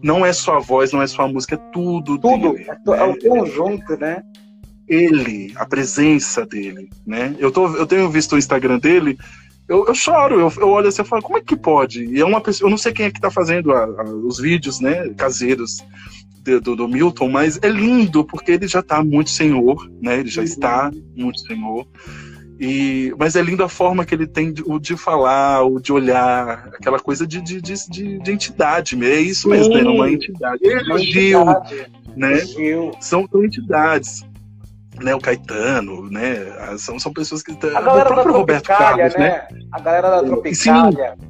[0.02, 2.66] Não é só a voz, não é só a música, é tudo, tudo dele.
[2.68, 4.22] É, é o conjunto, né?
[4.88, 7.36] Ele, a presença dele, né?
[7.38, 9.18] Eu, tô, eu tenho visto o Instagram dele,
[9.70, 12.04] eu, eu choro, eu, eu, olho assim e falo, como é que pode?
[12.04, 14.40] E é uma pessoa, eu não sei quem é que tá fazendo a, a, os
[14.40, 15.78] vídeos, né, caseiros
[16.42, 20.18] do, do, Milton, mas é lindo porque ele já está muito senhor, né?
[20.18, 20.46] Ele já uhum.
[20.46, 21.86] está muito senhor.
[22.58, 25.92] E, mas é lindo a forma que ele tem de, o de falar, o de
[25.92, 29.02] olhar, aquela coisa de, de, de, de entidade.
[29.04, 29.50] É isso Sim.
[29.50, 30.58] mesmo, é uma entidade.
[30.62, 31.44] Ele, o Gil,
[32.16, 32.44] né?
[32.44, 32.90] Gil.
[33.00, 34.24] São entidades.
[35.02, 36.76] Né, o Caetano, né?
[36.78, 37.52] São, são pessoas que.
[37.52, 39.18] A galera da Roberto Carlos, né?
[39.18, 39.48] né?
[39.72, 41.16] A galera da Tropicália.
[41.18, 41.29] Sim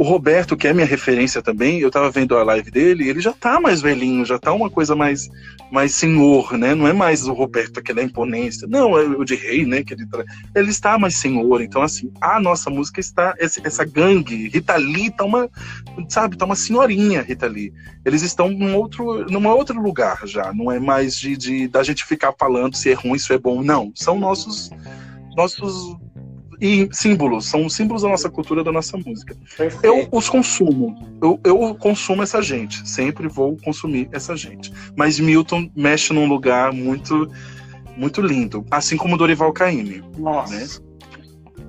[0.00, 3.34] o Roberto, que é minha referência também, eu tava vendo a live dele, ele já
[3.34, 5.28] tá mais velhinho, já tá uma coisa mais,
[5.70, 6.74] mais senhor, né?
[6.74, 8.66] Não é mais o Roberto, aquela imponência.
[8.66, 9.84] Não, é o de rei, né?
[9.84, 10.24] Que ele, tra...
[10.56, 11.60] ele está mais senhor.
[11.60, 13.34] Então, assim, a nossa música está.
[13.38, 15.50] Essa gangue, Rita Lee tá uma.
[16.08, 17.70] Sabe, tá uma senhorinha, Rita Lee.
[18.02, 20.50] Eles estão num outro, num outro lugar já.
[20.50, 23.62] Não é mais de, de da gente ficar falando se é ruim, se é bom.
[23.62, 23.92] Não.
[23.94, 24.70] São nossos.
[25.36, 25.94] Nossos
[26.60, 29.34] e símbolos, são símbolos da nossa cultura, da nossa música.
[29.56, 29.84] Perfeito.
[29.84, 34.72] Eu os consumo, eu, eu consumo essa gente, sempre vou consumir essa gente.
[34.96, 37.30] Mas Milton mexe num lugar muito
[37.96, 40.02] muito lindo, assim como Dorival Caymmi.
[40.16, 40.54] Nossa.
[40.54, 40.66] Né?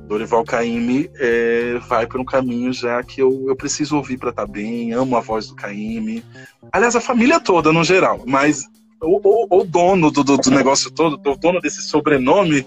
[0.08, 4.46] Dorival Caymmi é, vai por um caminho já que eu, eu preciso ouvir para estar
[4.46, 6.24] tá bem, amo a voz do Caymmi.
[6.72, 8.70] Aliás, a família toda no geral, mas
[9.02, 12.64] o, dono do, do, do, negócio todo, o dono desse sobrenome,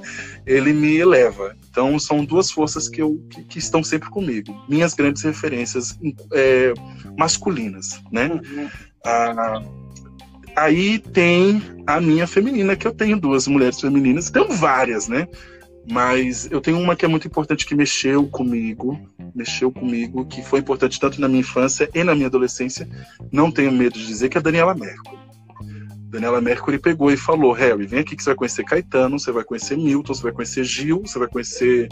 [0.46, 1.56] ele me eleva.
[1.70, 4.54] Então são duas forças que, eu, que, que estão sempre comigo.
[4.68, 5.98] Minhas grandes referências
[6.32, 6.74] é,
[7.16, 8.28] masculinas, né?
[8.28, 8.68] Uhum.
[9.04, 9.62] Ah,
[10.54, 15.26] aí tem a minha feminina, que eu tenho duas mulheres femininas, tenho várias, né?
[15.90, 19.00] Mas eu tenho uma que é muito importante que mexeu comigo,
[19.34, 22.86] mexeu comigo, que foi importante tanto na minha infância e na minha adolescência.
[23.32, 25.27] Não tenho medo de dizer que é a Daniela Mercury.
[26.08, 29.44] Daniela Mercury pegou e falou: Harry, vem aqui que você vai conhecer Caetano, você vai
[29.44, 31.88] conhecer Milton, você vai conhecer Gil, você vai conhecer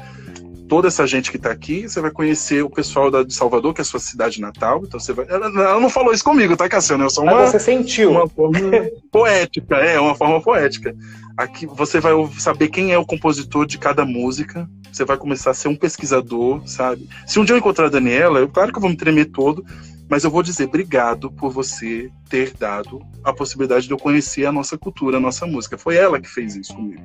[0.69, 3.81] toda essa gente que está aqui, você vai conhecer o pessoal da, de Salvador, que
[3.81, 4.83] é a sua cidade natal.
[4.85, 5.27] Então você vai.
[5.29, 7.05] Ela, ela não falou isso comigo, tá, Cassiano?
[7.05, 8.11] Eu sou uma, Mas você sentiu.
[8.11, 8.59] Uma forma
[9.13, 10.95] poética, é, uma forma poética.
[11.37, 14.69] Aqui você vai saber quem é o compositor de cada música.
[14.91, 17.07] Você vai começar a ser um pesquisador, sabe?
[17.27, 19.63] Se um dia eu encontrar a Daniela, eu, claro que eu vou me tremer todo,
[20.09, 24.53] mas eu vou dizer obrigado por você ter dado a possibilidade de eu conhecer a
[24.53, 25.77] nossa cultura, a nossa música.
[25.77, 27.03] Foi ela que fez isso comigo.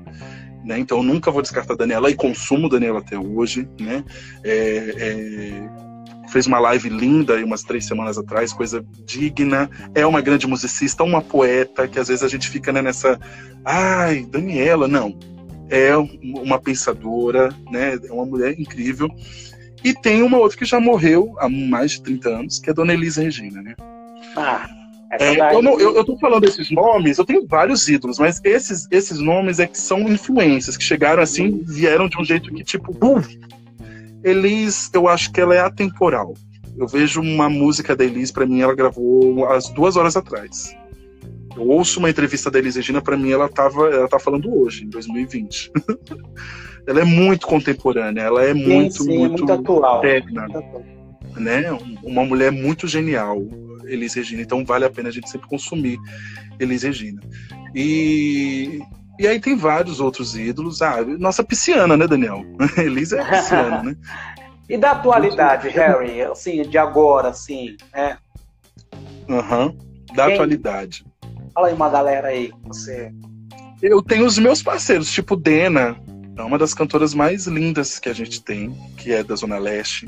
[0.63, 0.79] Né?
[0.79, 3.67] Então eu nunca vou descartar a Daniela e consumo Daniela até hoje.
[3.79, 4.03] Né?
[4.43, 9.69] É, é, fez uma live linda aí umas três semanas atrás, coisa digna.
[9.95, 13.19] É uma grande musicista, uma poeta, que às vezes a gente fica né, nessa.
[13.65, 15.17] Ai, Daniela, não.
[15.69, 17.97] É uma pensadora, né?
[18.03, 19.09] é uma mulher incrível.
[19.83, 22.75] E tem uma outra que já morreu há mais de 30 anos, que é a
[22.75, 23.75] Dona Elisa Regina, né?
[24.35, 24.69] Ah,
[25.19, 28.87] é, eu, não, eu, eu tô falando desses nomes, eu tenho vários ídolos, mas esses,
[28.89, 32.93] esses nomes é que são influências, que chegaram assim, vieram de um jeito que, tipo,
[32.93, 33.21] bum!
[34.23, 36.33] Elis, eu acho que ela é atemporal.
[36.77, 40.73] Eu vejo uma música da Elis, para mim, ela gravou às duas horas atrás.
[41.57, 44.85] Eu ouço uma entrevista da Elis Regina, para mim, ela, tava, ela tá falando hoje,
[44.85, 45.71] em 2020.
[46.87, 50.03] ela é muito contemporânea, ela é sim, muito, sim, muito, muito atual.
[50.05, 50.47] Eterna,
[51.35, 51.63] né?
[52.03, 53.41] Uma mulher muito genial,
[53.85, 54.41] Elis Regina.
[54.41, 55.97] Então vale a pena a gente sempre consumir
[56.59, 57.21] Elis Regina.
[57.75, 58.81] E
[59.19, 60.81] e aí tem vários outros ídolos.
[60.81, 62.43] Ah, nossa pisciana, né, Daniel?
[62.77, 63.95] Elis é pisciana, né?
[64.67, 68.17] e da atualidade, Harry, assim, de agora, assim, né?
[69.29, 69.67] Aham.
[69.67, 69.77] Uhum.
[70.15, 70.33] Da Quem...
[70.33, 71.05] atualidade.
[71.53, 73.11] Fala aí uma galera aí, você.
[73.81, 75.97] Eu tenho os meus parceiros, tipo Dena,
[76.37, 80.07] é uma das cantoras mais lindas que a gente tem, que é da Zona Leste,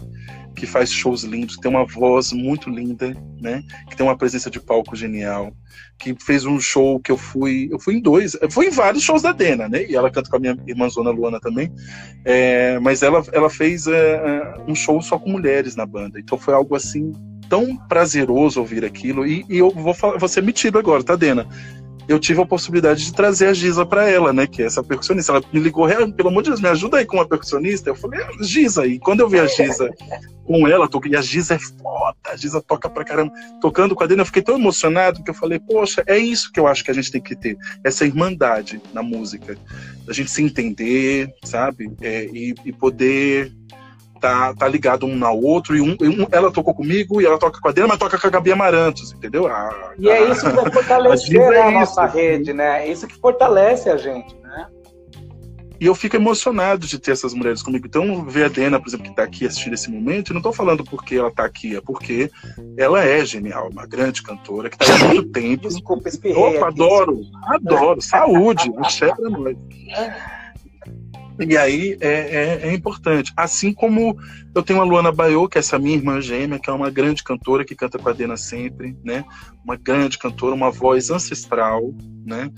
[0.56, 3.64] que faz shows lindos, tem uma voz muito linda, né?
[3.90, 5.52] Que tem uma presença de palco genial,
[5.98, 9.04] que fez um show que eu fui, eu fui em dois, eu fui em vários
[9.04, 9.86] shows da Dena, né?
[9.86, 11.72] E ela canta com a minha irmã Zona Luana também,
[12.24, 16.38] é, mas ela, ela fez é, é, um show só com mulheres na banda, então
[16.38, 17.12] foi algo assim
[17.50, 21.48] tão prazeroso ouvir aquilo e, e eu vou, falar, vou ser metido agora, tá, Dena?
[22.08, 24.46] Eu tive a possibilidade de trazer a Giza para ela, né?
[24.46, 25.32] Que é essa percussionista.
[25.32, 27.90] Ela me ligou, pelo amor de Deus, me ajuda aí com uma percussionista.
[27.90, 28.86] Eu falei, ah, Giza.
[28.86, 29.90] E quando eu vi a Giza
[30.46, 33.32] com ela, e a Giza é foda, a Giza toca pra caramba.
[33.62, 36.60] Tocando com a Dena, eu fiquei tão emocionado que eu falei, poxa, é isso que
[36.60, 37.58] eu acho que a gente tem que ter.
[37.84, 39.58] Essa irmandade na música.
[40.08, 41.92] A gente se entender, sabe?
[42.02, 43.52] É, e, e poder
[44.24, 47.60] tá, tá ligado um ao outro, e um, um, ela tocou comigo, e ela toca
[47.60, 49.48] com a Dena, mas toca com a Gabi Amarantos, entendeu?
[49.48, 52.16] A, e é isso que vai fortalecer a, a é nossa isso.
[52.16, 52.88] rede, né?
[52.88, 54.68] É isso que fortalece a gente, né?
[55.78, 57.86] E eu fico emocionado de ter essas mulheres comigo.
[57.86, 60.54] Então, ver a Dena, por exemplo, que está aqui assistindo esse momento, eu não estou
[60.54, 62.32] falando porque ela está aqui, é porque
[62.78, 65.68] ela é genial, uma grande cantora, que está há muito tempo.
[65.68, 66.42] Desculpa, espirrei.
[66.42, 68.02] Opa, adoro, adoro.
[68.02, 69.58] Saúde, axé pra nós.
[71.40, 73.34] E aí é, é, é, importante.
[73.36, 74.18] Assim como
[74.54, 77.24] eu tenho a Luana Baiô, que é essa minha irmã gêmea, que é uma grande
[77.24, 79.26] cantora que canta com a Dena sempre, né?
[79.64, 81.94] Uma grande cantora, uma voz ancestral,
[82.26, 82.52] né?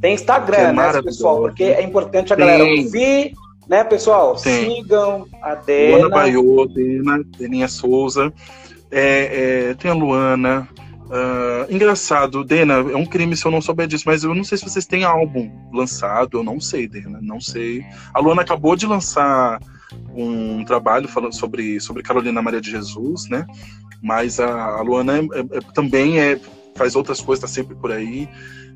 [0.00, 1.40] Tem Instagram, é né, pessoal?
[1.40, 2.46] Porque é importante a Tem.
[2.46, 3.32] galera ouvir,
[3.68, 4.34] né, pessoal?
[4.36, 4.76] Tem.
[4.76, 5.96] Sigam a Dena.
[5.98, 8.32] Luana Baiô, Dena, Deninha Souza.
[8.90, 10.68] É, é, tem a Luana,
[11.10, 14.56] Uh, engraçado, Dena, é um crime se eu não souber disso, mas eu não sei
[14.56, 17.84] se vocês têm álbum lançado, eu não sei, Dena, não sei.
[18.14, 19.58] A Luana acabou de lançar
[20.14, 23.44] um trabalho falando sobre, sobre Carolina Maria de Jesus, né?
[24.00, 26.40] Mas a, a Luana é, é, é também é,
[26.76, 28.28] faz outras coisas, tá sempre por aí.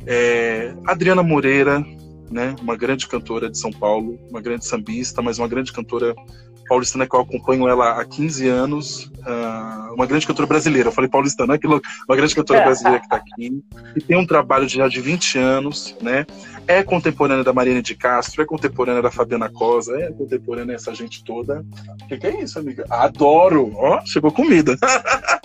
[0.04, 1.86] É, Adriana Moreira,
[2.32, 2.56] né?
[2.60, 6.16] Uma grande cantora de São Paulo, uma grande sambista, mas uma grande cantora
[6.64, 11.08] paulistana que eu acompanho ela há 15 anos, uh, uma grande cantora brasileira, eu falei
[11.08, 13.62] paulistana, aquilo, uma grande cantora brasileira que está aqui,
[13.96, 16.26] e tem um trabalho de, já de 20 anos, né?
[16.66, 21.22] É contemporânea da Mariana de Castro, é contemporânea da Fabiana Cosa, é contemporânea dessa gente
[21.22, 21.64] toda.
[22.02, 22.84] O que, que, é isso, amiga?
[22.88, 23.70] Adoro!
[23.74, 24.76] Ó, oh, chegou comida.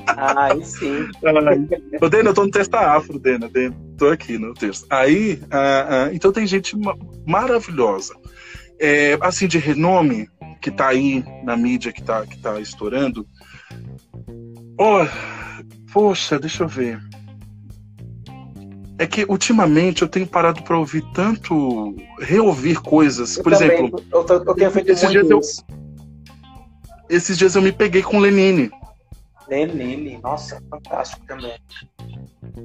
[0.07, 1.09] Ai, sim.
[2.01, 3.75] Ô, Dena, eu tô no texto afro, Dena, Dena.
[3.97, 4.85] Tô aqui no texto.
[4.89, 6.77] Aí, uh, então tem gente
[7.27, 8.15] maravilhosa.
[8.79, 10.29] É, assim, de renome,
[10.61, 13.25] que tá aí na mídia, que tá, que tá estourando.
[14.77, 15.05] Oh,
[15.91, 16.99] poxa, deixa eu ver.
[18.97, 23.37] É que ultimamente eu tenho parado para ouvir tanto, reouvir coisas.
[23.37, 25.39] Eu Por também, exemplo, eu, tô- eu tenho feito esses dias eu-
[27.09, 28.69] esses dias eu me peguei com Lenine.
[29.47, 31.53] Lenine, nossa, fantástico também.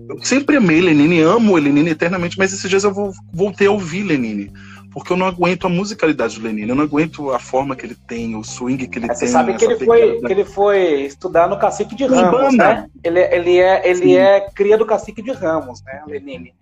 [0.08, 4.02] Eu sempre amei Lenine, amo Lenine eternamente, mas esses dias eu vou- voltei a ouvir
[4.02, 4.52] Lenine.
[4.94, 7.96] Porque eu não aguento a musicalidade do Lenine, eu não aguento a forma que ele
[8.06, 9.26] tem, o swing que ele Mas tem.
[9.26, 12.56] você sabe que ele, foi, que ele foi estudar no Cacique de Ramos, banda.
[12.56, 12.86] né?
[13.02, 14.16] Ele, ele, é, ele Sim.
[14.16, 16.54] é cria do Cacique de Ramos, né, Lenine?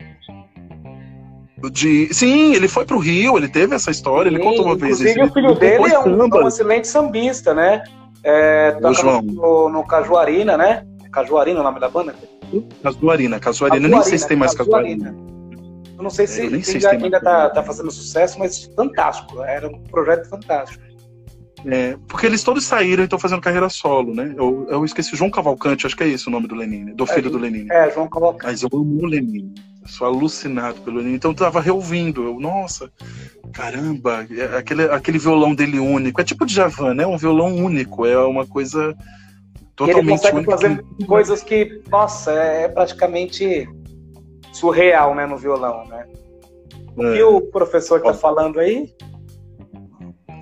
[1.70, 2.12] De...
[2.12, 4.98] Sim, ele foi pro Rio, ele teve essa história, ele Sim, contou uma vez.
[4.98, 7.84] Inclusive, ele- o filho ele dele é um, é um excelente sambista, né?
[8.24, 10.86] É, no, no Cajuarina, né?
[11.12, 12.14] Cajuarina é o nome da banda?
[13.40, 15.14] Casuarina, eu nem sei se tem mais Casuarina.
[16.02, 19.42] Eu não sei se sei ainda, ainda tá, tá fazendo sucesso, mas fantástico.
[19.42, 20.82] Era um projeto fantástico.
[21.64, 24.34] É, porque eles todos saíram e estão fazendo carreira solo, né?
[24.36, 27.06] Eu, eu esqueci João Cavalcante, acho que é esse o nome do Lenine, do É,
[27.06, 27.68] filho do Lenine.
[27.70, 28.46] É, João Cavalcante.
[28.46, 29.54] Mas eu amo o Lenine.
[29.80, 31.14] Eu sou alucinado pelo Lenine.
[31.14, 32.24] Então eu tava reouvindo.
[32.24, 32.90] Eu, nossa,
[33.52, 36.20] caramba, é aquele, aquele violão dele único.
[36.20, 37.06] É tipo de Javan, né?
[37.06, 38.04] Um violão único.
[38.06, 40.50] É uma coisa E ele totalmente consegue única.
[40.50, 43.68] fazer coisas que, nossa, é praticamente
[44.52, 46.06] surreal, né, no violão, né?
[46.98, 47.16] É.
[47.16, 48.14] E o professor tá Ó.
[48.14, 48.92] falando aí?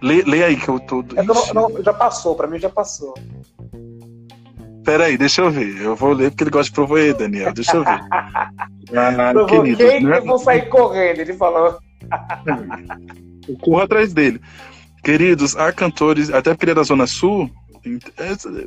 [0.03, 1.01] Lê, lê aí que eu tô.
[1.01, 3.15] É que eu não- não- já passou, pra mim já passou.
[4.85, 5.81] Pera aí, deixa eu ver.
[5.83, 7.53] Eu vou ler porque ele gosta de provoer, Daniel.
[7.53, 8.01] Deixa eu ver.
[8.93, 10.19] Ah, Provoquei queridos, né?
[10.19, 11.79] e vou sair correndo, ele falou.
[13.49, 14.41] Eu corro atrás dele.
[15.05, 17.49] Queridos, há cantores, até porque ele é da Zona Sul,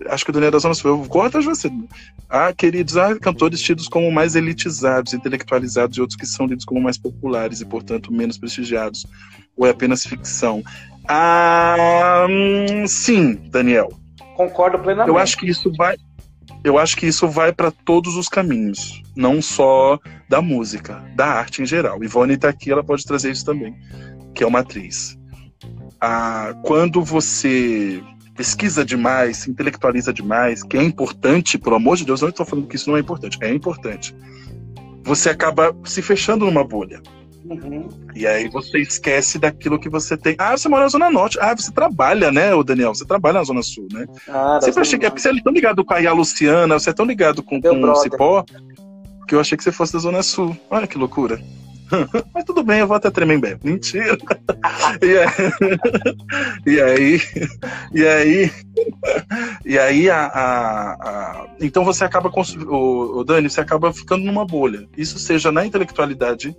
[0.09, 1.71] acho que o Daniel da Zona Sul, eu atrás de você.
[2.29, 6.81] Há, queridos, há cantores tidos como mais elitizados, intelectualizados e outros que são lidos como
[6.81, 9.05] mais populares e, portanto, menos prestigiados.
[9.55, 10.63] Ou é apenas ficção?
[11.07, 13.89] Ah, hum, sim, Daniel.
[14.35, 15.09] Concordo plenamente.
[15.09, 15.95] Eu acho que isso vai.
[16.63, 19.99] Eu acho que isso vai para todos os caminhos, não só
[20.29, 22.01] da música, da arte em geral.
[22.03, 23.75] Ivone está aqui, ela pode trazer isso também,
[24.33, 25.17] que é uma atriz.
[25.99, 28.01] Ah, quando você
[28.35, 32.67] pesquisa demais, se intelectualiza demais, que é importante, pelo amor de Deus, não estou falando
[32.67, 34.15] que isso não é importante, é importante.
[35.03, 37.01] Você acaba se fechando numa bolha.
[37.45, 37.89] Uhum.
[38.15, 40.35] E aí você esquece daquilo que você tem.
[40.37, 41.37] Ah, você mora na Zona Norte.
[41.41, 42.95] Ah, você trabalha, né, o Daniel?
[42.95, 44.05] Você trabalha na Zona Sul, né?
[44.29, 47.05] Ah, Sempre achei que você é tão ligado com a Ia Luciana, você é tão
[47.05, 47.95] ligado com, Meu com o.
[47.95, 48.45] Cipó,
[49.27, 50.55] que eu achei que você fosse da Zona Sul.
[50.69, 51.39] Olha que loucura.
[52.33, 53.57] Mas tudo bem, eu vou até Tremembé.
[53.63, 54.17] Mentira.
[56.65, 57.21] E aí,
[57.93, 58.51] e aí,
[59.65, 62.31] e aí, a, a- a- então você acaba,
[62.67, 64.87] o, o Dani, você acaba ficando numa bolha.
[64.97, 66.55] Isso seja na intelectualidade,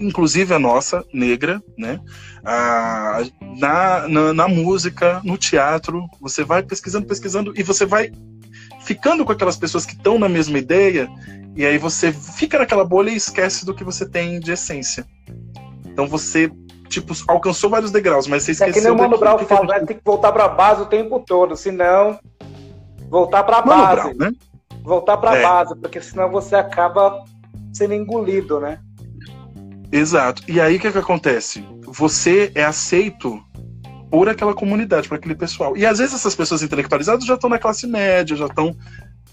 [0.00, 2.00] inclusive a nossa, negra, né?
[2.44, 3.22] Ah,
[3.58, 8.10] na, na, na música, no teatro, você vai pesquisando, pesquisando, e você vai
[8.84, 11.08] ficando com aquelas pessoas que estão na mesma ideia,
[11.56, 15.06] e aí você fica naquela bolha e esquece do que você tem de essência.
[15.86, 16.50] Então você,
[16.88, 19.78] tipo, alcançou vários degraus, mas você É esqueceu que nem o Mano Brown que fala,
[19.78, 22.18] gente- ter que voltar pra base o tempo todo, senão
[23.10, 24.14] voltar pra Mano base.
[24.14, 24.32] Brown, né?
[24.82, 25.42] Voltar pra É.
[25.42, 27.22] base, porque senão você acaba
[27.72, 28.78] sendo engolido, né?
[29.90, 30.42] Exato.
[30.48, 31.64] E aí o que, que acontece?
[31.86, 33.38] Você é aceito
[34.10, 35.76] por aquela comunidade, por aquele pessoal.
[35.76, 38.74] E às vezes essas pessoas intelectualizadas já estão na classe média, já estão.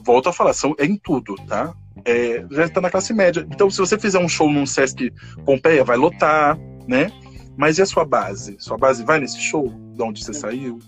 [0.02, 1.74] Volto a falar, são, é em tudo, tá?
[2.06, 3.46] É, já está na classe média.
[3.52, 5.12] Então, se você fizer um show num Sesc
[5.46, 6.58] Pompeia, vai lotar,
[6.88, 7.12] né?
[7.58, 8.56] Mas e a sua base?
[8.60, 10.80] Sua base vai nesse show de onde você saiu?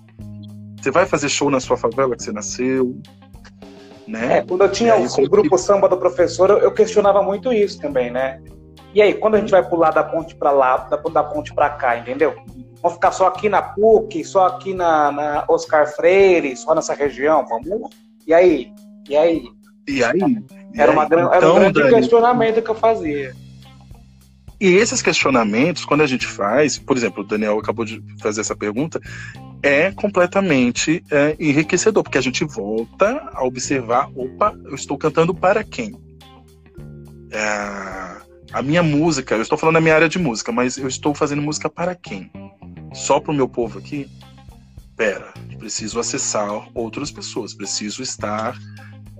[0.81, 2.97] Você vai fazer show na sua favela que você nasceu?
[4.07, 4.37] Né?
[4.37, 7.79] É, quando eu tinha aí, o como grupo samba do professor, eu, questionava muito isso
[7.79, 8.41] também, né?
[8.93, 11.69] E aí, quando a gente vai pular da ponte pra lá, da, da ponte pra
[11.69, 12.35] cá, entendeu?
[12.81, 17.45] Vamos ficar só aqui na PUC, só aqui na, na Oscar Freire, só nessa região,
[17.47, 17.89] vamos?
[18.25, 18.73] E aí?
[19.07, 19.43] E aí?
[19.87, 20.43] E aí?
[20.75, 23.35] Era, uma, gran- era um Então, grande Dani, questionamento que eu fazia.
[24.59, 28.55] E esses questionamentos, quando a gente faz, por exemplo, o Daniel acabou de fazer essa
[28.55, 29.01] pergunta,
[29.63, 35.63] é completamente é, enriquecedor, porque a gente volta a observar: opa, eu estou cantando para
[35.63, 35.95] quem?
[37.31, 38.17] É,
[38.53, 41.41] a minha música, eu estou falando da minha área de música, mas eu estou fazendo
[41.41, 42.31] música para quem?
[42.93, 44.07] Só para o meu povo aqui?
[45.01, 48.55] pera, preciso acessar outras pessoas, preciso estar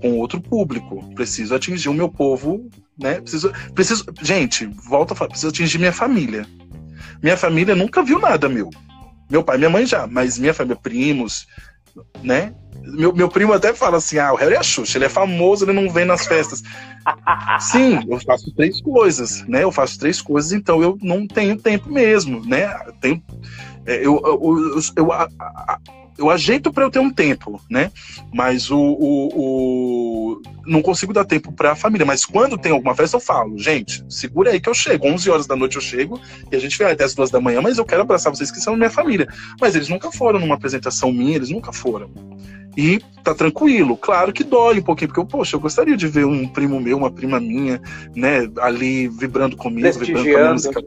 [0.02, 2.68] com outro público, preciso atingir o meu povo,
[2.98, 3.20] né?
[3.20, 6.44] Preciso, preciso, gente, volta a falar, preciso atingir minha família.
[7.22, 8.68] Minha família nunca viu nada meu.
[9.30, 11.46] Meu pai, minha mãe já, mas minha família, primos,
[12.20, 12.52] né?
[12.82, 15.72] Meu, meu primo até fala assim: ah, o Harry é Xuxa, ele é famoso, ele
[15.72, 16.62] não vem nas festas.
[17.60, 19.62] Sim, eu faço três coisas, né?
[19.62, 22.68] Eu faço três coisas, então eu não tenho tempo mesmo, né?
[23.00, 23.22] Tenho,
[23.86, 25.28] é, eu, eu, eu, eu a,
[26.18, 27.90] eu ajeito para eu ter um tempo, né?
[28.32, 30.42] Mas o, o, o...
[30.66, 32.06] não consigo dar tempo para a família.
[32.06, 35.06] Mas quando tem alguma festa, eu falo, gente, segura aí que eu chego.
[35.06, 36.20] 11 horas da noite eu chego
[36.50, 38.60] e a gente vai até as duas da manhã, mas eu quero abraçar vocês que
[38.60, 39.26] são minha família.
[39.60, 42.10] Mas eles nunca foram numa apresentação minha, eles nunca foram.
[42.76, 43.96] E tá tranquilo.
[43.96, 46.96] Claro que dói um pouquinho, porque eu, poxa, eu gostaria de ver um primo meu,
[46.96, 47.80] uma prima minha,
[48.16, 50.82] né, ali vibrando comigo, vibrando com a música,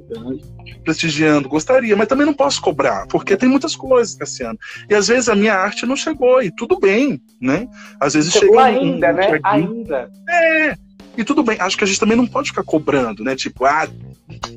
[0.83, 1.47] prestigiando.
[1.47, 4.57] Gostaria, mas também não posso cobrar, porque tem muitas coisas, Cassiano.
[4.89, 7.67] E às vezes a minha arte não chegou, e tudo bem, né?
[7.99, 9.39] Às vezes chegou ainda, um, né?
[9.43, 10.11] Ainda.
[10.29, 10.77] É.
[11.17, 13.35] E tudo bem, acho que a gente também não pode ficar cobrando, né?
[13.35, 13.87] Tipo, ah,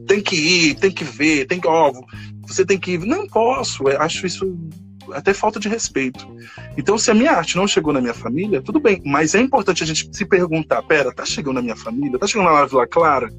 [0.06, 1.92] tem que ir, tem que ver, tem que, ó,
[2.42, 2.98] você tem que ir.
[3.00, 4.58] Não posso, acho isso
[5.12, 6.26] até falta de respeito.
[6.76, 9.82] Então, se a minha arte não chegou na minha família, tudo bem, mas é importante
[9.82, 12.18] a gente se perguntar: pera, tá chegando na minha família?
[12.18, 13.30] Tá chegando na Vila Clara?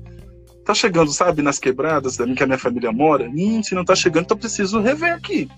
[0.66, 3.28] Tá chegando, sabe, nas quebradas da que a minha família mora?
[3.28, 5.50] Hum, se não tá chegando, então eu preciso rever aqui.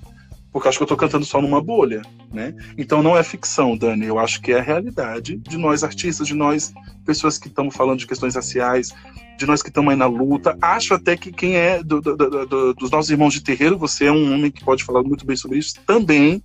[0.51, 2.01] Porque eu acho que eu tô cantando só numa bolha,
[2.31, 2.53] né?
[2.77, 4.05] Então não é ficção, Dani.
[4.05, 6.73] Eu acho que é a realidade de nós artistas, de nós
[7.05, 8.93] pessoas que estamos falando de questões raciais,
[9.37, 10.57] de nós que estamos aí na luta.
[10.61, 14.11] Acho até que quem é do, do, do, dos nossos irmãos de terreiro, você é
[14.11, 16.43] um homem que pode falar muito bem sobre isso também,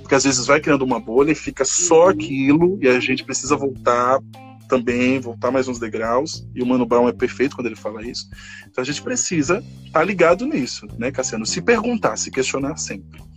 [0.00, 2.10] porque às vezes vai criando uma bolha e fica só uhum.
[2.10, 4.18] aquilo e a gente precisa voltar
[4.68, 6.46] também, voltar mais uns degraus.
[6.54, 8.28] E o Mano Brown é perfeito quando ele fala isso.
[8.68, 11.46] Então a gente precisa estar tá ligado nisso, né, Cassiano?
[11.46, 13.27] Se perguntar, se questionar sempre.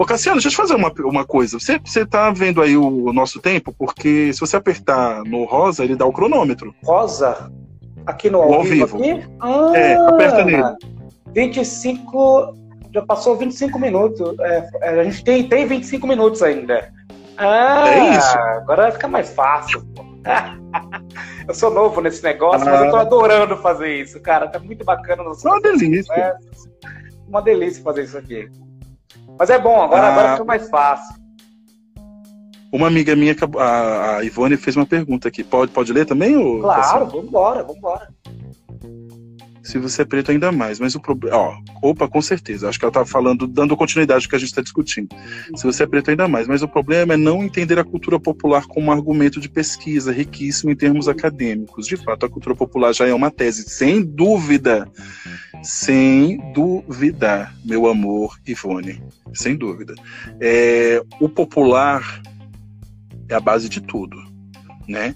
[0.00, 1.58] Ô, Cassiano, deixa eu te fazer uma, uma coisa.
[1.58, 3.70] Você, você tá vendo aí o, nosso tempo?
[3.76, 6.74] Porque se você apertar no rosa, ele dá o cronômetro.
[6.82, 7.52] Rosa?
[8.06, 8.96] Aqui no ao, ao vivo?
[8.96, 9.30] vivo.
[9.38, 10.74] Ah, é, aperta nele.
[11.34, 12.54] 25.
[12.94, 14.38] Já passou 25 minutos.
[14.40, 16.90] É, é, a gente tem, tem 25 minutos ainda.
[17.36, 18.38] Ah, é isso.
[18.38, 19.86] Agora vai ficar mais fácil.
[21.46, 22.70] eu sou novo nesse negócio, ah.
[22.70, 23.02] mas eu tô ah.
[23.02, 24.48] adorando fazer isso, cara.
[24.48, 25.22] Tá muito bacana.
[25.22, 26.38] Uma delícia.
[27.28, 28.48] Uma delícia fazer isso aqui.
[29.40, 30.12] Mas é bom, agora, ah.
[30.12, 31.14] agora fica mais fácil.
[32.70, 35.42] Uma amiga minha, a, Ivone, fez uma pergunta aqui.
[35.42, 36.36] Pode, pode ler também?
[36.36, 38.08] Ou claro, vamos embora, vamos embora.
[39.70, 40.80] Se você é preto, ainda mais.
[40.80, 41.62] Mas o problema.
[41.80, 42.68] Opa, com certeza.
[42.68, 45.14] Acho que ela estava falando, dando continuidade ao que a gente está discutindo.
[45.54, 46.48] Se você é preto, ainda mais.
[46.48, 50.72] Mas o problema é não entender a cultura popular como um argumento de pesquisa riquíssimo
[50.72, 51.86] em termos acadêmicos.
[51.86, 54.90] De fato, a cultura popular já é uma tese, sem dúvida.
[55.62, 59.00] Sem dúvida, meu amor, Ivone.
[59.32, 59.94] Sem dúvida.
[60.40, 62.20] É, o popular
[63.28, 64.16] é a base de tudo,
[64.88, 65.14] né?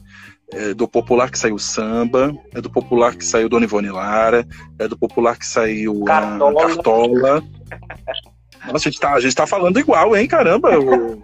[0.56, 4.46] É do popular que saiu samba, é do popular que saiu Dona Ivone Lara,
[4.78, 6.62] é do popular que saiu Cartola.
[6.62, 7.44] a Cartola.
[8.66, 10.26] Nossa, a gente, tá, a gente tá falando igual, hein?
[10.26, 10.70] Caramba,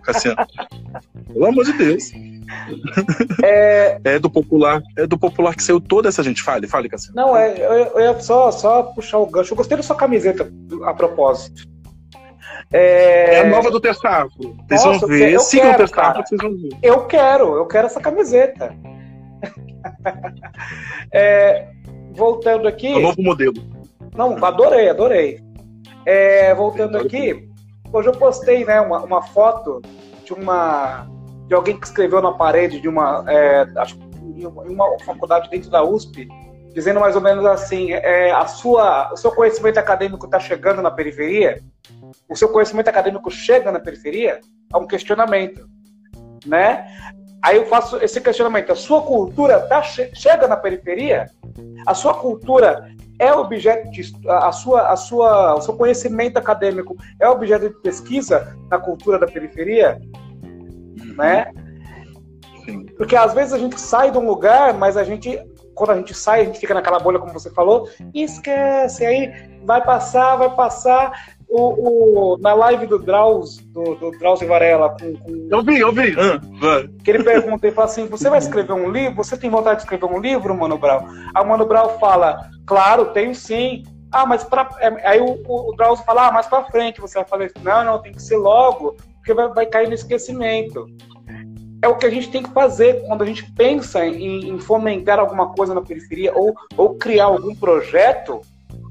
[0.02, 0.36] Cassiano.
[1.32, 2.12] Pelo amor de Deus.
[3.42, 4.00] É...
[4.04, 4.18] é...
[4.18, 6.42] do popular, é do popular que saiu toda essa gente.
[6.42, 7.16] Fale, fale, Cassiano.
[7.16, 9.52] Não, é, eu, ia só, só puxar o gancho.
[9.52, 10.52] Eu gostei da sua camiseta
[10.84, 11.62] a propósito.
[12.72, 13.36] É...
[13.36, 14.56] é a nova do Testafo.
[14.68, 15.32] Vocês vão ver.
[15.32, 16.76] Eu Sigam quero, o Testafo, vocês vão ver.
[16.82, 18.74] Eu quero, eu quero essa camiseta.
[21.12, 21.68] É,
[22.12, 22.88] voltando aqui.
[22.88, 23.54] É o novo modelo.
[24.16, 25.40] Não, adorei, adorei.
[26.06, 27.48] É, voltando aqui,
[27.92, 29.82] hoje eu postei né, uma, uma, foto
[30.24, 31.06] de uma
[31.46, 33.98] de alguém que escreveu na parede de uma, é, acho,
[34.66, 36.26] uma faculdade dentro da USP,
[36.72, 40.90] dizendo mais ou menos assim: é, a sua, o seu conhecimento acadêmico está chegando na
[40.90, 41.60] periferia?
[42.28, 44.40] o seu conhecimento acadêmico chega na periferia?
[44.72, 45.68] É um questionamento,
[46.46, 46.86] né?
[47.42, 51.26] Aí eu faço esse questionamento: a sua cultura tá, chega na periferia?
[51.86, 57.28] A sua cultura é objeto de a sua a sua o seu conhecimento acadêmico é
[57.28, 60.00] objeto de pesquisa na cultura da periferia,
[61.16, 61.52] né?
[62.96, 65.38] Porque às vezes a gente sai de um lugar, mas a gente
[65.74, 69.32] quando a gente sai, a gente fica naquela bolha, como você falou, e esquece, aí
[69.64, 75.14] vai passar, vai passar, o, o, na live do Drauz, do, do Drauz Varela, com,
[75.16, 76.14] com, Eu vi, eu vi.
[76.18, 79.16] Ah, que ele pergunta e fala assim: Você vai escrever um livro?
[79.16, 81.04] Você tem vontade de escrever um livro, Mano Brau?
[81.34, 83.82] Aí o Mano Brau fala: Claro, tenho sim.
[84.12, 84.68] Ah, mas pra.
[84.78, 87.00] É, aí o, o, o Drauz fala: Ah, mais pra frente.
[87.00, 90.86] Você vai falar: Não, não, tem que ser logo, porque vai, vai cair no esquecimento.
[91.82, 95.18] É o que a gente tem que fazer quando a gente pensa em, em fomentar
[95.18, 98.40] alguma coisa na periferia ou, ou criar algum projeto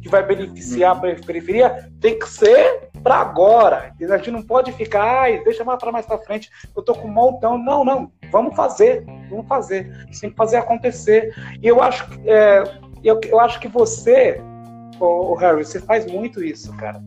[0.01, 3.93] que vai beneficiar a periferia, tem que ser para agora.
[3.99, 6.49] A gente não pode ficar, ai, deixa mais para mais para frente.
[6.75, 7.57] Eu tô com um montão.
[7.57, 8.11] Não, não.
[8.31, 10.07] Vamos fazer, vamos fazer.
[10.19, 11.33] Tem que fazer acontecer.
[11.61, 12.63] E eu acho, é,
[13.03, 14.41] eu, eu acho que você,
[14.99, 17.01] o Harry, você faz muito isso, cara.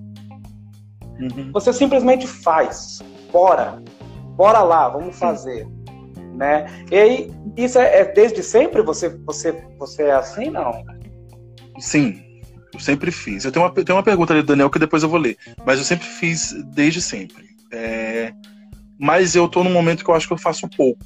[1.20, 1.50] Uhum.
[1.52, 3.00] Você simplesmente faz.
[3.30, 3.82] Bora.
[4.36, 5.66] Bora lá, vamos fazer.
[6.34, 6.66] Né?
[6.90, 8.82] E aí, isso é, é, desde sempre?
[8.82, 10.82] Você, você, você é assim, não?
[11.78, 12.31] Sim,
[12.72, 13.44] eu sempre fiz.
[13.44, 15.36] Eu tenho uma, tenho uma pergunta ali do Daniel que depois eu vou ler.
[15.64, 17.50] Mas eu sempre fiz desde sempre.
[17.70, 18.32] É,
[18.98, 21.04] mas eu tô num momento que eu acho que eu faço pouco.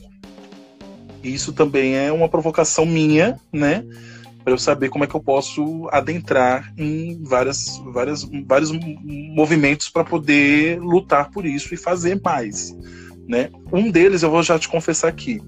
[1.22, 3.84] E isso também é uma provocação minha, né?
[4.44, 10.04] Para eu saber como é que eu posso adentrar em várias, várias, vários movimentos para
[10.04, 12.76] poder lutar por isso e fazer mais.
[13.26, 13.50] Né?
[13.72, 15.40] Um deles eu vou já te confessar aqui.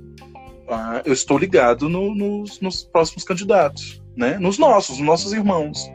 [0.69, 4.37] Uh, eu estou ligado no, nos, nos, próximos candidatos, né?
[4.37, 5.89] nos nossos, nos nossos irmãos,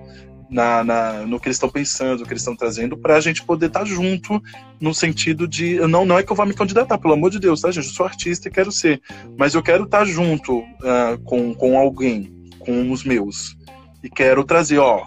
[0.50, 3.44] na, na, no que eles estão pensando, o que eles estão trazendo, para a gente
[3.44, 4.41] poder estar tá junto
[4.80, 5.80] no sentido de.
[5.88, 7.88] Não, não é que eu vá me candidatar, pelo amor de Deus, tá, gente?
[7.88, 9.02] Eu sou artista e quero ser,
[9.38, 13.58] mas eu quero estar tá junto uh, com, com alguém, com os meus,
[14.02, 15.06] e quero trazer, ó,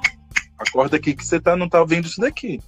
[0.59, 2.61] acorda aqui que você tá, não tá vendo isso daqui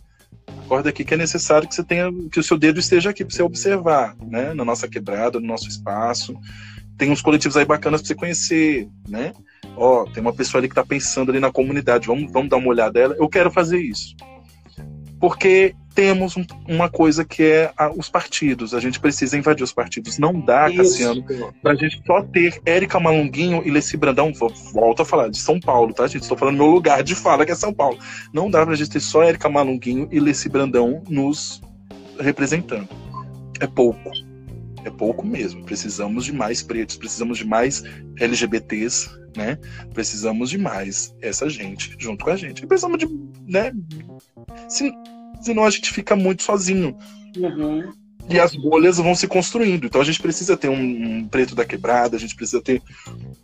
[0.64, 3.34] acorda aqui que é necessário que você tenha que o seu dedo esteja aqui para
[3.34, 6.34] você observar, né, na nossa quebrada, no nosso espaço.
[6.98, 9.32] Tem uns coletivos aí bacanas para você conhecer, né?
[9.78, 12.68] Ó, tem uma pessoa ali que está pensando ali na comunidade, vamos, vamos dar uma
[12.68, 13.16] olhada dela.
[13.18, 14.14] Eu quero fazer isso.
[15.20, 18.72] Porque temos um, uma coisa que é a, os partidos.
[18.72, 20.16] A gente precisa invadir os partidos.
[20.16, 20.78] Não dá, Isso.
[20.78, 21.24] Cassiano,
[21.60, 24.32] pra gente só ter Érica Malunguinho e Leci Brandão.
[24.72, 26.22] Volto a falar de São Paulo, tá, gente?
[26.22, 27.98] Estou falando no meu lugar de fala, que é São Paulo.
[28.32, 31.60] Não dá pra gente ter só Érica Malunguinho e Leci Brandão nos
[32.20, 32.88] representando.
[33.58, 34.27] É pouco.
[34.88, 35.62] É pouco mesmo.
[35.64, 37.84] Precisamos de mais pretos, precisamos de mais
[38.18, 39.58] LGBTs, né?
[39.92, 42.64] Precisamos de mais essa gente junto com a gente.
[42.64, 43.06] E precisamos de,
[43.46, 43.70] né?
[44.66, 44.90] Se,
[45.42, 46.96] senão a gente fica muito sozinho.
[47.36, 47.92] Uhum.
[48.30, 49.84] E as bolhas vão se construindo.
[49.84, 52.82] Então a gente precisa ter um, um preto da quebrada, a gente precisa ter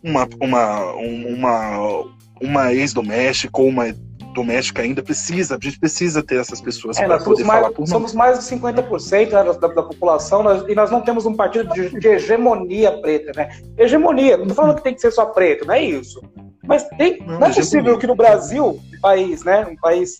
[0.01, 2.03] uma, uma, uma,
[2.41, 3.87] uma ex-doméstica ou uma
[4.35, 7.87] doméstica ainda precisa, a gente precisa ter essas pessoas é, para poder mais, falar por
[7.87, 11.73] Somos mais de 50% da, da, da população nós, e nós não temos um partido
[11.73, 13.49] de, de, hegemonia preta, né?
[13.77, 16.21] Hegemonia, não estou falando que tem que ser só preto, não é isso.
[16.63, 20.17] Mas tem, não, não é possível que no Brasil, um país, né, um país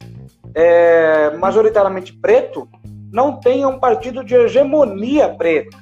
[0.56, 2.68] é, majoritariamente preto,
[3.12, 5.78] não tenha um partido de hegemonia preta,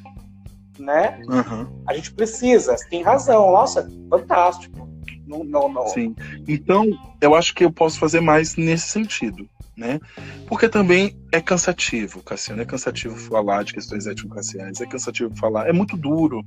[0.79, 1.21] né?
[1.27, 1.83] Uhum.
[1.87, 4.82] A gente precisa, tem razão, nossa, fantástico.
[5.25, 5.87] Não, não, não.
[5.87, 6.15] Sim.
[6.47, 6.85] Então,
[7.21, 9.99] eu acho que eu posso fazer mais nesse sentido, né?
[10.47, 15.73] Porque também é cansativo, Cassiano, é cansativo falar de questões étnico-raciais, é cansativo falar, é
[15.73, 16.43] muito duro,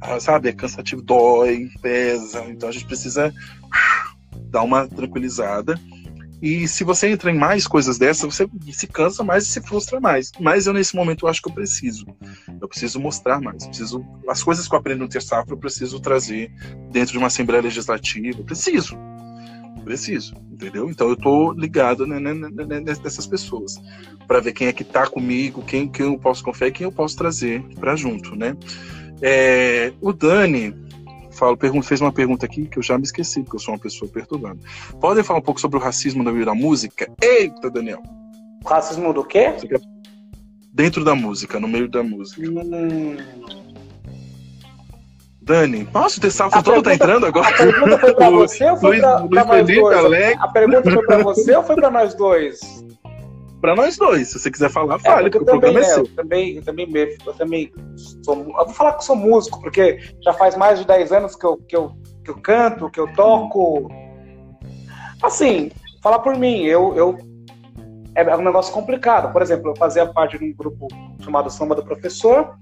[0.00, 0.48] ah, sabe?
[0.48, 3.32] É cansativo, dói, pesa, então a gente precisa
[4.50, 5.78] dar uma tranquilizada
[6.44, 9.98] e se você entra em mais coisas dessas, você se cansa mais e se frustra
[9.98, 10.30] mais.
[10.38, 12.04] Mas eu, nesse momento, eu acho que eu preciso.
[12.60, 13.66] Eu preciso mostrar mais.
[13.66, 16.52] Preciso, as coisas que eu aprendo no Ter Safra, eu preciso trazer
[16.92, 18.40] dentro de uma Assembleia Legislativa.
[18.40, 18.94] Eu preciso.
[19.84, 20.90] Preciso, entendeu?
[20.90, 23.80] Então eu tô ligado né, né, né, nessas pessoas
[24.26, 26.92] para ver quem é que tá comigo, quem, quem eu posso confiar e quem eu
[26.92, 28.54] posso trazer para junto, né?
[29.22, 30.74] É, o Dani,
[31.34, 34.10] falo, fez uma pergunta aqui que eu já me esqueci, porque eu sou uma pessoa
[34.10, 34.58] perturbada.
[35.00, 37.10] Podem falar um pouco sobre o racismo no meio da música?
[37.20, 38.02] Eita, Daniel!
[38.64, 39.54] Racismo do quê?
[40.72, 42.42] Dentro da música, no meio da música.
[42.42, 43.16] Hum...
[45.44, 47.46] Dani, nossa, o Tessalfo todo tá entrando agora.
[47.48, 49.98] A pergunta foi pra você ou foi pra, Luiz, pra nós Felipe, dois?
[49.98, 50.40] Alex.
[50.40, 52.84] A pergunta foi pra você ou foi pra nós dois?
[53.64, 54.28] Para nós dois.
[54.28, 56.04] Se você quiser falar, é, fale, é, porque o programa é, é seu.
[56.04, 56.86] Eu também, eu também,
[57.24, 57.72] eu também
[58.22, 61.46] sou, eu vou falar que sou músico, porque já faz mais de 10 anos que
[61.46, 61.92] eu, que eu,
[62.22, 63.90] que eu canto, que eu toco.
[65.22, 65.70] Assim,
[66.02, 67.18] falar por mim, eu, eu
[68.14, 69.32] é um negócio complicado.
[69.32, 70.86] Por exemplo, eu fazia parte de um grupo
[71.22, 72.58] chamado Samba do Professor,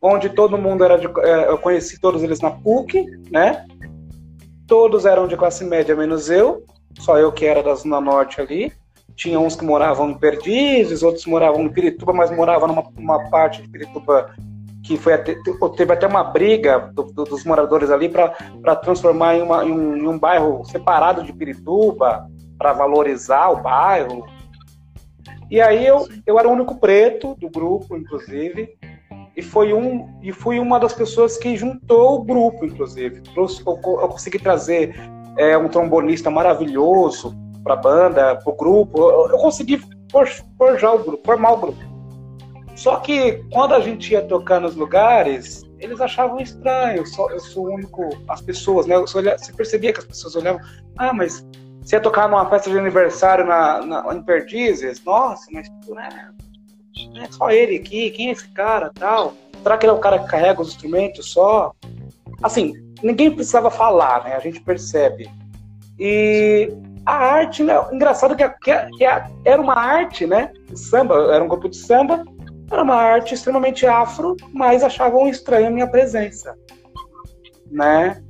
[0.00, 1.06] onde todo mundo era de.
[1.20, 3.66] É, eu conheci todos eles na PUC, né?
[4.66, 6.64] Todos eram de classe média, menos eu.
[6.98, 8.72] Só eu que era da Zona Norte ali.
[9.16, 13.62] Tinha uns que moravam em Perdizes, outros moravam em Pirituba, mas moravam numa uma parte
[13.62, 14.30] de Pirituba
[14.86, 15.36] que foi até,
[15.76, 19.96] teve até uma briga do, do, dos moradores ali para transformar em, uma, em, um,
[19.96, 24.24] em, um, bairro separado de Pirituba, para valorizar o bairro.
[25.50, 28.78] E aí eu, eu era o único preto do grupo, inclusive,
[29.36, 33.22] e foi um e fui uma das pessoas que juntou o grupo, inclusive.
[33.36, 34.94] eu, eu consegui trazer
[35.36, 37.36] é, um trombonista maravilhoso,
[37.66, 39.10] para banda, para o grupo.
[39.10, 39.82] Eu, eu consegui
[40.56, 41.78] forjar o grupo, formar o grupo.
[42.76, 46.98] Só que quando a gente ia tocar nos lugares, eles achavam estranho.
[46.98, 48.08] Eu sou, eu sou o único.
[48.28, 48.96] As pessoas, né?
[48.98, 50.60] Você percebia que as pessoas olhavam.
[50.96, 51.44] Ah, mas
[51.82, 55.02] Você ia tocar numa festa de aniversário na, na, em Perdizes?
[55.04, 56.30] Nossa, mas tipo, né?
[57.16, 59.34] É só ele aqui, quem é esse cara tal?
[59.62, 61.74] Será que ele é o cara que carrega os instrumentos só?
[62.42, 64.34] Assim, ninguém precisava falar, né?
[64.34, 65.28] A gente percebe.
[65.98, 66.72] E
[67.06, 67.74] a arte, né?
[67.92, 69.04] Engraçado que, que, que
[69.44, 70.52] era uma arte, né?
[70.74, 72.24] Samba, era um grupo de samba,
[72.70, 76.58] era uma arte extremamente afro, mas achavam estranha a minha presença,
[77.70, 78.20] né?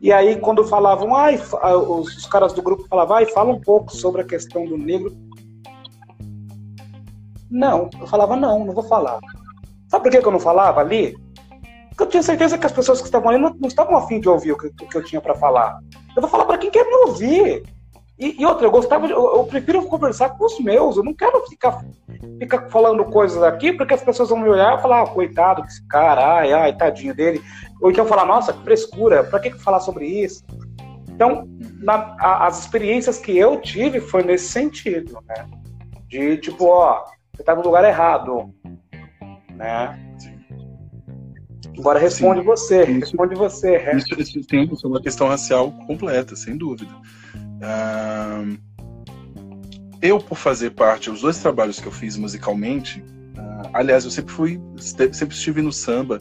[0.00, 3.94] E aí, quando falavam, ai, os, os caras do grupo falavam, ai, fala um pouco
[3.94, 5.16] sobre a questão do negro.
[7.48, 9.20] Não, eu falava, não, não vou falar.
[9.88, 11.14] Sabe por que eu não falava ali?
[11.90, 14.28] Porque eu tinha certeza que as pessoas que estavam ali não, não estavam afim de
[14.28, 15.78] ouvir o que, o que eu tinha para falar.
[16.16, 17.62] Eu vou falar para quem quer me ouvir.
[18.22, 20.96] E, e, outra, eu gostava, de, eu, eu, prefiro conversar com os meus.
[20.96, 21.84] Eu não quero ficar,
[22.38, 25.84] ficar falando coisas aqui porque as pessoas vão me olhar e falar, ah, coitado desse
[25.88, 27.42] cara, ai, ai, tadinho dele.
[27.80, 30.44] Ou então falar, nossa, que frescura, pra que falar sobre isso?
[31.10, 31.48] Então,
[31.80, 35.46] na, a, as experiências que eu tive foi nesse sentido, né?
[36.06, 37.04] De tipo, ó,
[37.34, 38.54] você tá no lugar errado,
[39.50, 39.98] né?
[41.76, 42.46] Agora responde Sim.
[42.46, 43.96] você, isso, responde você.
[43.96, 46.92] Isso, isso tem uma questão racial completa, sem dúvida.
[50.02, 54.34] Eu, por fazer parte, os dois trabalhos que eu fiz musicalmente, uh, aliás, eu sempre
[54.34, 56.20] fui, sempre estive no samba,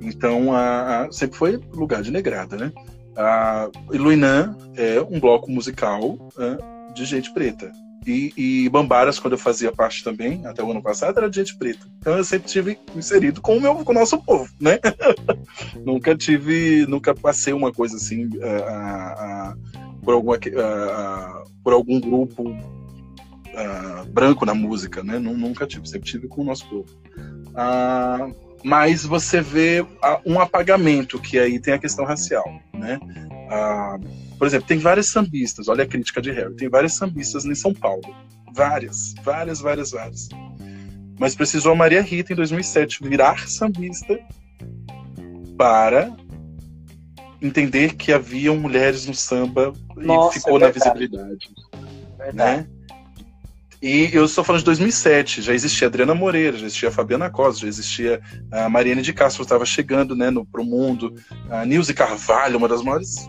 [0.00, 2.72] então uh, sempre foi lugar de negrada, né?
[3.16, 6.16] Uh, Luinã é um bloco musical
[6.94, 7.72] de gente preta.
[8.06, 11.56] E, e, Bambaras, quando eu fazia parte também, até o ano passado, era de gente
[11.58, 11.84] preta.
[11.98, 14.78] Então eu sempre tive inserido com o, meu, com o nosso povo, né?
[15.84, 18.30] nunca tive, nunca passei uma coisa assim
[20.06, 25.18] por, uh, por algum grupo uh, branco na música, né?
[25.18, 26.86] Nunca tive, sempre tive com o nosso povo.
[27.48, 29.84] Uh, mas você vê
[30.24, 32.98] um apagamento, que aí tem a questão racial, né?
[34.38, 37.72] por exemplo, tem várias sambistas, olha a crítica de Harry, tem várias sambistas em São
[37.72, 38.02] Paulo.
[38.52, 40.28] Várias, várias, várias, várias.
[41.18, 44.18] Mas precisou a Maria Rita, em 2007, virar sambista
[45.56, 46.12] para
[47.40, 51.50] entender que haviam mulheres no samba Nossa, e ficou é na visibilidade.
[52.32, 52.66] Né?
[53.80, 57.30] E eu estou falando de 2007, já existia a Adriana Moreira, já existia a Fabiana
[57.30, 61.14] Costa, já existia a Mariane de Castro, estava chegando né, no, pro mundo,
[61.50, 63.28] a Nilce Carvalho, uma das maiores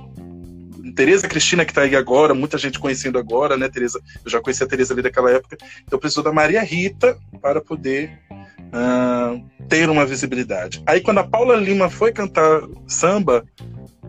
[0.98, 4.02] Tereza Cristina, que está aí agora, muita gente conhecendo agora, né, Tereza?
[4.26, 5.56] Eu já conheci a Tereza ali daquela época.
[5.86, 10.82] Então precisou da Maria Rita para poder uh, ter uma visibilidade.
[10.88, 13.46] Aí quando a Paula Lima foi cantar samba,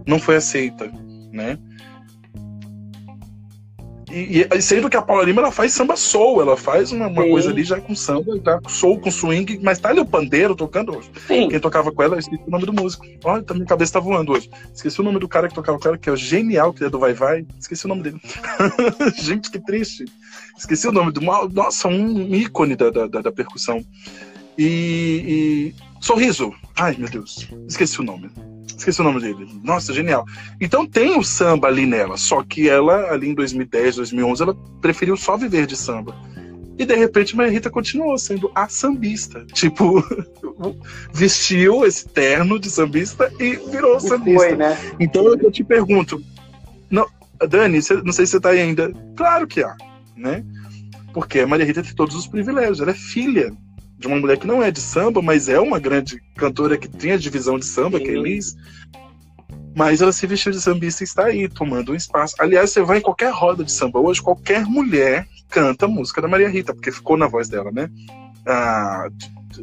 [0.09, 0.91] não foi aceita,
[1.31, 1.59] né?
[4.11, 7.23] E, e, sendo que a Paula Lima ela faz samba soul, ela faz uma, uma
[7.23, 8.59] coisa ali já com samba, tá?
[8.67, 10.99] soul, com swing, mas tá ali o pandeiro tocando.
[11.27, 11.51] Sim.
[11.51, 13.05] Quem tocava com ela, eu esqueci o nome do músico.
[13.23, 14.49] Olha, tá, minha cabeça tá voando hoje.
[14.75, 16.89] Esqueci o nome do cara que tocava com ela, que é o genial, que é
[16.89, 17.47] do Vai Vai.
[17.61, 18.21] Esqueci o nome dele.
[19.21, 20.07] Gente, que triste.
[20.57, 21.21] Esqueci o nome do.
[21.21, 23.85] Nossa, um ícone da, da, da percussão.
[24.57, 26.55] E, e, Sorriso.
[26.77, 27.47] Ai, meu Deus.
[27.69, 28.31] Esqueci o nome.
[28.79, 29.61] Esqueci o nome dele.
[29.65, 30.25] Nossa, genial.
[30.61, 35.17] Então tem o samba ali nela, só que ela, ali em 2010, 2011, ela preferiu
[35.17, 36.15] só viver de samba.
[36.79, 39.45] E de repente Maria Rita continuou sendo a sambista.
[39.53, 40.01] Tipo,
[41.13, 44.47] vestiu esse terno de sambista e virou e sambista.
[44.47, 44.79] Foi, né?
[45.01, 46.23] Então eu te pergunto,
[46.89, 47.05] não,
[47.49, 48.93] Dani, não sei se você tá aí ainda.
[49.17, 49.77] Claro que há,
[50.17, 50.45] né?
[51.13, 52.81] Porque a Maria Rita tem todos os privilégios.
[52.81, 53.53] Ela é filha
[53.99, 57.13] de uma mulher que não é de samba, mas é uma grande cantora que tem
[57.13, 58.05] a divisão de samba, Sim.
[58.05, 58.57] que é Elis.
[59.75, 62.35] Mas ela se vestiu de sambista e está aí, tomando um espaço.
[62.39, 66.29] Aliás, você vai em qualquer roda de samba hoje, qualquer mulher canta a música da
[66.29, 67.91] Maria Rita, porque ficou na voz dela, né?
[68.47, 69.09] Ah,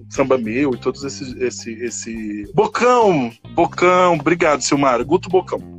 [0.10, 1.36] samba meu e todos esses.
[1.36, 2.52] Esse, esse...
[2.54, 3.32] Bocão!
[3.54, 4.14] Bocão!
[4.14, 5.04] Obrigado, Silmar.
[5.04, 5.75] Guto Bocão.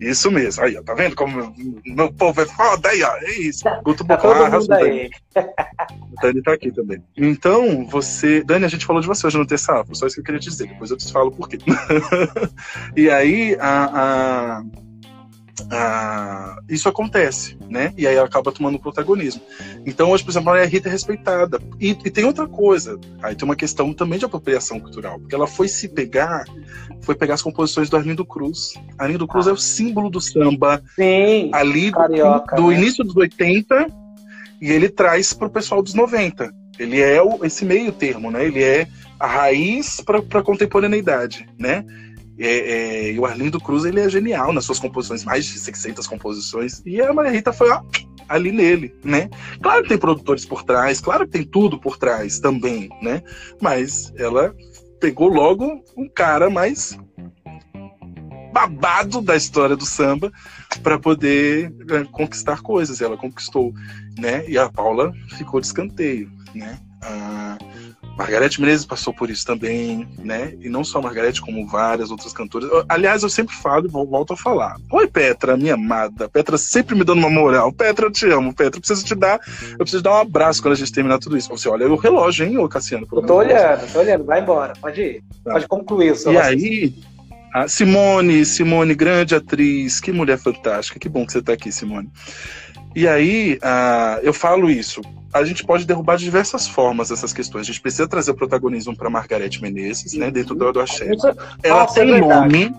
[0.00, 0.62] Isso mesmo.
[0.62, 1.54] Aí, ó, tá vendo como
[1.84, 2.88] meu povo é foda?
[2.88, 3.64] Aí, ó, é isso.
[3.82, 4.68] Guto tá Bocão arrasou.
[4.68, 5.10] Dani.
[6.22, 7.02] Dani tá aqui também.
[7.16, 8.42] Então, você.
[8.44, 10.40] Dani, a gente falou de você hoje no Terça Afro, só isso que eu queria
[10.40, 10.68] te dizer.
[10.68, 11.58] Depois eu te falo por quê.
[12.96, 14.60] e aí, a...
[14.60, 14.87] a
[15.70, 17.92] ah, isso acontece, né?
[17.96, 19.42] E aí ela acaba tomando protagonismo.
[19.84, 21.60] Então, hoje, por exemplo, a Rita é respeitada.
[21.78, 25.46] E, e, tem outra coisa, aí tem uma questão também de apropriação cultural, porque ela
[25.46, 26.44] foi se pegar,
[27.02, 28.74] foi pegar as composições do Arlindo Cruz.
[28.96, 29.50] Arlindo Cruz ah.
[29.50, 32.76] é o símbolo do samba Sim, ali carioca, do, do né?
[32.76, 33.86] início dos 80
[34.60, 36.52] e ele traz para o pessoal dos 90.
[36.78, 38.44] Ele é o, esse meio termo, né?
[38.44, 38.86] Ele é
[39.18, 41.84] a raiz para a contemporaneidade, né?
[42.38, 46.06] É, é, e o Arlindo Cruz ele é genial nas suas composições, mais de 600
[46.06, 46.82] composições.
[46.86, 47.82] E a Maria Rita foi ó,
[48.28, 49.28] ali nele, né?
[49.60, 53.22] Claro que tem produtores por trás, claro que tem tudo por trás também, né?
[53.60, 54.54] Mas ela
[55.00, 56.96] pegou logo um cara mais
[58.52, 60.32] babado da história do samba
[60.82, 63.00] para poder é, conquistar coisas.
[63.00, 63.72] Ela conquistou,
[64.18, 64.48] né?
[64.48, 66.78] E a Paula ficou de escanteio, né?
[68.18, 70.52] Margarete Menezes passou por isso também, né?
[70.60, 72.68] E não só Margarete, como várias outras cantoras.
[72.88, 74.76] Aliás, eu sempre falo e volto a falar.
[74.90, 76.28] Oi, Petra, minha amada.
[76.28, 77.72] Petra sempre me dando uma moral.
[77.72, 78.78] Petra, eu te amo, Petra.
[78.78, 79.38] Eu preciso te dar,
[79.70, 81.48] eu preciso dar um abraço quando a gente terminar tudo isso.
[81.48, 83.06] Você olha o relógio, hein, ô Cassiano?
[83.12, 84.24] Eu tô olhando, tô olhando.
[84.24, 85.22] Vai embora, pode ir.
[85.44, 85.52] Tá.
[85.52, 86.94] Pode concluir E aí,
[87.54, 90.98] a Simone, Simone, grande atriz, que mulher fantástica.
[90.98, 92.10] Que bom que você tá aqui, Simone.
[92.96, 97.62] E aí, uh, eu falo isso a gente pode derrubar de diversas formas essas questões.
[97.62, 101.10] A gente precisa trazer o protagonismo para Margarete Menezes, né, dentro do, do axé.
[101.62, 102.74] Ela Nossa, tem é nome,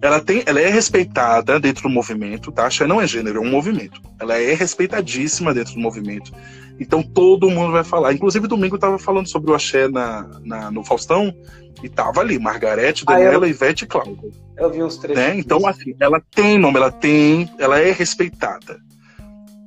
[0.00, 2.66] ela, tem, ela é respeitada dentro do movimento, tá?
[2.66, 4.00] Axé não é gênero, é um movimento.
[4.18, 6.30] Ela é respeitadíssima dentro do movimento.
[6.78, 8.12] Então todo mundo vai falar.
[8.12, 11.34] Inclusive, domingo eu estava falando sobre o axé na, na, no Faustão
[11.82, 13.50] e tava ali, Margarete, Daniela, ah, eu...
[13.50, 14.30] Ivete e Cláudia.
[14.56, 15.18] Eu vi uns três.
[15.18, 15.38] Né?
[15.38, 18.80] Então, assim, ela tem nome, ela tem, ela é respeitada.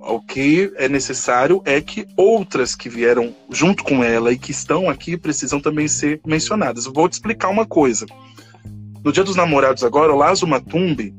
[0.08, 4.90] O que é necessário é que outras que vieram junto com ela e que estão
[4.90, 6.86] aqui precisam também ser mencionadas.
[6.86, 8.06] Vou te explicar uma coisa.
[9.04, 11.14] No Dia dos Namorados agora, o Lazo Matumbi,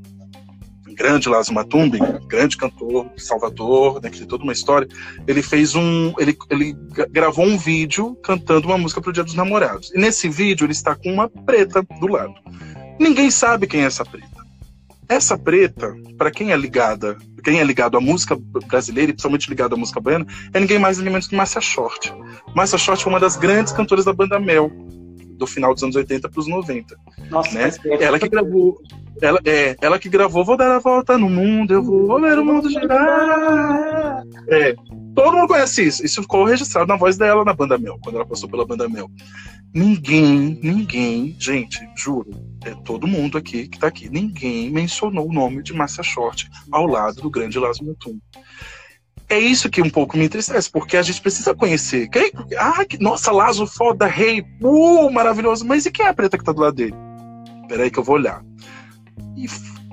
[0.95, 4.89] grande Lazo Matumbi, grande cantor Salvador, né, que tem toda uma história,
[5.27, 6.75] ele fez um, ele, ele
[7.11, 9.93] gravou um vídeo cantando uma música para o Dia dos Namorados.
[9.95, 12.35] E nesse vídeo ele está com uma preta do lado.
[12.99, 14.38] Ninguém sabe quem é essa preta.
[15.09, 18.37] Essa preta, para quem é ligada, quem é ligado à música
[18.67, 22.13] brasileira e principalmente ligado à música baiana, é ninguém mais nem menos que Márcia Short.
[22.55, 24.71] Márcia Short foi uma das grandes cantoras da banda Mel,
[25.39, 26.95] do final dos anos 80 para os 90.
[27.31, 27.71] Nossa, né?
[28.01, 28.79] ela que gravou,
[29.23, 32.45] ela é, ela que gravou Vou dar a volta no mundo, eu vou ver o
[32.45, 34.23] mundo girar.
[34.49, 34.75] É,
[35.19, 36.07] todo mundo conhece isso.
[36.07, 39.11] Isso ficou registrado na voz dela na banda Mel, quando ela passou pela banda Mel.
[39.75, 42.31] Ninguém, ninguém, gente, juro,
[42.65, 46.87] é todo mundo aqui que tá aqui, ninguém mencionou o nome de Márcia Short ao
[46.87, 48.19] lado do grande Lázaro Mutum.
[49.29, 52.09] É isso que um pouco me entristece, porque a gente precisa conhecer.
[52.09, 55.67] Quem, ah, que, nossa, Lázaro foda, rei, uh, maravilhoso.
[55.67, 56.95] Mas e quem é a preta que tá do lado dele?
[57.69, 58.43] Peraí que eu vou olhar.
[59.37, 59.47] E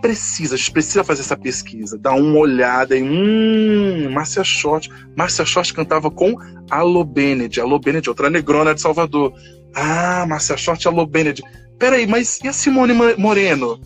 [0.06, 3.04] precisa, a gente precisa fazer essa pesquisa, dar uma olhada em.
[3.04, 4.90] Hum, Márcia Short.
[5.16, 6.38] Márcia Short cantava com
[6.70, 7.60] Alô Bened.
[7.60, 9.34] Alô Bened, outra negrona de Salvador.
[9.74, 11.42] Ah, Márcia Short, Alô Bened.
[11.80, 13.80] Peraí, mas e a Simone Moreno?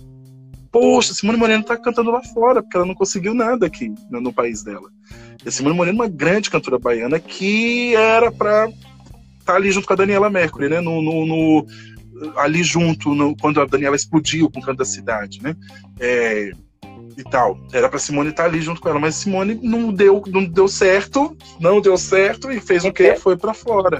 [0.72, 4.34] Poxa, Simone Moreno tá cantando lá fora, porque ela não conseguiu nada aqui no, no
[4.34, 4.90] país dela.
[5.44, 8.76] E a Simone Moreno é uma grande cantora baiana que era pra estar
[9.46, 10.82] tá ali junto com a Daniela Mercury, né?
[10.82, 11.66] No, no, no
[12.38, 15.56] ali junto, no, quando a Daniela explodiu com o canto da cidade, né?
[16.00, 16.52] É,
[17.18, 17.60] e tal.
[17.74, 20.68] Era pra Simone estar tá ali junto com ela, mas Simone não deu, não deu
[20.68, 23.16] certo, não deu certo e fez o quê?
[23.16, 24.00] Foi para fora.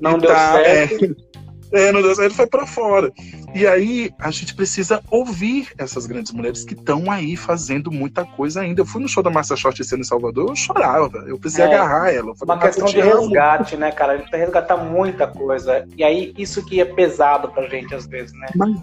[0.00, 1.04] Não e deu tá, certo.
[1.04, 1.25] É,
[1.72, 3.12] é, não deu certo, foi para fora.
[3.54, 8.60] E aí a gente precisa ouvir essas grandes mulheres que estão aí fazendo muita coisa
[8.60, 8.82] ainda.
[8.82, 11.68] Eu fui no show da Marcia Short ano em Salvador, eu chorava, eu precisei é,
[11.68, 12.34] agarrar ela.
[12.34, 14.12] Falei, uma questão de resgate, né, cara?
[14.12, 15.86] A gente precisa resgatar muita coisa.
[15.96, 18.48] E aí isso que é pesado pra gente às vezes, né?
[18.54, 18.76] Mas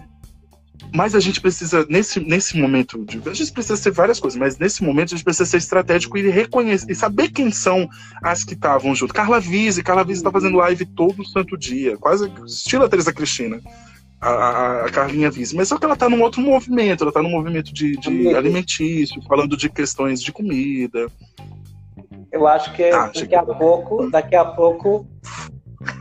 [0.92, 4.58] mas a gente precisa, nesse, nesse momento, de, a gente precisa ser várias coisas, mas
[4.58, 7.88] nesse momento a gente precisa ser estratégico e reconhecer, e saber quem são
[8.22, 9.14] as que estavam junto.
[9.14, 13.60] Carla Vise, Carla Vise está fazendo live todo santo dia, quase estilo a Teresa Cristina.
[14.20, 17.22] A, a, a, Carlinha Vise, mas só que ela está num outro movimento, ela está
[17.22, 21.08] num movimento de, de alimentício, falando de questões de comida.
[22.32, 25.06] Eu acho que ah, daqui a pouco, daqui a pouco.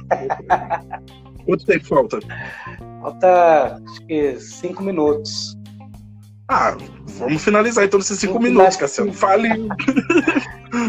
[1.45, 2.19] Quanto tempo falta?
[3.01, 5.57] Falta acho que cinco minutos.
[6.47, 6.75] Ah,
[7.05, 9.13] vamos finalizar então esses cinco minutos, Cassiano.
[9.13, 9.49] Fale.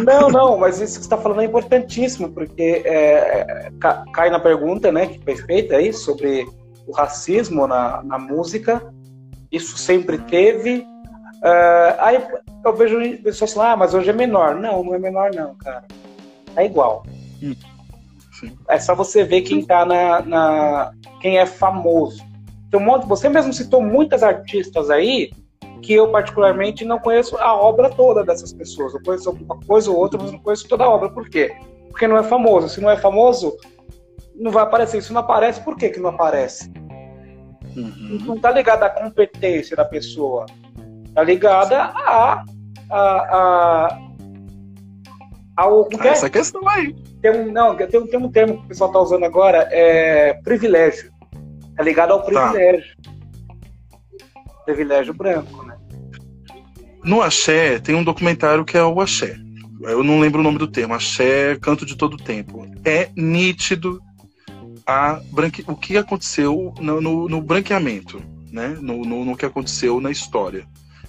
[0.02, 3.70] Não, não, mas isso que você está falando é importantíssimo, porque é,
[4.14, 6.46] cai na pergunta né, que foi feita aí sobre
[6.86, 8.82] o racismo na, na música.
[9.52, 10.86] Isso sempre teve.
[11.36, 12.26] Uh, aí
[12.64, 14.54] eu vejo pessoas falando, ah, mas hoje é menor.
[14.54, 15.84] Não, não é menor, não, cara.
[16.56, 17.04] É igual.
[17.42, 17.54] Hum.
[18.68, 22.22] É só você ver quem tá na, na quem é famoso.
[22.70, 25.30] Tem um monte, você mesmo citou muitas artistas aí
[25.80, 28.94] que eu particularmente não conheço a obra toda dessas pessoas.
[28.94, 31.10] Eu conheço uma coisa ou outra, mas não conheço toda a obra.
[31.10, 31.54] Por quê?
[31.90, 32.68] Porque não é famoso.
[32.68, 33.56] Se não é famoso,
[34.34, 35.02] não vai aparecer.
[35.02, 36.70] Se não aparece, por que, que não aparece?
[37.76, 38.18] Uhum.
[38.24, 40.46] Não está ligada à competência da pessoa.
[41.06, 42.44] Está ligada a,
[42.90, 43.98] a, a,
[45.56, 45.88] ao.
[46.00, 46.94] Essa questão aí
[47.24, 51.10] tem um, não, tem, tem um termo que o pessoal está usando agora, é privilégio.
[51.78, 52.26] É ligado ao tá.
[52.26, 52.94] privilégio.
[53.02, 53.10] Tá.
[54.66, 55.74] Privilégio branco, né?
[57.02, 59.38] No Axé, tem um documentário que é o Axé.
[59.80, 60.92] Eu não lembro o nome do termo.
[60.92, 62.70] Axé, canto de todo tempo.
[62.84, 64.02] É nítido
[64.86, 65.64] a branque...
[65.66, 68.22] o que aconteceu no, no, no branqueamento
[68.52, 70.66] né, no, no, no que aconteceu na história.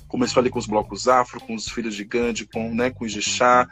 [0.07, 3.67] Começou ali com os blocos afro, com os filhos de Gandhi, com, né, com Ijexá.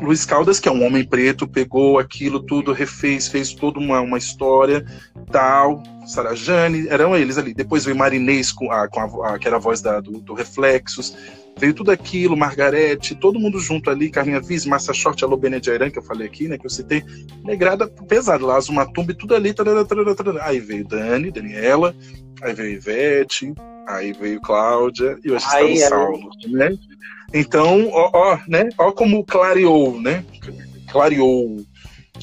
[0.00, 4.18] Luiz Caldas, que é um homem preto, pegou aquilo tudo, refez, fez toda uma, uma
[4.18, 4.84] história,
[5.30, 5.82] tal.
[6.06, 7.52] Sarajane, eram eles ali.
[7.52, 10.34] Depois veio Marinês, com a, com a, a que era a voz da, do, do
[10.34, 11.16] Reflexos.
[11.58, 15.98] Veio tudo aquilo, Margarete, todo mundo junto ali, Carlinha Viz, Massa Short, Alô Benediairan, que
[15.98, 17.02] eu falei aqui, né, que eu citei.
[17.44, 19.52] Negrada pesada lá, Zumatumba e tudo ali.
[19.52, 20.46] Tarará, tarará, tarará.
[20.46, 21.94] Aí veio Dani, Daniela,
[22.40, 23.52] aí veio Ivete,
[23.88, 26.70] aí veio Cláudia, e hoje está no Saulo, né?
[27.32, 28.68] Então, ó, ó, né?
[28.78, 30.24] Ó como clareou, né?
[30.90, 31.58] Clareou.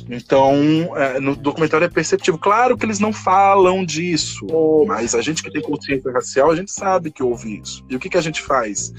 [0.09, 2.39] Então, é, no documentário é perceptível.
[2.39, 4.45] Claro que eles não falam disso,
[4.87, 7.85] mas a gente que tem consciência racial, a gente sabe que houve isso.
[7.89, 8.91] E o que, que a gente faz?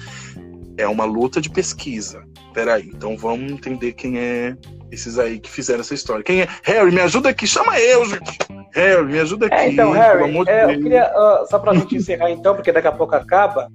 [0.79, 2.25] É uma luta de pesquisa.
[2.55, 4.57] Peraí, então vamos entender quem é
[4.91, 6.25] esses aí que fizeram essa história.
[6.25, 6.49] Quem é?
[6.63, 8.39] Harry, me ajuda aqui, chama eu, gente.
[8.73, 9.57] Harry, me ajuda é, aqui.
[9.57, 12.93] É, então, Harry, é, eu queria, uh, só pra gente encerrar então, porque daqui a
[12.93, 13.69] pouco acaba.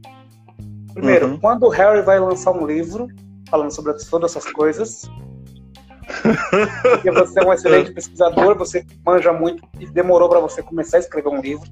[0.94, 1.40] Primeiro, uhum.
[1.40, 3.08] quando o Harry vai lançar um livro
[3.50, 5.10] falando sobre todas essas coisas,
[6.84, 11.00] porque você é um excelente pesquisador, você manja muito e demorou para você começar a
[11.00, 11.70] escrever um livro.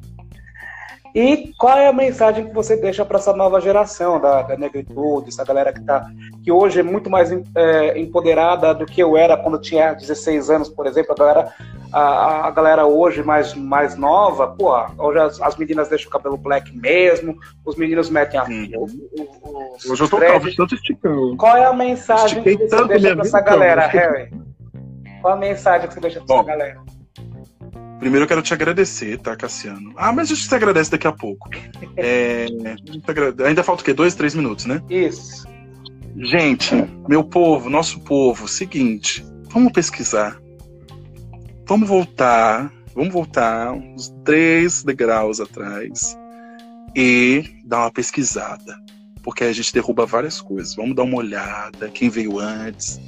[1.13, 5.29] E qual é a mensagem que você deixa para essa nova geração da, da negritude,
[5.29, 6.09] essa galera que tá,
[6.43, 10.49] que hoje é muito mais é, empoderada do que eu era quando eu tinha 16
[10.49, 11.53] anos, por exemplo, a galera,
[11.91, 16.37] a, a galera hoje mais, mais nova, pô, hoje as, as, meninas deixam o cabelo
[16.37, 18.43] black mesmo, os meninos metem a.
[18.43, 18.69] Hum.
[19.89, 21.35] hoje eu tô calvo, tanto esticando.
[21.37, 24.31] Qual é a mensagem Estiquei que você deixa para essa galera, Harry?
[25.21, 26.98] Qual a mensagem que você deixa para essa galera?
[27.99, 29.93] Primeiro eu quero te agradecer, tá, Cassiano?
[29.97, 31.49] Ah, mas a gente te agradece daqui a pouco.
[32.01, 32.45] É,
[33.41, 33.93] a Ainda falta o quê?
[33.93, 34.81] Dois, três minutos, né?
[34.89, 35.45] Isso.
[36.15, 36.73] Gente,
[37.09, 40.39] meu povo, nosso povo, seguinte, vamos pesquisar.
[41.67, 46.17] Vamos voltar, vamos voltar uns três degraus atrás
[46.95, 48.77] e dar uma pesquisada.
[49.21, 50.73] Porque a gente derruba várias coisas.
[50.73, 52.99] Vamos dar uma olhada, quem veio antes,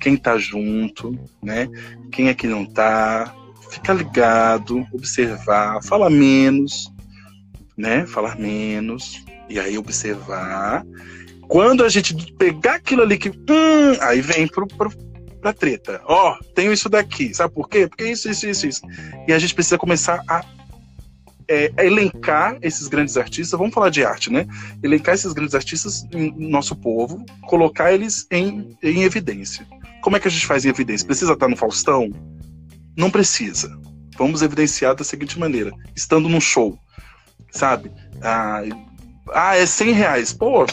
[0.00, 1.68] quem tá junto, né?
[2.12, 3.34] Quem é que não tá,
[3.70, 6.92] ficar ligado, observar, falar menos,
[7.76, 8.06] né?
[8.06, 10.84] Falar menos, e aí observar.
[11.46, 13.30] Quando a gente pegar aquilo ali que.
[13.30, 14.90] Hum, aí vem pro, pro,
[15.40, 16.00] pra treta.
[16.04, 17.32] Ó, oh, tenho isso daqui.
[17.34, 17.86] Sabe por quê?
[17.86, 18.82] Porque isso, isso, isso, isso.
[19.26, 20.44] E a gente precisa começar a
[21.48, 24.46] é, elencar esses grandes artistas, vamos falar de arte, né?
[24.82, 29.66] Elencar esses grandes artistas em nosso povo, colocar eles em, em evidência.
[30.02, 31.06] Como é que a gente faz em evidência?
[31.06, 32.10] Precisa estar no Faustão?
[32.98, 33.70] Não precisa.
[34.18, 36.76] Vamos evidenciar da seguinte maneira: estando num show,
[37.52, 37.92] sabe?
[38.20, 38.62] Ah,
[39.32, 40.32] ah é 100 reais.
[40.32, 40.66] Pô,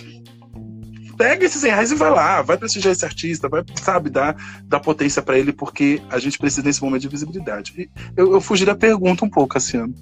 [1.15, 4.79] pega esses 100 reais e vai lá, vai prestigiar esse artista, vai, sabe, dar, dar
[4.79, 7.91] potência para ele, porque a gente precisa nesse momento de visibilidade.
[8.17, 9.93] Eu, eu fugi da pergunta um pouco, Cassiano.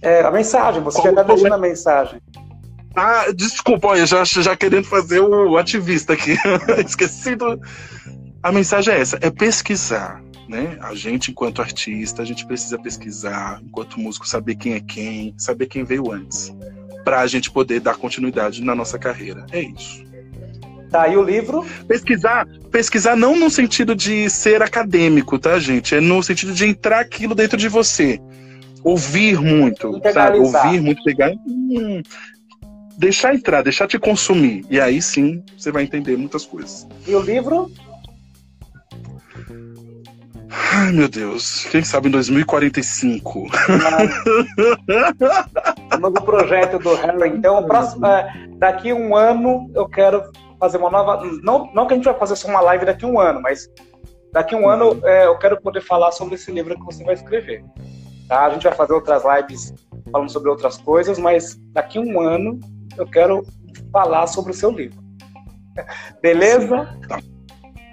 [0.00, 2.22] É, a mensagem, você Como já está deixando a mensagem.
[2.96, 6.38] Ah, desculpa, olha, já, já querendo fazer o ativista aqui.
[6.86, 7.60] Esqueci do.
[8.42, 10.78] A mensagem é essa: é pesquisar, né?
[10.80, 15.66] A gente, enquanto artista, a gente precisa pesquisar, enquanto músico, saber quem é quem, saber
[15.66, 16.54] quem veio antes,
[17.04, 19.46] para a gente poder dar continuidade na nossa carreira.
[19.52, 20.04] É isso.
[20.90, 21.66] Tá, e o livro?
[21.88, 25.94] Pesquisar, pesquisar não no sentido de ser acadêmico, tá, gente?
[25.94, 28.20] É no sentido de entrar aquilo dentro de você.
[28.84, 30.38] Ouvir muito, sabe?
[30.38, 31.32] Ouvir muito, pegar.
[31.44, 32.02] Hum,
[32.96, 34.64] deixar entrar, deixar te consumir.
[34.70, 36.86] E aí sim você vai entender muitas coisas.
[37.06, 37.70] E o livro?
[40.50, 41.64] Ai, meu Deus.
[41.70, 43.46] Quem sabe em 2045.
[45.90, 47.30] Ah, novo projeto do Harry.
[47.30, 50.22] Então, próximo, é, daqui um ano eu quero
[50.58, 51.24] fazer uma nova.
[51.42, 53.68] Não, não que a gente vai fazer só uma live daqui um ano, mas
[54.32, 57.64] daqui um ano é, eu quero poder falar sobre esse livro que você vai escrever.
[58.28, 58.46] Tá?
[58.46, 59.74] A gente vai fazer outras lives
[60.10, 62.60] falando sobre outras coisas, mas daqui um ano
[62.96, 63.44] eu quero
[63.92, 64.98] falar sobre o seu livro.
[66.22, 66.88] Beleza?
[67.08, 67.20] Tá.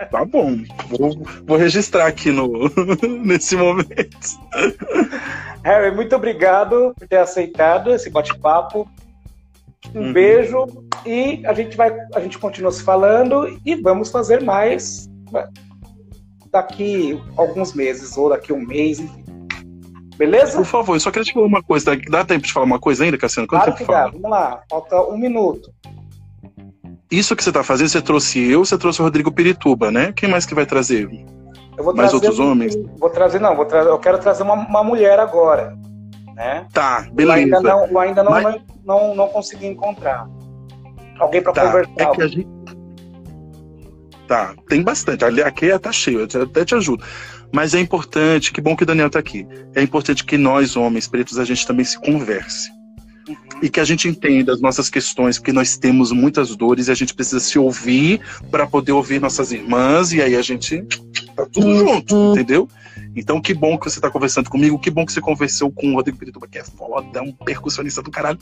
[0.05, 0.57] Tá bom.
[0.89, 2.69] Vou, vou registrar aqui no,
[3.23, 4.17] nesse momento.
[5.63, 8.87] Harry, muito obrigado por ter aceitado esse bate-papo.
[9.93, 10.13] Um uhum.
[10.13, 10.65] beijo
[11.05, 15.09] e a gente vai, a gente continua se falando e vamos fazer mais
[16.51, 19.23] daqui alguns meses ou daqui um mês, enfim.
[20.15, 20.57] Beleza?
[20.57, 21.97] Por favor, eu só queria te falar uma coisa.
[22.09, 23.47] Dá tempo de falar uma coisa ainda, Cassiano?
[23.47, 24.07] Quanto claro tempo que dá.
[24.07, 25.73] Vamos lá, falta um minuto
[27.17, 30.11] isso que você está fazendo, você trouxe eu, você trouxe o Rodrigo Pirituba, né?
[30.15, 31.07] Quem mais que vai trazer?
[31.07, 32.75] Mais trazer, outros homens?
[32.99, 35.77] Vou trazer, não, vou trazer, eu quero trazer uma, uma mulher agora.
[36.35, 36.65] Né?
[36.73, 37.39] Tá, beleza.
[37.39, 38.43] Eu ainda não, eu ainda não, Mas...
[38.43, 40.27] não, não, não, consegui encontrar.
[41.19, 41.93] Alguém para tá, conversar.
[41.97, 42.47] É que a gente...
[44.27, 45.23] Tá, tem bastante.
[45.23, 47.03] Aqui tá cheio, eu até te ajudo.
[47.51, 49.47] Mas é importante, que bom que o Daniel tá aqui.
[49.75, 52.71] É importante que nós, homens pretos, a gente também se converse.
[53.27, 53.35] Uhum.
[53.61, 56.95] E que a gente entenda as nossas questões, porque nós temos muitas dores e a
[56.95, 58.19] gente precisa se ouvir
[58.51, 60.83] para poder ouvir nossas irmãs, e aí a gente
[61.35, 62.67] tá tudo junto, entendeu?
[63.15, 65.95] Então, que bom que você está conversando comigo, que bom que você conversou com o
[65.95, 68.39] Rodrigo Pirituba, que é foda, um percussionista do caralho.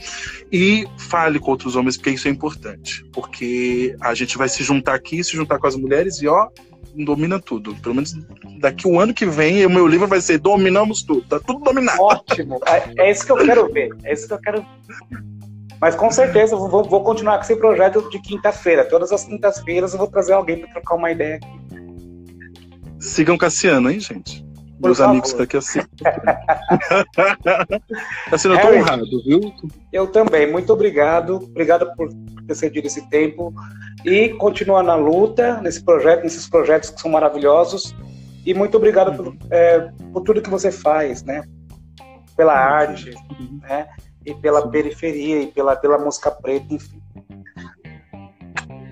[0.51, 3.03] E fale com outros homens, porque isso é importante.
[3.11, 6.47] Porque a gente vai se juntar aqui, se juntar com as mulheres e, ó,
[6.95, 7.75] domina tudo.
[7.75, 8.13] Pelo menos
[8.59, 11.21] daqui o ano que vem, o meu livro vai ser Dominamos Tudo.
[11.21, 12.01] Tá tudo dominado.
[12.01, 12.59] Ótimo.
[12.65, 13.89] É, é isso que eu quero ver.
[14.03, 14.65] É isso que eu quero
[15.81, 18.85] mas com certeza eu vou, vou continuar com esse projeto de quinta-feira.
[18.85, 21.47] Todas as quintas-feiras eu vou trazer alguém para trocar uma ideia aqui.
[22.99, 24.45] Sigam Cassiano, hein, gente?
[24.81, 25.11] Meus favor.
[25.11, 25.79] amigos que aqui assim.
[28.29, 29.53] Cassiano, eu tô honrado, viu?
[29.91, 30.51] Eu também.
[30.51, 31.35] Muito obrigado.
[31.35, 32.09] Obrigado por
[32.47, 33.53] ter cedido esse tempo.
[34.03, 37.95] E continua na luta, nesse projeto, nesses projetos que são maravilhosos.
[38.45, 41.43] E muito obrigado por, é, por tudo que você faz, né?
[42.35, 43.13] Pela arte,
[43.61, 43.87] né?
[44.25, 47.01] E pela periferia, e pela, pela música preta, enfim.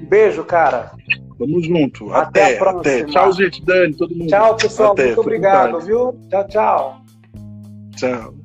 [0.08, 0.92] Beijo, cara.
[1.40, 2.14] Tamo junto.
[2.14, 3.04] Até, até, até.
[3.06, 3.64] Tchau, gente.
[3.64, 4.28] Dani, todo mundo.
[4.28, 4.92] Tchau, pessoal.
[4.92, 5.06] Até.
[5.06, 6.20] Muito obrigado, viu?
[6.30, 7.02] Tchau, tchau.
[7.96, 8.39] Tchau.